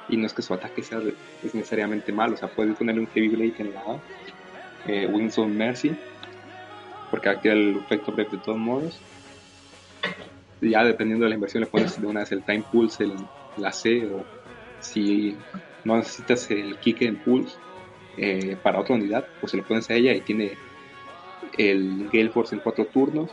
Y 0.07 0.17
no 0.17 0.27
es 0.27 0.33
que 0.33 0.43
su 0.43 0.53
ataque 0.53 0.83
sea 0.83 0.99
es 1.43 1.55
necesariamente 1.55 2.11
malo, 2.11 2.35
o 2.35 2.37
sea, 2.37 2.47
puedes 2.47 2.77
ponerle 2.77 3.01
un 3.01 3.07
Heavy 3.07 3.29
Blade 3.29 3.55
en 3.57 3.73
la 3.73 3.99
eh, 4.85 5.07
Winston 5.07 5.57
Mercy, 5.57 5.95
porque 7.09 7.29
activa 7.29 7.55
el 7.55 7.77
efecto 7.77 8.11
Brave 8.11 8.29
de 8.29 8.37
todos 8.37 8.57
modos. 8.57 8.99
Ya 10.61 10.83
dependiendo 10.83 11.25
de 11.25 11.29
la 11.29 11.35
inversión 11.35 11.61
le 11.61 11.67
pones 11.67 11.99
de 11.99 12.05
una 12.05 12.19
vez 12.19 12.31
el 12.31 12.43
Time 12.43 12.63
Pulse, 12.71 13.03
el, 13.03 13.13
la 13.57 13.71
C, 13.71 14.05
o 14.05 14.23
si 14.79 15.35
no 15.83 15.97
necesitas 15.97 16.49
el 16.51 16.77
Kick 16.77 17.01
en 17.01 17.15
Pulse 17.17 17.55
eh, 18.17 18.55
para 18.61 18.79
otra 18.79 18.93
unidad, 18.93 19.25
pues 19.39 19.51
se 19.51 19.57
lo 19.57 19.63
pones 19.63 19.89
a 19.89 19.95
ella 19.95 20.13
y 20.13 20.21
tiene 20.21 20.55
el 21.57 22.09
Gale 22.13 22.29
Force 22.29 22.53
en 22.53 22.61
cuatro 22.61 22.85
turnos 22.85 23.31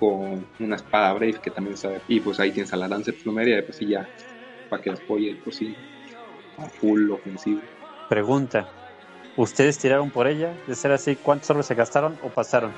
con 0.00 0.46
una 0.58 0.76
espada 0.76 1.12
Brave 1.12 1.34
que 1.40 1.50
también 1.50 1.76
sabe. 1.76 2.00
Y 2.08 2.18
pues 2.20 2.40
ahí 2.40 2.50
tienes 2.50 2.72
a 2.72 2.76
la 2.76 2.88
Lancer 2.88 3.14
Plumeria, 3.14 3.56
de 3.56 3.62
pues 3.62 3.76
sí 3.76 3.86
ya, 3.86 4.08
para 4.70 4.82
que 4.82 4.90
apoye, 4.90 5.38
pues 5.44 5.56
sí, 5.56 5.76
a 6.58 6.64
full 6.64 7.10
ofensivo. 7.10 7.60
Pregunta. 8.08 8.68
¿Ustedes 9.36 9.78
tiraron 9.78 10.10
por 10.10 10.26
ella? 10.26 10.52
De 10.66 10.74
ser 10.74 10.90
así, 10.90 11.14
¿cuántos 11.16 11.48
orbes 11.50 11.66
se 11.66 11.74
gastaron 11.74 12.18
o 12.24 12.28
pasaron? 12.30 12.72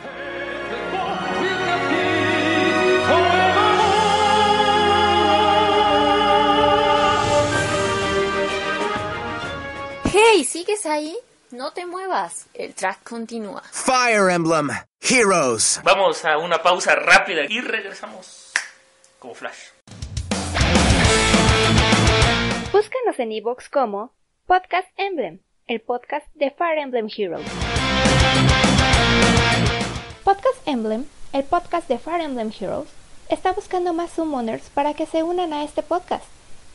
Hey, 10.12 10.44
¿sigues 10.44 10.84
ahí? 10.84 11.16
No 11.52 11.70
te 11.74 11.84
muevas. 11.84 12.46
El 12.54 12.74
track 12.74 13.06
continúa. 13.06 13.62
Fire 13.70 14.30
Emblem 14.30 14.70
Heroes. 15.02 15.82
Vamos 15.84 16.24
a 16.24 16.38
una 16.38 16.62
pausa 16.62 16.94
rápida 16.94 17.42
y 17.46 17.60
regresamos 17.60 18.54
como 19.18 19.34
flash. 19.34 19.58
Búscanos 22.72 23.18
en 23.18 23.32
iVoox 23.32 23.68
como 23.68 24.14
Podcast 24.46 24.88
Emblem, 24.96 25.40
el 25.66 25.82
podcast 25.82 26.26
de 26.32 26.52
Fire 26.52 26.78
Emblem 26.78 27.10
Heroes. 27.14 27.46
Podcast 30.24 30.56
Emblem, 30.64 31.04
el 31.34 31.44
podcast 31.44 31.86
de 31.86 31.98
Fire 31.98 32.22
Emblem 32.22 32.50
Heroes, 32.58 32.88
está 33.28 33.52
buscando 33.52 33.92
más 33.92 34.12
summoners 34.12 34.70
para 34.70 34.94
que 34.94 35.04
se 35.04 35.22
unan 35.22 35.52
a 35.52 35.64
este 35.64 35.82
podcast. 35.82 36.24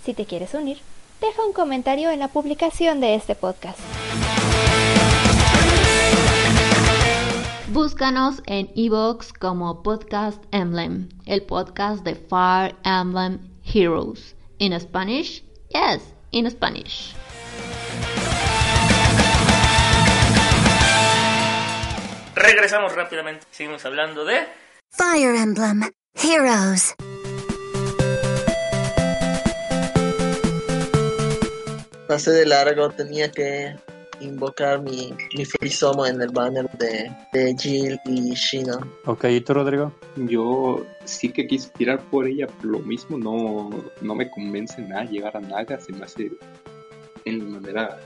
Si 0.05 0.13
te 0.13 0.27
quieres 0.27 0.53
unir, 0.53 0.77
deja 1.19 1.43
un 1.43 1.53
comentario 1.53 2.11
en 2.11 2.19
la 2.19 2.27
publicación 2.27 2.99
de 3.01 3.15
este 3.15 3.33
podcast. 3.33 3.79
Búscanos 7.77 8.41
en 8.47 8.71
iVoox 8.73 9.33
como 9.33 9.83
Podcast 9.83 10.43
Emblem, 10.51 11.09
el 11.27 11.43
podcast 11.43 12.03
de 12.03 12.15
Fire 12.15 12.75
Emblem 12.83 13.39
Heroes. 13.71 14.35
In 14.57 14.73
Spanish? 14.79 15.43
Yes, 15.69 16.01
in 16.31 16.49
Spanish. 16.49 17.13
Regresamos 22.33 22.95
rápidamente. 22.95 23.45
Seguimos 23.51 23.85
hablando 23.85 24.25
de 24.25 24.39
Fire 24.89 25.35
Emblem 25.35 25.91
Heroes. 26.15 26.95
Pasé 32.07 32.31
de 32.31 32.47
largo, 32.47 32.89
tenía 32.89 33.29
que 33.29 33.75
invocar 34.19 34.81
mi, 34.81 35.13
mi 35.35 35.45
Free 35.45 35.69
Summon 35.69 36.15
en 36.15 36.21
el 36.21 36.29
banner 36.29 36.69
de, 36.77 37.11
de 37.33 37.55
Jill 37.57 37.99
y 38.05 38.33
Shino. 38.33 38.79
Ok, 39.05 39.25
¿y 39.25 39.41
tú, 39.41 39.53
Rodrigo? 39.53 39.93
Yo 40.15 40.85
sí 41.05 41.29
que 41.29 41.47
quise 41.47 41.69
tirar 41.71 41.99
por 42.09 42.27
ella, 42.27 42.47
pero 42.47 42.73
lo 42.73 42.79
mismo 42.79 43.17
no, 43.17 43.69
no 44.01 44.15
me 44.15 44.29
convence 44.29 44.81
nada 44.81 45.05
llegar 45.05 45.37
a 45.37 45.41
Naga, 45.41 45.79
se 45.79 45.93
me 45.93 46.05
hace 46.05 46.31
en 47.25 47.51
manera 47.51 47.99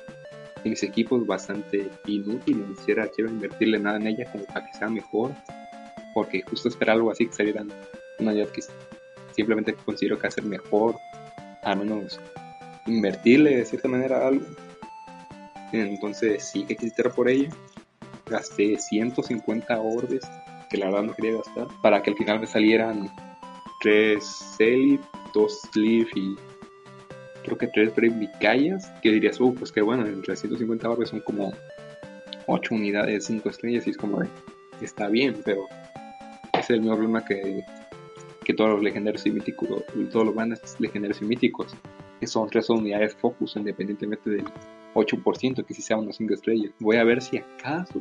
en 0.64 0.72
mis 0.72 0.84
equipos 0.84 1.26
bastante 1.26 1.90
inútil, 2.06 2.66
ni 2.70 2.76
siquiera 2.76 3.08
quiero 3.08 3.30
invertirle 3.30 3.80
nada 3.80 3.98
en 3.98 4.08
ella 4.08 4.32
como 4.32 4.46
para 4.46 4.66
que 4.66 4.78
sea 4.78 4.90
mejor, 4.90 5.32
porque 6.14 6.42
justo 6.44 6.70
esperar 6.70 6.98
algo 6.98 7.12
así 7.12 7.28
que 7.28 7.34
saliera 7.34 7.64
una 8.20 8.32
unidad 8.32 8.50
que 8.50 8.62
simplemente 9.32 9.74
considero 9.74 10.20
que 10.20 10.28
hacer 10.28 10.44
mejor, 10.44 10.96
al 11.64 11.78
menos 11.80 12.20
invertirle 12.86 13.58
de 13.58 13.66
cierta 13.66 13.88
manera 13.88 14.28
algo. 14.28 14.46
Entonces 15.72 16.44
sí 16.44 16.64
que 16.64 16.76
quise 16.76 17.04
por 17.10 17.30
ella, 17.30 17.50
gasté 18.30 18.78
150 18.78 19.80
orbes, 19.80 20.22
que 20.70 20.78
la 20.78 20.86
verdad 20.88 21.04
no 21.04 21.14
quería 21.14 21.38
gastar, 21.38 21.68
para 21.82 22.02
que 22.02 22.12
al 22.12 22.18
final 22.18 22.40
me 22.40 22.48
salieran 22.48 23.10
3 23.82 24.24
Celip, 24.58 25.02
2 25.34 25.62
Sleeve 25.72 26.10
y 26.16 26.36
creo 27.44 27.58
que 27.58 27.68
3 27.68 27.96
Brave 27.96 28.30
que 29.02 29.12
dirías, 29.12 29.40
uh, 29.40 29.54
pues 29.54 29.72
que 29.72 29.82
bueno, 29.82 30.06
entre 30.06 30.36
150 30.36 30.90
orbes 30.90 31.10
son 31.10 31.22
como 31.22 31.54
8 32.48 32.76
unidades, 32.76 33.26
5 33.26 33.50
estrellas, 33.50 33.88
y 33.88 33.92
es 33.92 33.98
como 33.98 34.20
de, 34.20 34.28
está 34.82 35.08
bien, 35.08 35.42
pero 35.44 35.66
es 36.58 36.70
el 36.70 36.82
mismo 36.82 36.96
problema 36.96 37.26
que, 37.26 37.64
que 38.44 38.54
todos 38.54 38.72
los 38.72 38.84
legendarios 38.84 39.26
y 39.26 39.32
míticos, 39.32 39.70
todos 40.12 40.26
los 40.26 40.36
bandas 40.36 40.76
legendarios 40.80 41.22
y 41.22 41.26
míticos, 41.26 41.76
que 42.20 42.28
son 42.28 42.50
3 42.50 42.70
unidades 42.70 43.16
focus, 43.16 43.56
independientemente 43.56 44.30
del 44.30 44.46
8%, 44.94 45.66
que 45.66 45.74
si 45.74 45.82
sea 45.82 45.98
unos 45.98 46.18
5 46.18 46.34
estrellas. 46.34 46.72
Voy 46.80 46.98
a 46.98 47.04
ver 47.04 47.22
si 47.22 47.38
acaso 47.38 48.00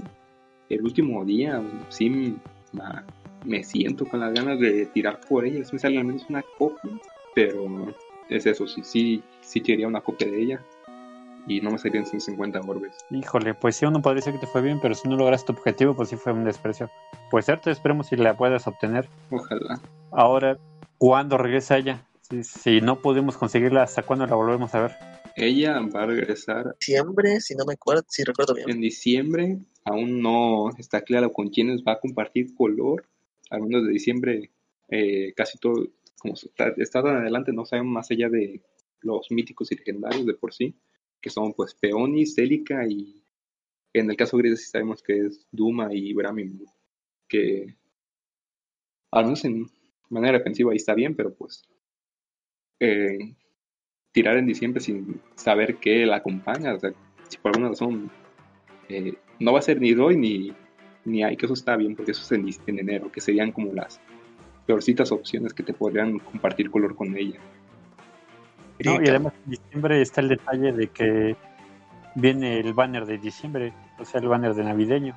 el 0.69 0.83
último 0.83 1.25
día 1.25 1.63
sí 1.89 2.37
ma- 2.73 3.05
me 3.45 3.63
siento 3.65 4.07
con 4.07 4.21
las 4.21 4.33
ganas 4.35 4.59
de 4.61 4.87
tirar 4.87 5.21
por 5.29 5.45
ella, 5.45 5.65
si 5.65 5.73
me 5.73 5.79
sale 5.79 5.99
al 5.99 6.05
menos 6.05 6.27
una 6.29 6.43
copia, 6.59 6.91
pero 7.35 7.65
es 8.29 8.47
eso, 8.47 8.67
sí, 8.67 8.83
sí, 8.85 9.23
sí 9.41 9.61
quería 9.61 9.89
una 9.89 10.01
copia 10.03 10.29
de 10.31 10.43
ella 10.43 10.61
y 11.47 11.61
no 11.61 11.71
me 11.71 11.79
salían 11.79 12.05
150 12.05 12.61
orbes. 12.61 12.93
Híjole, 13.11 13.55
pues 13.55 13.77
sí, 13.77 13.87
uno 13.87 14.03
podría 14.03 14.17
decir 14.21 14.35
que 14.35 14.41
te 14.41 14.47
fue 14.47 14.61
bien, 14.61 14.79
pero 14.81 14.95
si 14.95 15.09
no 15.09 15.17
lograste 15.17 15.47
tu 15.53 15.59
objetivo, 15.59 15.95
pues 15.95 16.11
sí 16.11 16.17
fue 16.17 16.33
un 16.33 16.45
desprecio. 16.45 16.91
Pues 17.31 17.47
cierto, 17.47 17.71
esperemos 17.71 18.09
si 18.09 18.17
la 18.17 18.37
puedas 18.37 18.67
obtener. 18.67 19.09
Ojalá. 19.31 19.81
Ahora, 20.13 20.59
¿cuándo 20.99 21.39
regresa 21.39 21.79
ella? 21.79 22.05
Si, 22.21 22.45
si 22.45 22.81
no 22.83 23.01
pudimos 23.01 23.37
conseguirla, 23.39 23.83
¿hasta 23.83 24.03
cuándo 24.03 24.27
la 24.27 24.37
volvemos 24.37 24.75
a 24.75 24.83
ver? 24.83 24.93
Ella 25.41 25.81
va 25.81 26.03
a 26.03 26.07
regresar 26.07 26.77
Diciembre, 26.79 27.41
si 27.41 27.55
no 27.55 27.65
me 27.65 27.75
acuerdo, 27.75 28.05
si 28.09 28.25
recuerdo 28.25 28.55
bien. 28.55 28.69
en 28.69 28.81
diciembre, 28.81 29.59
aún 29.85 30.21
no 30.21 30.71
está 30.77 31.03
claro 31.03 31.33
con 31.33 31.49
quiénes 31.49 31.83
va 31.83 31.93
a 31.93 32.01
compartir 32.01 32.55
color, 32.55 33.09
al 33.49 33.63
menos 33.63 33.87
de 33.87 33.93
diciembre, 33.93 34.51
eh, 34.89 35.33
casi 35.35 35.59
todo, 35.59 35.87
como 36.19 36.35
está, 36.35 36.75
está 36.77 37.03
tan 37.03 37.17
adelante, 37.17 37.53
no 37.53 37.65
sabemos 37.65 37.93
más 37.93 38.11
allá 38.11 38.29
de 38.29 38.63
los 39.01 39.31
míticos 39.31 39.73
y 39.73 39.77
legendarios 39.77 40.27
de 40.27 40.35
por 40.35 40.53
sí, 40.53 40.75
que 41.21 41.31
son 41.31 41.55
pues 41.55 41.75
Peony, 41.75 42.27
Celica 42.27 42.87
y 42.87 43.23
en 43.93 44.11
el 44.11 44.17
caso 44.17 44.37
gris 44.37 44.61
sí 44.61 44.71
sabemos 44.71 45.03
que 45.03 45.27
es 45.27 45.47
Duma 45.51 45.89
y 45.93 46.13
Brahmin, 46.13 46.65
que 47.29 47.77
al 49.11 49.25
menos 49.25 49.45
en 49.45 49.67
manera 50.11 50.39
defensiva 50.39 50.73
ahí 50.73 50.77
está 50.77 50.95
bien, 50.95 51.17
pero 51.17 51.35
pues 51.35 51.63
eh, 52.79 53.37
tirar 54.13 54.37
en 54.37 54.47
diciembre 54.47 54.81
sin 54.81 55.21
saber 55.35 55.77
qué 55.77 56.05
la 56.07 56.17
acompaña, 56.17 56.75
o 56.75 56.81
sea, 56.81 56.91
si 57.29 57.39
por 57.39 57.51
alguna 57.51 57.71
razón 57.71 58.11
eh, 58.89 59.15
no 59.39 59.53
va 59.53 59.61
a 59.61 59.63
ser 59.63 59.81
ni 59.81 59.95
Roy 59.95 60.17
ni, 60.17 60.53
ni 61.05 61.23
hay, 61.23 61.37
que 61.37 61.47
eso 61.47 61.55
está 61.55 61.77
bien, 61.77 61.95
porque 61.95 62.13
eso 62.13 62.23
es 62.35 62.59
en 62.67 62.79
enero, 62.79 63.11
que 63.13 63.21
serían 63.21 63.53
como 63.53 63.73
las 63.73 64.01
peorcitas 64.67 65.13
opciones 65.13 65.53
que 65.53 65.63
te 65.63 65.73
podrían 65.73 66.19
compartir 66.19 66.71
color 66.71 66.95
con 66.95 67.17
ella. 67.17 67.39
No, 68.85 69.03
y 69.03 69.09
además 69.09 69.35
en 69.45 69.51
diciembre 69.51 70.01
está 70.01 70.21
el 70.23 70.29
detalle 70.29 70.73
de 70.73 70.87
que 70.89 71.37
viene 72.15 72.61
el 72.61 72.73
banner 72.73 73.07
de 73.07 73.19
diciembre, 73.19 73.73
o 73.99 74.05
sea, 74.05 74.21
el 74.21 74.29
banner 74.29 74.55
de 74.55 74.65
navideño. 74.65 75.17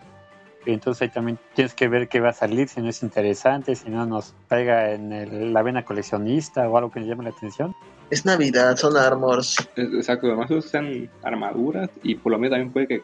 Entonces 0.66 1.02
ahí 1.02 1.10
también 1.10 1.38
tienes 1.56 1.74
que 1.74 1.88
ver 1.88 2.08
qué 2.08 2.20
va 2.20 2.30
a 2.30 2.34
salir, 2.34 2.68
si 2.68 2.82
no 2.82 2.90
es 2.90 3.04
interesante, 3.04 3.76
si 3.76 3.90
no 3.90 4.06
nos 4.06 4.34
pega 4.48 4.94
en 4.94 5.12
el- 5.12 5.54
la 5.54 5.62
vena 5.62 5.84
coleccionista 5.84 6.68
o 6.70 6.78
algo 6.78 6.92
que 6.92 7.00
nos 7.00 7.10
llame 7.10 7.24
la 7.24 7.32
atención. 7.32 7.76
Es 8.10 8.26
Navidad, 8.26 8.76
son 8.78 8.98
armors. 8.98 9.58
Exacto, 9.76 10.28
además 10.28 10.52
usan 10.52 11.10
armaduras 11.24 11.90
y 12.04 12.16
por 12.16 12.32
lo 12.32 12.38
menos 12.38 12.52
también 12.52 12.72
puede 12.72 12.88
que, 12.88 13.02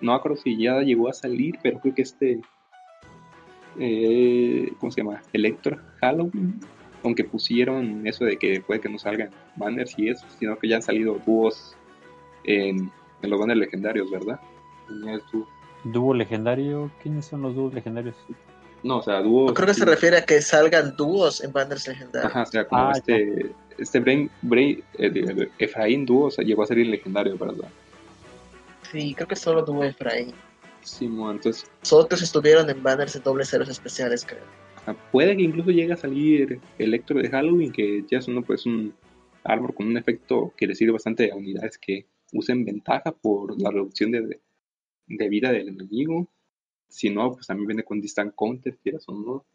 no 0.00 0.12
me 0.12 0.16
acuerdo 0.18 0.36
si 0.38 0.56
ya 0.60 0.80
llegó 0.80 1.08
a 1.08 1.12
salir, 1.12 1.58
pero 1.62 1.78
creo 1.78 1.94
que 1.94 2.02
este, 2.02 2.40
eh, 3.78 4.72
¿cómo 4.80 4.90
se 4.90 5.02
llama? 5.02 5.22
Electro 5.32 5.78
Halloween, 6.00 6.60
aunque 7.02 7.24
pusieron 7.24 8.06
eso 8.06 8.24
de 8.24 8.36
que 8.36 8.60
puede 8.60 8.80
que 8.80 8.88
no 8.88 8.98
salgan 8.98 9.30
banners 9.56 9.98
y 9.98 10.08
eso, 10.08 10.26
sino 10.38 10.58
que 10.58 10.68
ya 10.68 10.76
han 10.76 10.82
salido 10.82 11.20
dúos 11.24 11.76
en, 12.44 12.90
en 13.22 13.30
los 13.30 13.38
banners 13.38 13.60
legendarios, 13.60 14.10
¿verdad? 14.10 14.40
Dúo 15.84 16.14
legendario, 16.14 16.90
¿quiénes 17.02 17.26
son 17.26 17.42
los 17.42 17.54
dúos 17.54 17.74
legendarios? 17.74 18.16
No, 18.82 18.98
o 18.98 19.02
sea, 19.02 19.20
dúos... 19.20 19.52
Creo 19.54 19.66
que 19.66 19.74
se 19.74 19.84
refiere 19.84 20.18
a 20.18 20.24
que 20.26 20.42
salgan 20.42 20.94
dúos 20.96 21.42
en 21.42 21.52
banners 21.52 21.88
legendarios. 21.88 22.30
Ajá, 22.30 22.42
o 22.42 22.46
sea, 22.46 22.66
como 22.66 22.82
Ah, 22.82 22.92
este, 22.94 23.52
este 23.78 24.00
Brain, 24.00 24.30
Brain, 24.42 24.82
eh, 24.98 25.48
Efraín 25.58 26.06
dúo, 26.06 26.26
o 26.26 26.30
sea, 26.30 26.44
llegó 26.44 26.62
a 26.62 26.66
salir 26.66 26.86
legendario, 26.86 27.36
¿verdad? 27.36 27.68
Sí, 28.90 29.14
creo 29.14 29.28
que 29.28 29.36
solo 29.36 29.62
dúo 29.62 29.84
Efraín. 29.84 30.32
Sí, 30.82 31.06
entonces 31.06 31.64
otros 31.90 32.20
estuvieron 32.22 32.68
en 32.68 32.82
banners 32.82 33.14
de 33.14 33.20
doble 33.20 33.44
ceros 33.44 33.68
especiales, 33.68 34.24
creo. 34.24 34.42
Ah, 34.86 34.94
Puede 35.10 35.34
que 35.36 35.42
incluso 35.42 35.70
llegue 35.70 35.94
a 35.94 35.96
salir 35.96 36.60
Electro 36.78 37.18
de 37.18 37.30
Halloween, 37.30 37.72
que 37.72 38.04
ya 38.10 38.18
es 38.18 38.28
uno, 38.28 38.42
pues, 38.42 38.66
un 38.66 38.94
árbol 39.44 39.74
con 39.74 39.86
un 39.86 39.96
efecto 39.96 40.52
que 40.56 40.66
le 40.66 40.74
sirve 40.74 40.92
bastante 40.92 41.30
a 41.30 41.36
unidades 41.36 41.78
que 41.78 42.06
usen 42.32 42.64
ventaja 42.64 43.12
por 43.12 43.58
la 43.60 43.70
reducción 43.70 44.10
de, 44.10 44.40
de 45.06 45.28
vida 45.28 45.52
del 45.52 45.68
enemigo. 45.68 46.28
Si 46.88 47.08
no, 47.10 47.32
pues 47.32 47.46
también 47.46 47.68
viene 47.68 47.82
con 47.82 48.00
Distant 48.00 48.34
Counter, 48.36 48.76
quieras 48.82 49.04
o 49.08 49.12
no. 49.12 49.46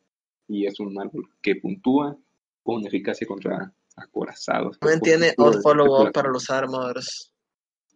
Y 0.47 0.65
es 0.65 0.79
un 0.79 0.99
árbol 0.99 1.29
que 1.41 1.55
puntúa 1.55 2.17
con 2.63 2.85
eficacia 2.85 3.27
contra 3.27 3.73
acorazados. 4.01 4.79
También 4.79 5.01
tiene 5.01 5.33
Odd 5.37 5.61
Follow 5.61 6.01
Up 6.01 6.11
para 6.11 6.29
los 6.29 6.49
armors. 6.49 7.33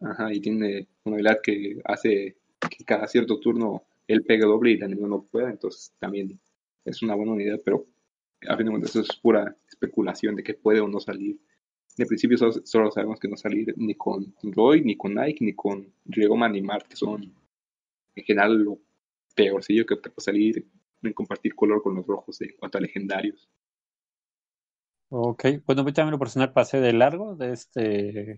Ajá, 0.00 0.32
y 0.32 0.40
tiene 0.40 0.88
una 1.04 1.16
habilidad 1.16 1.40
que 1.42 1.80
hace 1.84 2.36
que 2.60 2.84
cada 2.84 3.06
cierto 3.06 3.38
turno 3.40 3.84
él 4.06 4.22
pegue 4.24 4.44
doble 4.44 4.72
y 4.72 4.74
el 4.74 4.82
enemigo 4.82 5.08
no 5.08 5.22
pueda, 5.22 5.50
entonces 5.50 5.92
también 5.98 6.38
es 6.84 7.02
una 7.02 7.14
buena 7.14 7.32
unidad, 7.32 7.60
pero 7.64 7.86
a 8.48 8.56
fin 8.56 8.66
de 8.66 8.72
cuentas 8.72 8.90
eso 8.90 9.00
es 9.00 9.16
pura 9.16 9.56
especulación 9.68 10.36
de 10.36 10.42
que 10.42 10.54
puede 10.54 10.80
o 10.80 10.88
no 10.88 11.00
salir. 11.00 11.38
De 11.96 12.06
principio 12.06 12.36
solo, 12.36 12.52
solo 12.64 12.90
sabemos 12.90 13.20
que 13.20 13.28
no 13.28 13.36
salir 13.36 13.72
ni 13.76 13.94
con 13.94 14.34
Roy, 14.42 14.82
ni 14.82 14.96
con 14.96 15.14
Nike, 15.14 15.44
ni 15.44 15.54
con 15.54 15.92
Riegoma, 16.04 16.48
ni 16.48 16.60
Mart, 16.60 16.86
que 16.88 16.96
son 16.96 17.32
en 18.16 18.24
general 18.24 18.56
lo 18.58 18.78
peorcillo 19.34 19.86
que 19.86 19.96
te 19.96 20.10
puede 20.10 20.24
salir 20.24 20.66
en 21.02 21.12
compartir 21.12 21.54
color 21.54 21.82
con 21.82 21.94
los 21.94 22.06
rojos 22.06 22.40
en 22.40 22.54
cuanto 22.58 22.78
a 22.78 22.80
legendarios. 22.80 23.48
Ok, 25.16 25.44
bueno, 25.64 25.86
yo 25.86 25.92
también 25.92 26.10
lo 26.10 26.18
personal 26.18 26.52
pasé 26.52 26.80
de 26.80 26.92
largo 26.92 27.36
de 27.36 27.52
este 27.52 28.34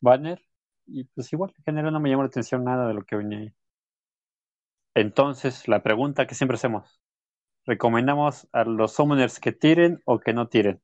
banner 0.00 0.40
y 0.86 1.04
pues 1.04 1.30
igual, 1.34 1.52
en 1.58 1.64
general 1.64 1.92
no 1.92 2.00
me 2.00 2.08
llamó 2.08 2.22
la 2.22 2.28
atención 2.28 2.64
nada 2.64 2.88
de 2.88 2.94
lo 2.94 3.04
que 3.04 3.16
venía 3.16 3.40
ahí. 3.40 3.52
Entonces, 4.94 5.68
la 5.68 5.82
pregunta 5.82 6.26
que 6.26 6.34
siempre 6.34 6.54
hacemos, 6.54 6.98
¿recomendamos 7.66 8.48
a 8.52 8.64
los 8.64 8.94
summoners 8.94 9.38
que 9.38 9.52
tiren 9.52 10.00
o 10.06 10.18
que 10.18 10.32
no 10.32 10.48
tiren? 10.48 10.80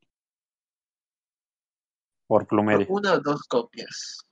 Por 2.27 2.47
plumeria. 2.47 2.87
Una 2.91 3.15
o 3.15 3.21
dos 3.21 3.45
copias. 3.45 4.27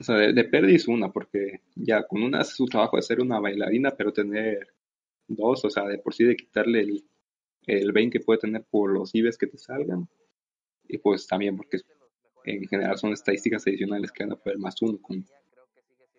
O 0.00 0.04
sea, 0.04 0.14
de, 0.14 0.32
de 0.32 0.44
Perdis 0.44 0.88
una, 0.88 1.12
porque 1.12 1.60
ya 1.74 2.06
con 2.06 2.22
una 2.22 2.40
hace 2.40 2.54
su 2.54 2.64
trabajo 2.64 2.96
de 2.96 3.02
ser 3.02 3.20
una 3.20 3.38
bailarina, 3.38 3.90
pero 3.90 4.14
tener 4.14 4.66
dos, 5.26 5.62
o 5.66 5.68
sea, 5.68 5.84
de 5.84 5.98
por 5.98 6.14
sí 6.14 6.24
de 6.24 6.36
quitarle 6.36 6.80
el, 6.80 7.04
el 7.66 7.92
20 7.92 8.18
que 8.18 8.24
puede 8.24 8.40
tener 8.40 8.64
por 8.64 8.90
los 8.90 9.14
IBs 9.14 9.36
que 9.36 9.46
te 9.46 9.58
salgan. 9.58 10.08
Y 10.88 10.98
pues 10.98 11.26
también 11.26 11.56
porque 11.56 11.78
en 12.44 12.66
general 12.66 12.96
son 12.98 13.12
estadísticas 13.12 13.66
adicionales 13.66 14.10
que 14.10 14.24
van 14.24 14.32
a 14.32 14.36
poder 14.36 14.58
más 14.58 14.80
uno 14.80 14.98
con, 15.00 15.24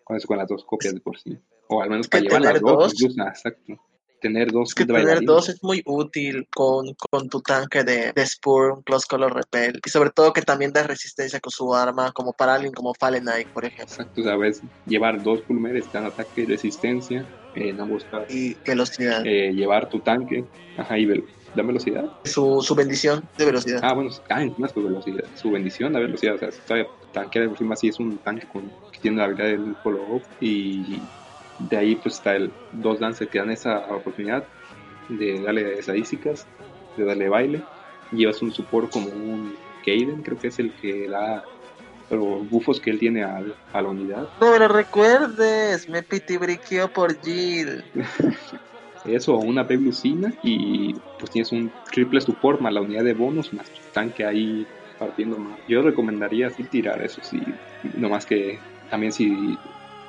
con 0.04 0.16
eso, 0.16 0.26
con 0.26 0.38
las 0.38 0.48
dos 0.48 0.64
copias 0.64 0.94
de 0.94 1.00
por 1.00 1.18
sí. 1.18 1.36
O 1.68 1.82
al 1.82 1.90
menos 1.90 2.08
que 2.08 2.18
para 2.18 2.22
llevar 2.22 2.42
las 2.42 2.60
dos, 2.60 2.94
incluso, 2.94 3.22
ah, 3.22 3.28
exacto. 3.28 3.80
Tener 4.20 4.52
dos 4.52 4.68
Es 4.68 4.74
que 4.74 4.84
tener 4.84 5.22
dos 5.22 5.48
es 5.48 5.62
muy 5.62 5.82
útil 5.86 6.46
con, 6.54 6.94
con 7.10 7.28
tu 7.30 7.40
tanque 7.40 7.84
de, 7.84 8.12
de 8.12 8.26
Spur, 8.26 8.72
un 8.72 8.82
Close 8.82 9.06
Color 9.08 9.34
Repel. 9.34 9.80
Y 9.84 9.88
sobre 9.88 10.10
todo 10.10 10.32
que 10.34 10.42
también 10.42 10.72
da 10.72 10.82
resistencia 10.82 11.40
con 11.40 11.50
su 11.50 11.74
arma, 11.74 12.12
como 12.12 12.34
para 12.34 12.54
alguien 12.54 12.72
como 12.72 12.92
Fallen 12.92 13.22
Knight, 13.22 13.48
por 13.50 13.64
ejemplo. 13.64 13.94
Exacto, 13.94 14.38
ves, 14.38 14.60
llevar 14.84 15.22
dos 15.22 15.40
pulmeres 15.42 15.90
dan 15.90 16.04
ataque 16.04 16.42
y 16.42 16.46
resistencia 16.46 17.26
en 17.54 17.80
ambos 17.80 18.04
casos. 18.04 18.26
Y 18.28 18.60
velocidad. 18.62 19.24
eh, 19.24 19.52
llevar 19.54 19.88
tu 19.88 20.00
tanque 20.00 20.44
ajá, 20.76 20.98
y 20.98 21.06
vel- 21.06 21.24
da 21.54 21.62
velocidad. 21.62 22.04
Su, 22.24 22.62
su 22.62 22.74
bendición 22.74 23.24
de 23.36 23.44
velocidad. 23.44 23.80
Ah, 23.82 23.94
bueno, 23.94 24.10
ah, 24.28 24.42
encima 24.42 24.68
su 24.68 24.82
velocidad, 24.82 25.24
su 25.34 25.50
bendición 25.50 25.92
de 25.92 26.00
velocidad, 26.00 26.34
o 26.34 26.38
sea, 26.38 26.50
todavía 26.50 26.88
tanquea 27.12 27.42
de 27.42 27.48
por 27.48 27.58
sí 27.58 27.64
más, 27.64 27.80
sí 27.80 27.88
es 27.88 27.98
un 27.98 28.18
tanque 28.18 28.46
con, 28.46 28.70
que 28.92 28.98
tiene 29.00 29.18
la 29.18 29.24
habilidad 29.24 29.48
del 29.48 29.76
follow-up 29.82 30.22
y 30.40 31.00
de 31.58 31.76
ahí 31.76 31.96
pues 31.96 32.16
está 32.16 32.36
el 32.36 32.52
dos 32.72 33.00
dancers 33.00 33.30
que 33.30 33.38
dan 33.38 33.50
esa 33.50 33.78
oportunidad 33.94 34.44
de 35.08 35.40
darle 35.40 35.78
estadísticas, 35.78 36.46
de 36.96 37.04
darle 37.04 37.28
baile. 37.28 37.62
Llevas 38.12 38.40
un 38.42 38.52
support 38.52 38.90
como 38.90 39.08
un 39.08 39.56
Kaden, 39.84 40.22
creo 40.22 40.38
que 40.38 40.48
es 40.48 40.58
el 40.58 40.72
que 40.74 41.08
da 41.08 41.44
los 42.10 42.48
bufos 42.48 42.80
que 42.80 42.90
él 42.90 42.98
tiene 42.98 43.22
a, 43.22 43.42
a 43.72 43.82
la 43.82 43.88
unidad. 43.88 44.28
No 44.40 44.50
me 44.50 44.58
lo 44.58 44.68
recuerdes, 44.68 45.88
me 45.88 46.02
pitibriqueó 46.02 46.92
por 46.92 47.20
Jill. 47.20 47.84
Eso, 49.04 49.38
una 49.38 49.62
Lucina 49.62 50.32
y 50.42 50.94
pues 51.18 51.30
tienes 51.30 51.52
un 51.52 51.72
triple 51.90 52.20
support 52.20 52.60
más 52.60 52.72
la 52.72 52.82
unidad 52.82 53.04
de 53.04 53.14
bonus 53.14 53.52
más 53.52 53.70
tanque 53.92 54.24
ahí 54.24 54.66
partiendo 54.98 55.38
más. 55.38 55.58
Yo 55.66 55.82
recomendaría 55.82 56.48
así 56.48 56.64
tirar 56.64 57.02
eso, 57.02 57.22
sí. 57.22 57.40
No 57.96 58.10
más 58.10 58.26
que 58.26 58.58
también 58.90 59.12
si 59.12 59.56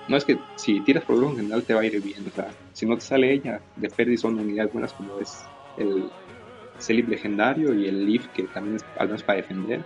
no 0.08 0.18
es 0.18 0.26
que 0.26 0.38
si 0.56 0.82
tiras 0.82 1.06
por 1.06 1.24
en 1.24 1.38
general 1.38 1.64
te 1.64 1.74
va 1.74 1.82
a 1.82 1.86
ir 1.86 2.02
bien, 2.02 2.28
o 2.28 2.32
sea, 2.32 2.50
si 2.74 2.86
no 2.86 2.96
te 2.96 3.02
sale 3.02 3.32
ella, 3.32 3.62
de 3.76 3.89
Ferdi 3.89 4.18
son 4.18 4.39
unidades 4.39 4.74
buenas 4.74 4.94
como 4.94 5.20
es 5.20 5.46
el 5.78 6.10
Celib 6.80 7.08
legendario 7.10 7.74
y 7.74 7.88
el 7.88 8.06
Leaf 8.06 8.28
que 8.34 8.44
también 8.44 8.76
es 8.76 8.86
al 8.98 9.08
menos 9.08 9.24
para 9.24 9.38
defender 9.38 9.84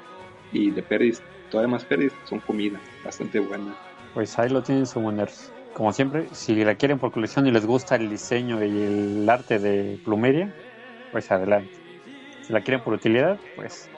y 0.52 0.72
de 0.72 0.82
Perdis, 0.82 1.22
todavía 1.52 1.72
más 1.72 1.86
Perdis 1.86 2.14
son 2.24 2.40
comida, 2.40 2.80
bastante 3.04 3.40
buena. 3.40 3.76
Pues 4.14 4.40
ahí 4.40 4.50
lo 4.50 4.64
tienen 4.64 4.86
Summoners. 4.86 5.55
Como 5.76 5.92
siempre, 5.92 6.30
si 6.32 6.56
la 6.64 6.76
quieren 6.76 7.00
por 7.00 7.12
colección 7.12 7.48
y 7.48 7.52
les 7.52 7.66
gusta 7.66 7.98
el 7.98 8.10
diseño 8.10 8.64
y 8.64 8.82
el 8.82 9.30
arte 9.30 9.60
de 9.60 10.00
Plumeria, 10.06 10.56
pues 11.12 11.30
adelante. 11.30 11.74
Si 12.48 12.54
la 12.54 12.62
quieren 12.62 12.82
por 12.82 12.94
utilidad, 12.94 13.38
pues 13.58 13.90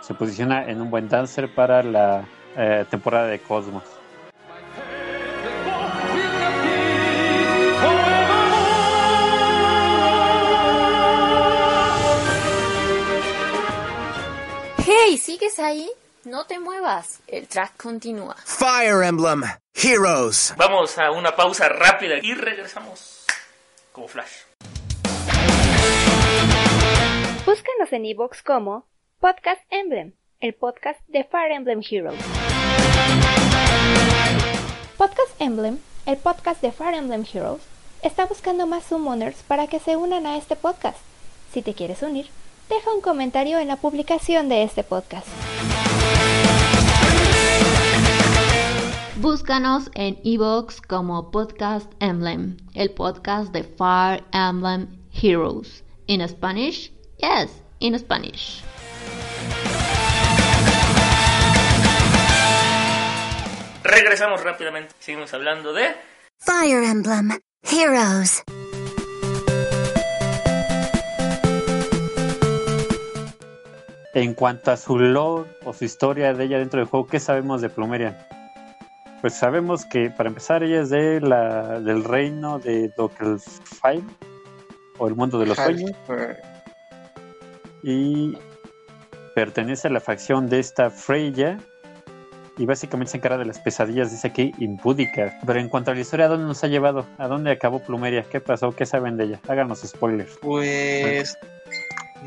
se 0.00 0.14
posiciona 0.14 0.64
en 0.70 0.80
un 0.80 0.88
buen 0.88 1.10
dancer 1.10 1.54
para 1.54 1.82
la 1.82 2.24
eh, 2.56 2.86
temporada 2.88 3.26
de 3.26 3.40
Cosmos. 3.40 3.84
Hey, 14.78 15.18
¿sigues 15.18 15.58
ahí? 15.58 15.90
No 16.24 16.46
te 16.46 16.60
muevas, 16.60 17.20
el 17.26 17.48
track 17.48 17.76
continúa. 17.82 18.36
Fire 18.44 19.02
Emblem 19.02 19.42
Heroes. 19.74 20.54
Vamos 20.56 20.96
a 20.96 21.10
una 21.10 21.34
pausa 21.34 21.68
rápida 21.68 22.14
y 22.22 22.32
regresamos 22.34 23.24
como 23.90 24.06
Flash. 24.06 24.30
Búscanos 27.44 27.92
en 27.92 28.06
iVoox 28.06 28.40
como 28.44 28.86
Podcast 29.18 29.62
Emblem, 29.70 30.14
el 30.38 30.54
podcast 30.54 31.00
de 31.08 31.24
Fire 31.24 31.50
Emblem 31.50 31.82
Heroes. 31.90 32.20
Podcast 34.96 35.40
Emblem, 35.40 35.80
el 36.06 36.18
podcast 36.18 36.62
de 36.62 36.70
Fire 36.70 36.94
Emblem 36.94 37.24
Heroes, 37.34 37.62
está 38.02 38.26
buscando 38.26 38.68
más 38.68 38.84
summoners 38.84 39.42
para 39.42 39.66
que 39.66 39.80
se 39.80 39.96
unan 39.96 40.26
a 40.26 40.36
este 40.36 40.54
podcast. 40.54 40.98
Si 41.52 41.62
te 41.62 41.74
quieres 41.74 42.00
unir, 42.02 42.28
deja 42.68 42.92
un 42.94 43.00
comentario 43.00 43.58
en 43.58 43.66
la 43.66 43.74
publicación 43.74 44.48
de 44.48 44.62
este 44.62 44.84
podcast. 44.84 45.26
Búscanos 49.22 49.88
en 49.94 50.18
iVoox 50.24 50.80
como 50.80 51.30
Podcast 51.30 51.88
Emblem, 52.00 52.56
el 52.74 52.90
podcast 52.90 53.52
de 53.52 53.62
Fire 53.62 54.24
Emblem 54.32 54.88
Heroes. 55.12 55.84
In 56.08 56.28
Spanish? 56.28 56.92
Yes, 57.18 57.62
in 57.78 57.96
Spanish. 57.96 58.64
Regresamos 63.84 64.42
rápidamente. 64.42 64.92
Seguimos 64.98 65.32
hablando 65.32 65.72
de 65.72 65.94
Fire 66.40 66.82
Emblem 66.82 67.38
Heroes. 67.62 68.42
En 74.14 74.34
cuanto 74.34 74.72
a 74.72 74.76
su 74.76 74.98
lore 74.98 75.48
o 75.64 75.72
su 75.72 75.84
historia 75.84 76.34
de 76.34 76.42
ella 76.42 76.58
dentro 76.58 76.80
del 76.80 76.88
juego, 76.88 77.06
¿qué 77.06 77.20
sabemos 77.20 77.60
de 77.60 77.68
Plumeria? 77.68 78.31
Pues 79.22 79.34
sabemos 79.34 79.86
que 79.86 80.10
para 80.10 80.28
empezar 80.28 80.64
ella 80.64 80.82
es 80.82 80.90
de 80.90 81.20
la, 81.20 81.80
del 81.80 82.02
reino 82.02 82.58
de 82.58 82.92
Dockelfheim 82.96 84.04
o 84.98 85.06
el 85.06 85.14
mundo 85.14 85.38
de 85.38 85.46
los 85.46 85.56
sueños 85.56 85.92
y 87.84 88.36
pertenece 89.34 89.86
a 89.86 89.90
la 89.92 90.00
facción 90.00 90.48
de 90.48 90.58
esta 90.58 90.90
Freya 90.90 91.58
y 92.58 92.66
básicamente 92.66 93.12
se 93.12 93.16
encarga 93.18 93.38
de 93.38 93.44
las 93.44 93.60
pesadillas, 93.60 94.10
dice 94.10 94.26
aquí, 94.28 94.52
impúdica. 94.58 95.38
Pero 95.46 95.60
en 95.60 95.68
cuanto 95.68 95.92
a 95.92 95.94
la 95.94 96.00
historia, 96.00 96.26
¿a 96.26 96.28
dónde 96.28 96.46
nos 96.46 96.62
ha 96.64 96.66
llevado? 96.66 97.06
¿A 97.16 97.28
dónde 97.28 97.52
acabó 97.52 97.80
Plumeria? 97.80 98.24
¿Qué 98.24 98.40
pasó? 98.40 98.72
¿Qué 98.72 98.86
saben 98.86 99.16
de 99.16 99.24
ella? 99.24 99.40
Háganos 99.48 99.82
spoilers. 99.82 100.36
Pues 100.42 101.38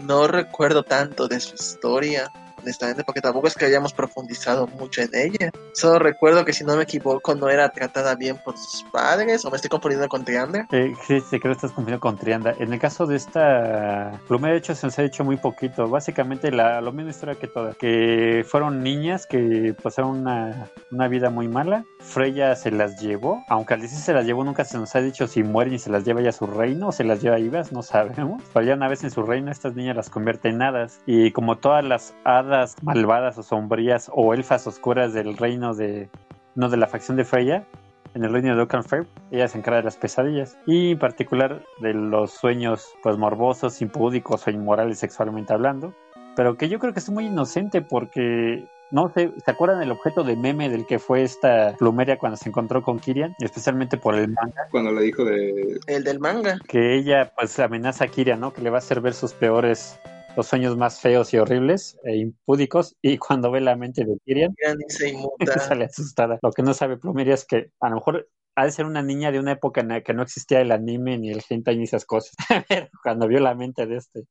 no 0.03 0.27
recuerdo 0.27 0.83
tanto 0.83 1.27
de 1.27 1.39
su 1.39 1.55
historia, 1.55 2.31
honestamente, 2.65 3.03
porque 3.03 3.21
tampoco 3.21 3.47
es 3.47 3.55
que 3.55 3.65
hayamos 3.65 3.93
profundizado 3.93 4.67
mucho 4.67 5.01
en 5.01 5.09
ella. 5.13 5.51
Solo 5.73 5.99
recuerdo 5.99 6.43
que 6.43 6.53
si 6.53 6.63
no 6.63 6.75
me 6.75 6.83
equivoco 6.83 7.35
no 7.35 7.49
era 7.49 7.69
tratada 7.69 8.15
bien 8.15 8.37
por 8.43 8.57
sus 8.57 8.83
padres, 8.91 9.45
o 9.45 9.51
me 9.51 9.57
estoy 9.57 9.69
confundiendo 9.69 10.07
con 10.07 10.25
Trianda. 10.25 10.67
Eh, 10.71 10.93
sí, 11.07 11.19
sí, 11.21 11.39
creo 11.39 11.41
que 11.41 11.51
estás 11.51 11.71
confundiendo 11.71 11.99
con 11.99 12.17
Trianda. 12.17 12.55
En 12.59 12.73
el 12.73 12.79
caso 12.79 13.05
de 13.05 13.15
esta 13.15 14.19
Plumeria, 14.27 14.53
de 14.53 14.59
hecho, 14.59 14.75
se 14.75 14.87
nos 14.87 14.97
ha 14.97 15.03
hecho 15.03 15.23
muy 15.23 15.37
poquito. 15.37 15.87
Básicamente 15.87 16.51
la, 16.51 16.81
lo 16.81 16.91
misma 16.91 17.11
historia 17.11 17.35
que 17.35 17.47
todas, 17.47 17.77
que 17.77 18.43
fueron 18.47 18.81
niñas 18.81 19.27
que 19.27 19.75
pasaron 19.81 20.21
una, 20.21 20.71
una 20.91 21.07
vida 21.07 21.29
muy 21.29 21.47
mala. 21.47 21.85
Freya 22.05 22.55
se 22.55 22.71
las 22.71 23.01
llevó, 23.01 23.43
aunque 23.49 23.73
al 23.73 23.81
decir 23.81 23.97
se 23.97 24.13
las 24.13 24.25
llevó 24.25 24.43
nunca 24.43 24.63
se 24.63 24.77
nos 24.77 24.95
ha 24.95 25.01
dicho 25.01 25.27
si 25.27 25.43
mueren 25.43 25.73
y 25.73 25.79
se 25.79 25.89
las 25.89 26.05
lleva 26.05 26.21
ya 26.21 26.29
a 26.29 26.33
su 26.33 26.45
reino 26.45 26.89
o 26.89 26.91
se 26.91 27.03
las 27.03 27.21
lleva 27.21 27.37
vivas, 27.37 27.71
no 27.71 27.81
sabemos. 27.81 28.41
Pero 28.53 28.65
ya 28.65 28.75
una 28.75 28.87
vez 28.87 29.03
en 29.03 29.11
su 29.11 29.23
reino 29.23 29.51
estas 29.51 29.75
niñas 29.75 29.95
las 29.95 30.09
convierte 30.09 30.49
en 30.49 30.61
hadas. 30.61 31.01
Y 31.05 31.31
como 31.31 31.57
todas 31.57 31.83
las 31.83 32.15
hadas 32.23 32.75
malvadas 32.83 33.37
o 33.37 33.43
sombrías 33.43 34.09
o 34.13 34.33
elfas 34.33 34.67
oscuras 34.67 35.13
del 35.13 35.35
reino 35.35 35.73
de 35.73 36.09
no 36.53 36.69
de 36.69 36.77
la 36.77 36.87
facción 36.87 37.17
de 37.17 37.25
Freya, 37.25 37.65
en 38.13 38.23
el 38.23 38.31
reino 38.31 38.55
de 38.55 38.61
Oakenfair, 38.61 39.05
ella 39.31 39.47
se 39.47 39.57
encarga 39.57 39.79
de 39.79 39.83
las 39.83 39.97
pesadillas. 39.97 40.57
Y 40.65 40.91
en 40.91 40.99
particular 40.99 41.63
de 41.81 41.93
los 41.93 42.31
sueños 42.31 42.93
pues 43.03 43.17
morbosos, 43.17 43.81
impúdicos 43.81 44.47
o 44.47 44.51
inmorales 44.51 44.99
sexualmente 44.99 45.53
hablando, 45.53 45.93
pero 46.35 46.55
que 46.55 46.69
yo 46.69 46.79
creo 46.79 46.93
que 46.93 46.99
es 46.99 47.09
muy 47.09 47.25
inocente 47.27 47.81
porque 47.81 48.67
no 48.95 49.11
sé, 49.13 49.33
¿se 49.43 49.51
acuerdan 49.51 49.81
del 49.81 49.91
objeto 49.91 50.23
de 50.23 50.37
meme 50.37 50.69
del 50.69 50.85
que 50.85 50.99
fue 50.99 51.21
esta 51.21 51.75
plumeria 51.77 52.17
cuando 52.17 52.37
se 52.37 52.47
encontró 52.47 52.81
con 52.81 52.97
Kirian? 52.97 53.35
Especialmente 53.39 53.97
por 53.97 54.15
el 54.15 54.29
manga. 54.29 54.69
Cuando 54.71 54.93
le 54.93 55.01
dijo 55.01 55.25
de... 55.25 55.81
El 55.87 56.05
del 56.05 56.21
manga. 56.21 56.57
Que 56.65 56.95
ella 56.95 57.33
pues 57.35 57.59
amenaza 57.59 58.05
a 58.05 58.07
Kirian, 58.07 58.39
¿no? 58.39 58.53
Que 58.53 58.61
le 58.61 58.69
va 58.69 58.77
a 58.77 58.79
hacer 58.79 59.01
ver 59.01 59.13
sus 59.13 59.33
peores 59.33 59.99
los 60.37 60.47
sueños 60.47 60.77
más 60.77 61.01
feos 61.01 61.33
y 61.33 61.37
horribles 61.37 61.99
e 62.05 62.15
impúdicos 62.15 62.95
y 63.01 63.17
cuando 63.17 63.51
ve 63.51 63.59
la 63.59 63.75
mente 63.75 64.05
de 64.05 64.17
Kirian 64.23 64.55
Kirian 64.55 64.77
se 64.87 65.09
inmuta. 65.09 65.35
sale 65.59 65.85
asustada. 65.85 66.39
Lo 66.41 66.51
que 66.51 66.63
no 66.63 66.73
sabe 66.73 66.95
Plumeria 66.95 67.33
es 67.33 67.43
que 67.43 67.71
a 67.81 67.89
lo 67.89 67.95
mejor 67.95 68.29
ha 68.55 68.63
de 68.63 68.71
ser 68.71 68.85
una 68.85 69.01
niña 69.01 69.29
de 69.33 69.39
una 69.39 69.51
época 69.51 69.81
en 69.81 69.89
la 69.89 70.03
que 70.03 70.13
no 70.13 70.23
existía 70.23 70.61
el 70.61 70.71
anime 70.71 71.17
ni 71.17 71.31
el 71.31 71.43
hentai 71.49 71.75
ni 71.75 71.83
esas 71.83 72.05
cosas. 72.05 72.33
Cuando 73.03 73.27
vio 73.27 73.41
la 73.41 73.55
mente 73.55 73.87
de 73.87 73.97
este 73.97 74.23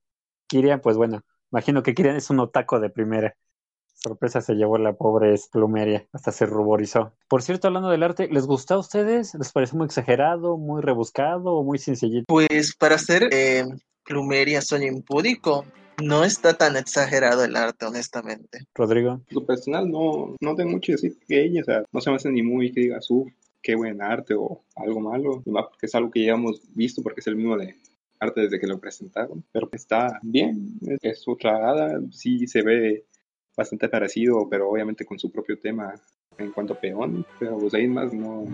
Kirian, 0.46 0.80
pues 0.80 0.96
bueno, 0.96 1.20
imagino 1.52 1.82
que 1.82 1.94
Kirian 1.94 2.16
es 2.16 2.30
un 2.30 2.40
otaco 2.40 2.80
de 2.80 2.88
primera. 2.88 3.34
Sorpresa 3.94 4.40
se 4.40 4.54
llevó 4.54 4.76
la 4.78 4.92
pobre 4.92 5.34
Plumeria, 5.50 6.06
hasta 6.12 6.32
se 6.32 6.46
ruborizó. 6.46 7.12
Por 7.28 7.42
cierto, 7.42 7.68
hablando 7.68 7.88
del 7.88 8.02
arte, 8.02 8.28
¿les 8.28 8.46
gustó 8.46 8.74
a 8.74 8.78
ustedes? 8.78 9.34
¿Les 9.34 9.52
parece 9.52 9.76
muy 9.76 9.86
exagerado, 9.86 10.58
muy 10.58 10.82
rebuscado 10.82 11.54
o 11.54 11.64
muy 11.64 11.78
sencillito? 11.78 12.24
Pues 12.28 12.74
para 12.76 12.96
hacer 12.96 13.28
eh, 13.32 13.64
Plumeria 14.04 14.60
Sueño 14.60 14.88
Impúdico, 14.88 15.64
no 16.02 16.24
está 16.24 16.54
tan 16.54 16.76
exagerado 16.76 17.44
el 17.44 17.56
arte, 17.56 17.86
honestamente. 17.86 18.66
Rodrigo. 18.74 19.20
Lo 19.30 19.46
personal 19.46 19.90
no, 19.90 20.36
no 20.40 20.54
tengo 20.54 20.70
mucho 20.70 20.86
que 20.86 20.92
decir 20.92 21.18
que 21.26 21.44
ella, 21.44 21.62
o 21.62 21.64
sea, 21.64 21.84
no 21.92 22.00
se 22.00 22.10
me 22.10 22.16
hace 22.16 22.30
ni 22.30 22.42
muy 22.42 22.72
que 22.72 22.80
diga 22.80 23.00
su 23.00 23.30
qué 23.62 23.74
buen 23.74 24.02
arte 24.02 24.34
o 24.34 24.62
algo 24.76 25.00
malo, 25.00 25.42
que 25.80 25.86
es 25.86 25.94
algo 25.94 26.10
que 26.10 26.24
ya 26.26 26.34
hemos 26.34 26.60
visto 26.74 27.02
porque 27.02 27.20
es 27.20 27.26
el 27.26 27.36
mismo 27.36 27.56
de 27.56 27.74
arte 28.20 28.42
desde 28.42 28.60
que 28.60 28.66
lo 28.66 28.78
presentaron, 28.78 29.42
pero 29.52 29.68
está 29.72 30.20
bien, 30.22 30.78
es 31.02 31.24
otra 31.26 31.68
hada, 31.68 32.00
sí 32.10 32.46
se 32.46 32.62
ve 32.62 33.04
bastante 33.56 33.88
parecido, 33.88 34.48
pero 34.48 34.68
obviamente 34.68 35.04
con 35.04 35.18
su 35.18 35.30
propio 35.30 35.58
tema 35.58 35.94
en 36.38 36.50
cuanto 36.50 36.74
a 36.74 36.80
peón, 36.80 37.24
pero 37.38 37.58
pues 37.58 37.74
ahí 37.74 37.86
más 37.86 38.12
no 38.12 38.44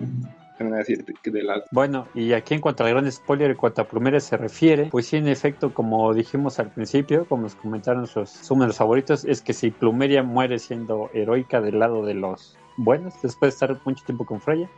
decir 0.68 1.04
de. 1.04 1.62
Bueno, 1.70 2.06
y 2.14 2.32
aquí 2.32 2.54
en 2.54 2.60
cuanto 2.60 2.84
al 2.84 2.90
gran 2.90 3.10
spoiler, 3.10 3.50
en 3.50 3.56
cuanto 3.56 3.82
a 3.82 3.88
Plumeria 3.88 4.20
se 4.20 4.36
refiere, 4.36 4.86
pues 4.90 5.06
sí, 5.06 5.16
en 5.16 5.28
efecto, 5.28 5.72
como 5.72 6.12
dijimos 6.12 6.58
al 6.58 6.70
principio, 6.70 7.24
como 7.26 7.44
nos 7.44 7.54
comentaron 7.54 8.06
sus 8.06 8.30
sumos 8.30 8.76
favoritos, 8.76 9.24
es 9.24 9.40
que 9.40 9.52
si 9.52 9.70
Plumeria 9.70 10.22
muere 10.22 10.58
siendo 10.58 11.10
heroica 11.14 11.60
del 11.60 11.78
lado 11.78 12.04
de 12.04 12.14
los 12.14 12.56
buenos, 12.76 13.14
después 13.22 13.52
de 13.52 13.54
estar 13.54 13.80
mucho 13.84 14.04
tiempo 14.04 14.26
con 14.26 14.40
Freya, 14.40 14.68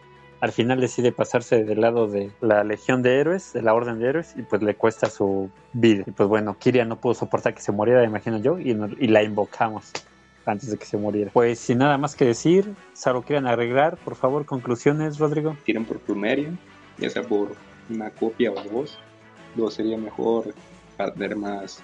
al 0.41 0.53
final 0.53 0.81
decide 0.81 1.13
pasarse 1.13 1.65
del 1.65 1.81
lado 1.81 2.09
de 2.09 2.33
la 2.41 2.65
Legión 2.65 3.03
de 3.03 3.21
Héroes, 3.21 3.53
de 3.53 3.63
la 3.63 3.75
Orden 3.75 3.99
de 3.99 4.09
Héroes, 4.09 4.35
y 4.37 4.43
pues 4.43 4.63
le 4.63 4.75
cuesta 4.75 5.09
su 5.09 5.51
vida. 5.73 6.05
Y 6.07 6.11
pues 6.11 6.29
bueno, 6.29 6.57
Kiria 6.59 6.85
no 6.85 7.01
pudo 7.01 7.15
soportar 7.15 7.55
que 7.55 7.61
se 7.61 7.73
muriera, 7.73 8.05
imagino 8.05 8.39
yo, 8.39 8.59
y 8.59 8.75
la 8.75 9.23
invocamos 9.23 9.93
antes 10.47 10.71
de 10.71 10.77
que 10.79 10.85
se 10.87 10.97
muriera. 10.97 11.31
Pues 11.33 11.59
sin 11.59 11.79
nada 11.79 11.99
más 11.99 12.15
que 12.17 12.25
decir, 12.25 12.75
Saro 12.93 13.23
quieran 13.23 13.47
agregar, 13.47 13.97
por 13.99 14.15
favor, 14.17 14.45
conclusiones, 14.45 15.19
Rodrigo. 15.19 15.57
tiran 15.65 15.85
por 15.85 15.99
plumeria, 16.01 16.51
ya 16.99 17.11
sea 17.11 17.23
por 17.23 17.55
una 17.91 18.11
copia 18.11 18.51
o 18.53 18.63
dos. 18.65 18.99
Dos 19.55 19.75
sería 19.75 19.99
mejor 19.99 20.55
para 20.97 21.13
tener 21.13 21.37
más, 21.37 21.83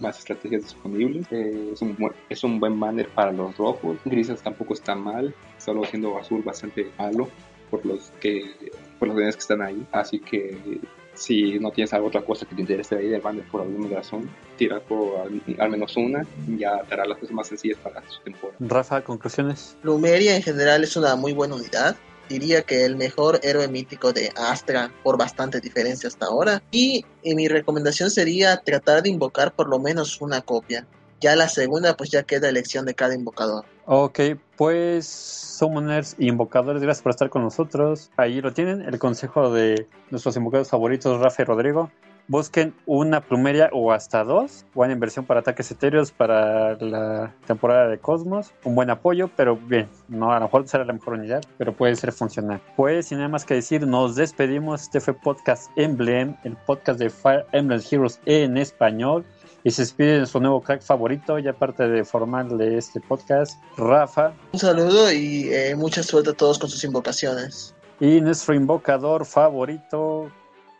más 0.00 0.18
estrategias 0.18 0.62
disponibles. 0.62 1.26
Eh, 1.30 1.70
es, 1.72 1.82
un, 1.82 1.96
buen- 1.96 2.12
es 2.28 2.44
un 2.44 2.60
buen 2.60 2.78
banner 2.78 3.08
para 3.08 3.32
los 3.32 3.56
rojos. 3.56 3.98
Grises 4.04 4.40
tampoco 4.42 4.74
está 4.74 4.94
mal, 4.94 5.34
solo 5.58 5.84
siendo 5.84 6.16
azul 6.18 6.42
bastante 6.42 6.90
malo 6.98 7.28
por 7.70 7.84
los 7.84 8.10
que 8.20 8.70
por 8.98 9.08
los 9.08 9.16
que 9.16 9.28
están 9.28 9.62
ahí. 9.62 9.86
Así 9.92 10.18
que 10.20 10.80
si 11.18 11.58
no 11.58 11.70
tienes 11.72 11.92
alguna 11.92 12.08
otra 12.08 12.24
cosa 12.24 12.46
que 12.46 12.54
te 12.54 12.60
interese 12.60 12.96
ahí 12.96 13.08
del 13.08 13.20
banner 13.20 13.44
por 13.48 13.62
alguna 13.62 13.96
razón, 13.96 14.30
tira 14.56 14.80
por 14.80 15.20
al, 15.20 15.42
al 15.58 15.70
menos 15.70 15.96
una, 15.96 16.24
ya 16.56 16.80
te 16.84 16.94
hará 16.94 17.06
las 17.06 17.18
cosas 17.18 17.34
más 17.34 17.48
sencillas 17.48 17.78
para 17.78 18.02
su 18.08 18.20
temporada. 18.22 18.56
Rafa, 18.60 19.02
conclusiones. 19.02 19.76
Lumeria 19.82 20.36
en 20.36 20.42
general 20.42 20.84
es 20.84 20.96
una 20.96 21.16
muy 21.16 21.32
buena 21.32 21.56
unidad. 21.56 21.96
Diría 22.28 22.62
que 22.62 22.84
el 22.84 22.96
mejor 22.96 23.40
héroe 23.42 23.68
mítico 23.68 24.12
de 24.12 24.30
Astra 24.36 24.92
por 25.02 25.16
bastante 25.16 25.60
diferencia 25.60 26.08
hasta 26.08 26.26
ahora. 26.26 26.62
Y, 26.70 27.04
y 27.22 27.34
mi 27.34 27.48
recomendación 27.48 28.10
sería 28.10 28.58
tratar 28.58 29.02
de 29.02 29.08
invocar 29.08 29.52
por 29.52 29.68
lo 29.68 29.78
menos 29.78 30.20
una 30.20 30.42
copia. 30.42 30.86
Ya 31.20 31.34
la 31.36 31.48
segunda 31.48 31.96
pues 31.96 32.10
ya 32.10 32.22
queda 32.22 32.48
elección 32.48 32.84
de 32.86 32.94
cada 32.94 33.14
invocador. 33.14 33.64
Ok, 33.86 34.20
pues 34.56 35.06
Summoners 35.06 36.14
y 36.18 36.28
Invocadores, 36.28 36.82
gracias 36.82 37.02
por 37.02 37.10
estar 37.10 37.30
con 37.30 37.42
nosotros. 37.42 38.10
Ahí 38.16 38.40
lo 38.40 38.52
tienen, 38.52 38.82
el 38.82 38.98
consejo 38.98 39.50
de 39.50 39.88
nuestros 40.10 40.36
invocadores 40.36 40.68
favoritos, 40.68 41.20
Rafa 41.20 41.42
y 41.42 41.44
Rodrigo. 41.46 41.90
Busquen 42.30 42.74
una 42.84 43.22
plumeria 43.22 43.70
o 43.72 43.90
hasta 43.90 44.22
dos. 44.22 44.66
Buena 44.74 44.92
inversión 44.92 45.24
para 45.24 45.40
ataques 45.40 45.70
etéreos 45.70 46.12
para 46.12 46.74
la 46.76 47.34
temporada 47.46 47.88
de 47.88 47.98
Cosmos. 47.98 48.52
Un 48.64 48.74
buen 48.74 48.90
apoyo, 48.90 49.30
pero 49.34 49.56
bien, 49.56 49.88
no 50.08 50.30
a 50.30 50.34
lo 50.34 50.42
mejor 50.42 50.68
será 50.68 50.84
la 50.84 50.92
mejor 50.92 51.14
unidad, 51.14 51.42
pero 51.56 51.72
puede 51.72 51.96
ser 51.96 52.12
funcional. 52.12 52.60
Pues 52.76 53.06
sin 53.06 53.16
nada 53.16 53.30
más 53.30 53.46
que 53.46 53.54
decir, 53.54 53.86
nos 53.86 54.14
despedimos. 54.14 54.82
Este 54.82 55.00
fue 55.00 55.14
Podcast 55.14 55.70
Emblem, 55.76 56.36
el 56.44 56.54
podcast 56.66 56.98
de 56.98 57.08
Fire 57.08 57.46
Emblem 57.52 57.80
Heroes 57.90 58.20
en 58.26 58.58
español. 58.58 59.24
Y 59.68 59.70
se 59.70 59.82
despide 59.82 60.20
de 60.20 60.26
su 60.26 60.40
nuevo 60.40 60.62
crack 60.62 60.80
favorito, 60.80 61.38
ya 61.38 61.52
parte 61.52 61.86
de 61.86 62.02
formal 62.02 62.56
de 62.56 62.78
este 62.78 63.02
podcast, 63.02 63.62
Rafa. 63.76 64.32
Un 64.54 64.58
saludo 64.58 65.12
y 65.12 65.50
eh, 65.52 65.76
mucha 65.76 66.02
suerte 66.02 66.30
a 66.30 66.32
todos 66.32 66.58
con 66.58 66.70
sus 66.70 66.82
invocaciones. 66.84 67.74
Y 68.00 68.22
nuestro 68.22 68.54
invocador 68.54 69.26
favorito, 69.26 70.30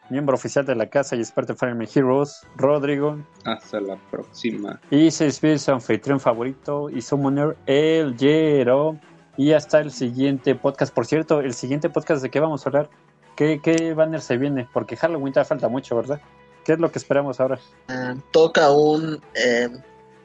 miembro 0.09 0.37
oficial 0.37 0.65
de 0.65 0.75
la 0.75 0.89
casa 0.89 1.17
y 1.17 1.19
experto 1.19 1.53
en 1.53 1.59
Fire 1.59 1.73
Emblem 1.73 1.91
Heroes, 1.95 2.47
Rodrigo. 2.57 3.19
Hasta 3.45 3.79
la 3.79 3.99
próxima. 4.11 4.81
Y 4.91 5.11
se 5.11 5.25
despide 5.25 5.59
su 5.59 5.71
anfitrión 5.71 6.19
favorito 6.19 6.89
y 6.89 7.03
summoner, 7.03 7.59
el 7.67 8.17
Yero. 8.17 8.99
Y 9.37 9.53
hasta 9.53 9.81
el 9.81 9.91
siguiente 9.91 10.55
podcast. 10.55 10.95
Por 10.95 11.05
cierto, 11.05 11.41
el 11.41 11.53
siguiente 11.53 11.91
podcast 11.91 12.23
de 12.23 12.31
qué 12.31 12.41
vamos 12.41 12.65
a 12.65 12.71
hablar. 12.71 12.89
¿Qué, 13.37 13.61
qué 13.63 13.93
banner 13.93 14.23
se 14.23 14.39
viene? 14.39 14.67
Porque 14.73 14.97
Halloween 14.97 15.35
todavía 15.35 15.49
falta 15.49 15.69
mucho, 15.69 15.95
¿verdad? 15.95 16.23
¿Qué 16.69 16.75
es 16.75 16.81
lo 16.81 16.93
que 16.93 16.99
esperamos 16.99 17.41
ahora? 17.41 17.59
Eh, 17.89 18.15
toca 18.31 18.71
un 18.71 19.23
eh, 19.33 19.71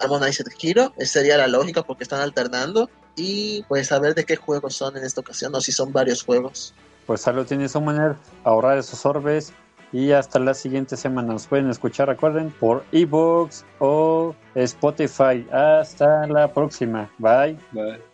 Harmonized 0.02 0.48
Hero, 0.62 0.92
esa 0.98 1.20
sería 1.20 1.38
la 1.38 1.48
lógica 1.48 1.84
porque 1.84 2.04
están 2.04 2.20
alternando. 2.20 2.90
Y 3.16 3.64
pues 3.70 3.94
a 3.94 4.00
ver 4.00 4.14
de 4.14 4.26
qué 4.26 4.36
juegos 4.36 4.76
son 4.76 4.98
en 4.98 5.06
esta 5.06 5.22
ocasión 5.22 5.56
o 5.56 5.62
si 5.62 5.72
son 5.72 5.94
varios 5.94 6.22
juegos. 6.22 6.74
Pues 7.08 7.26
algo 7.30 7.46
tiene 7.46 7.70
Summoner, 7.70 8.18
ahorrar 8.44 8.78
esos 8.78 9.06
orbes. 9.06 9.54
Y 9.94 10.12
hasta 10.12 10.38
la 10.38 10.54
siguiente 10.54 10.98
semana 10.98 11.32
nos 11.32 11.48
pueden 11.48 11.70
escuchar, 11.70 12.10
recuerden, 12.10 12.52
por 12.52 12.84
ebooks 12.92 13.64
o 13.80 14.36
Spotify. 14.54 15.48
Hasta 15.50 16.28
la 16.28 16.54
próxima. 16.54 17.10
Bye. 17.20 17.58
Bye. 17.72 18.13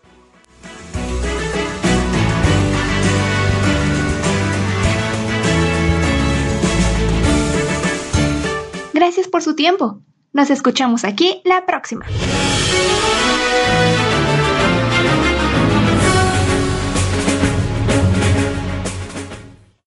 Gracias 8.93 9.27
por 9.27 9.41
su 9.41 9.55
tiempo. 9.55 10.01
Nos 10.33 10.49
escuchamos 10.49 11.03
aquí 11.03 11.41
la 11.43 11.65
próxima. 11.65 12.05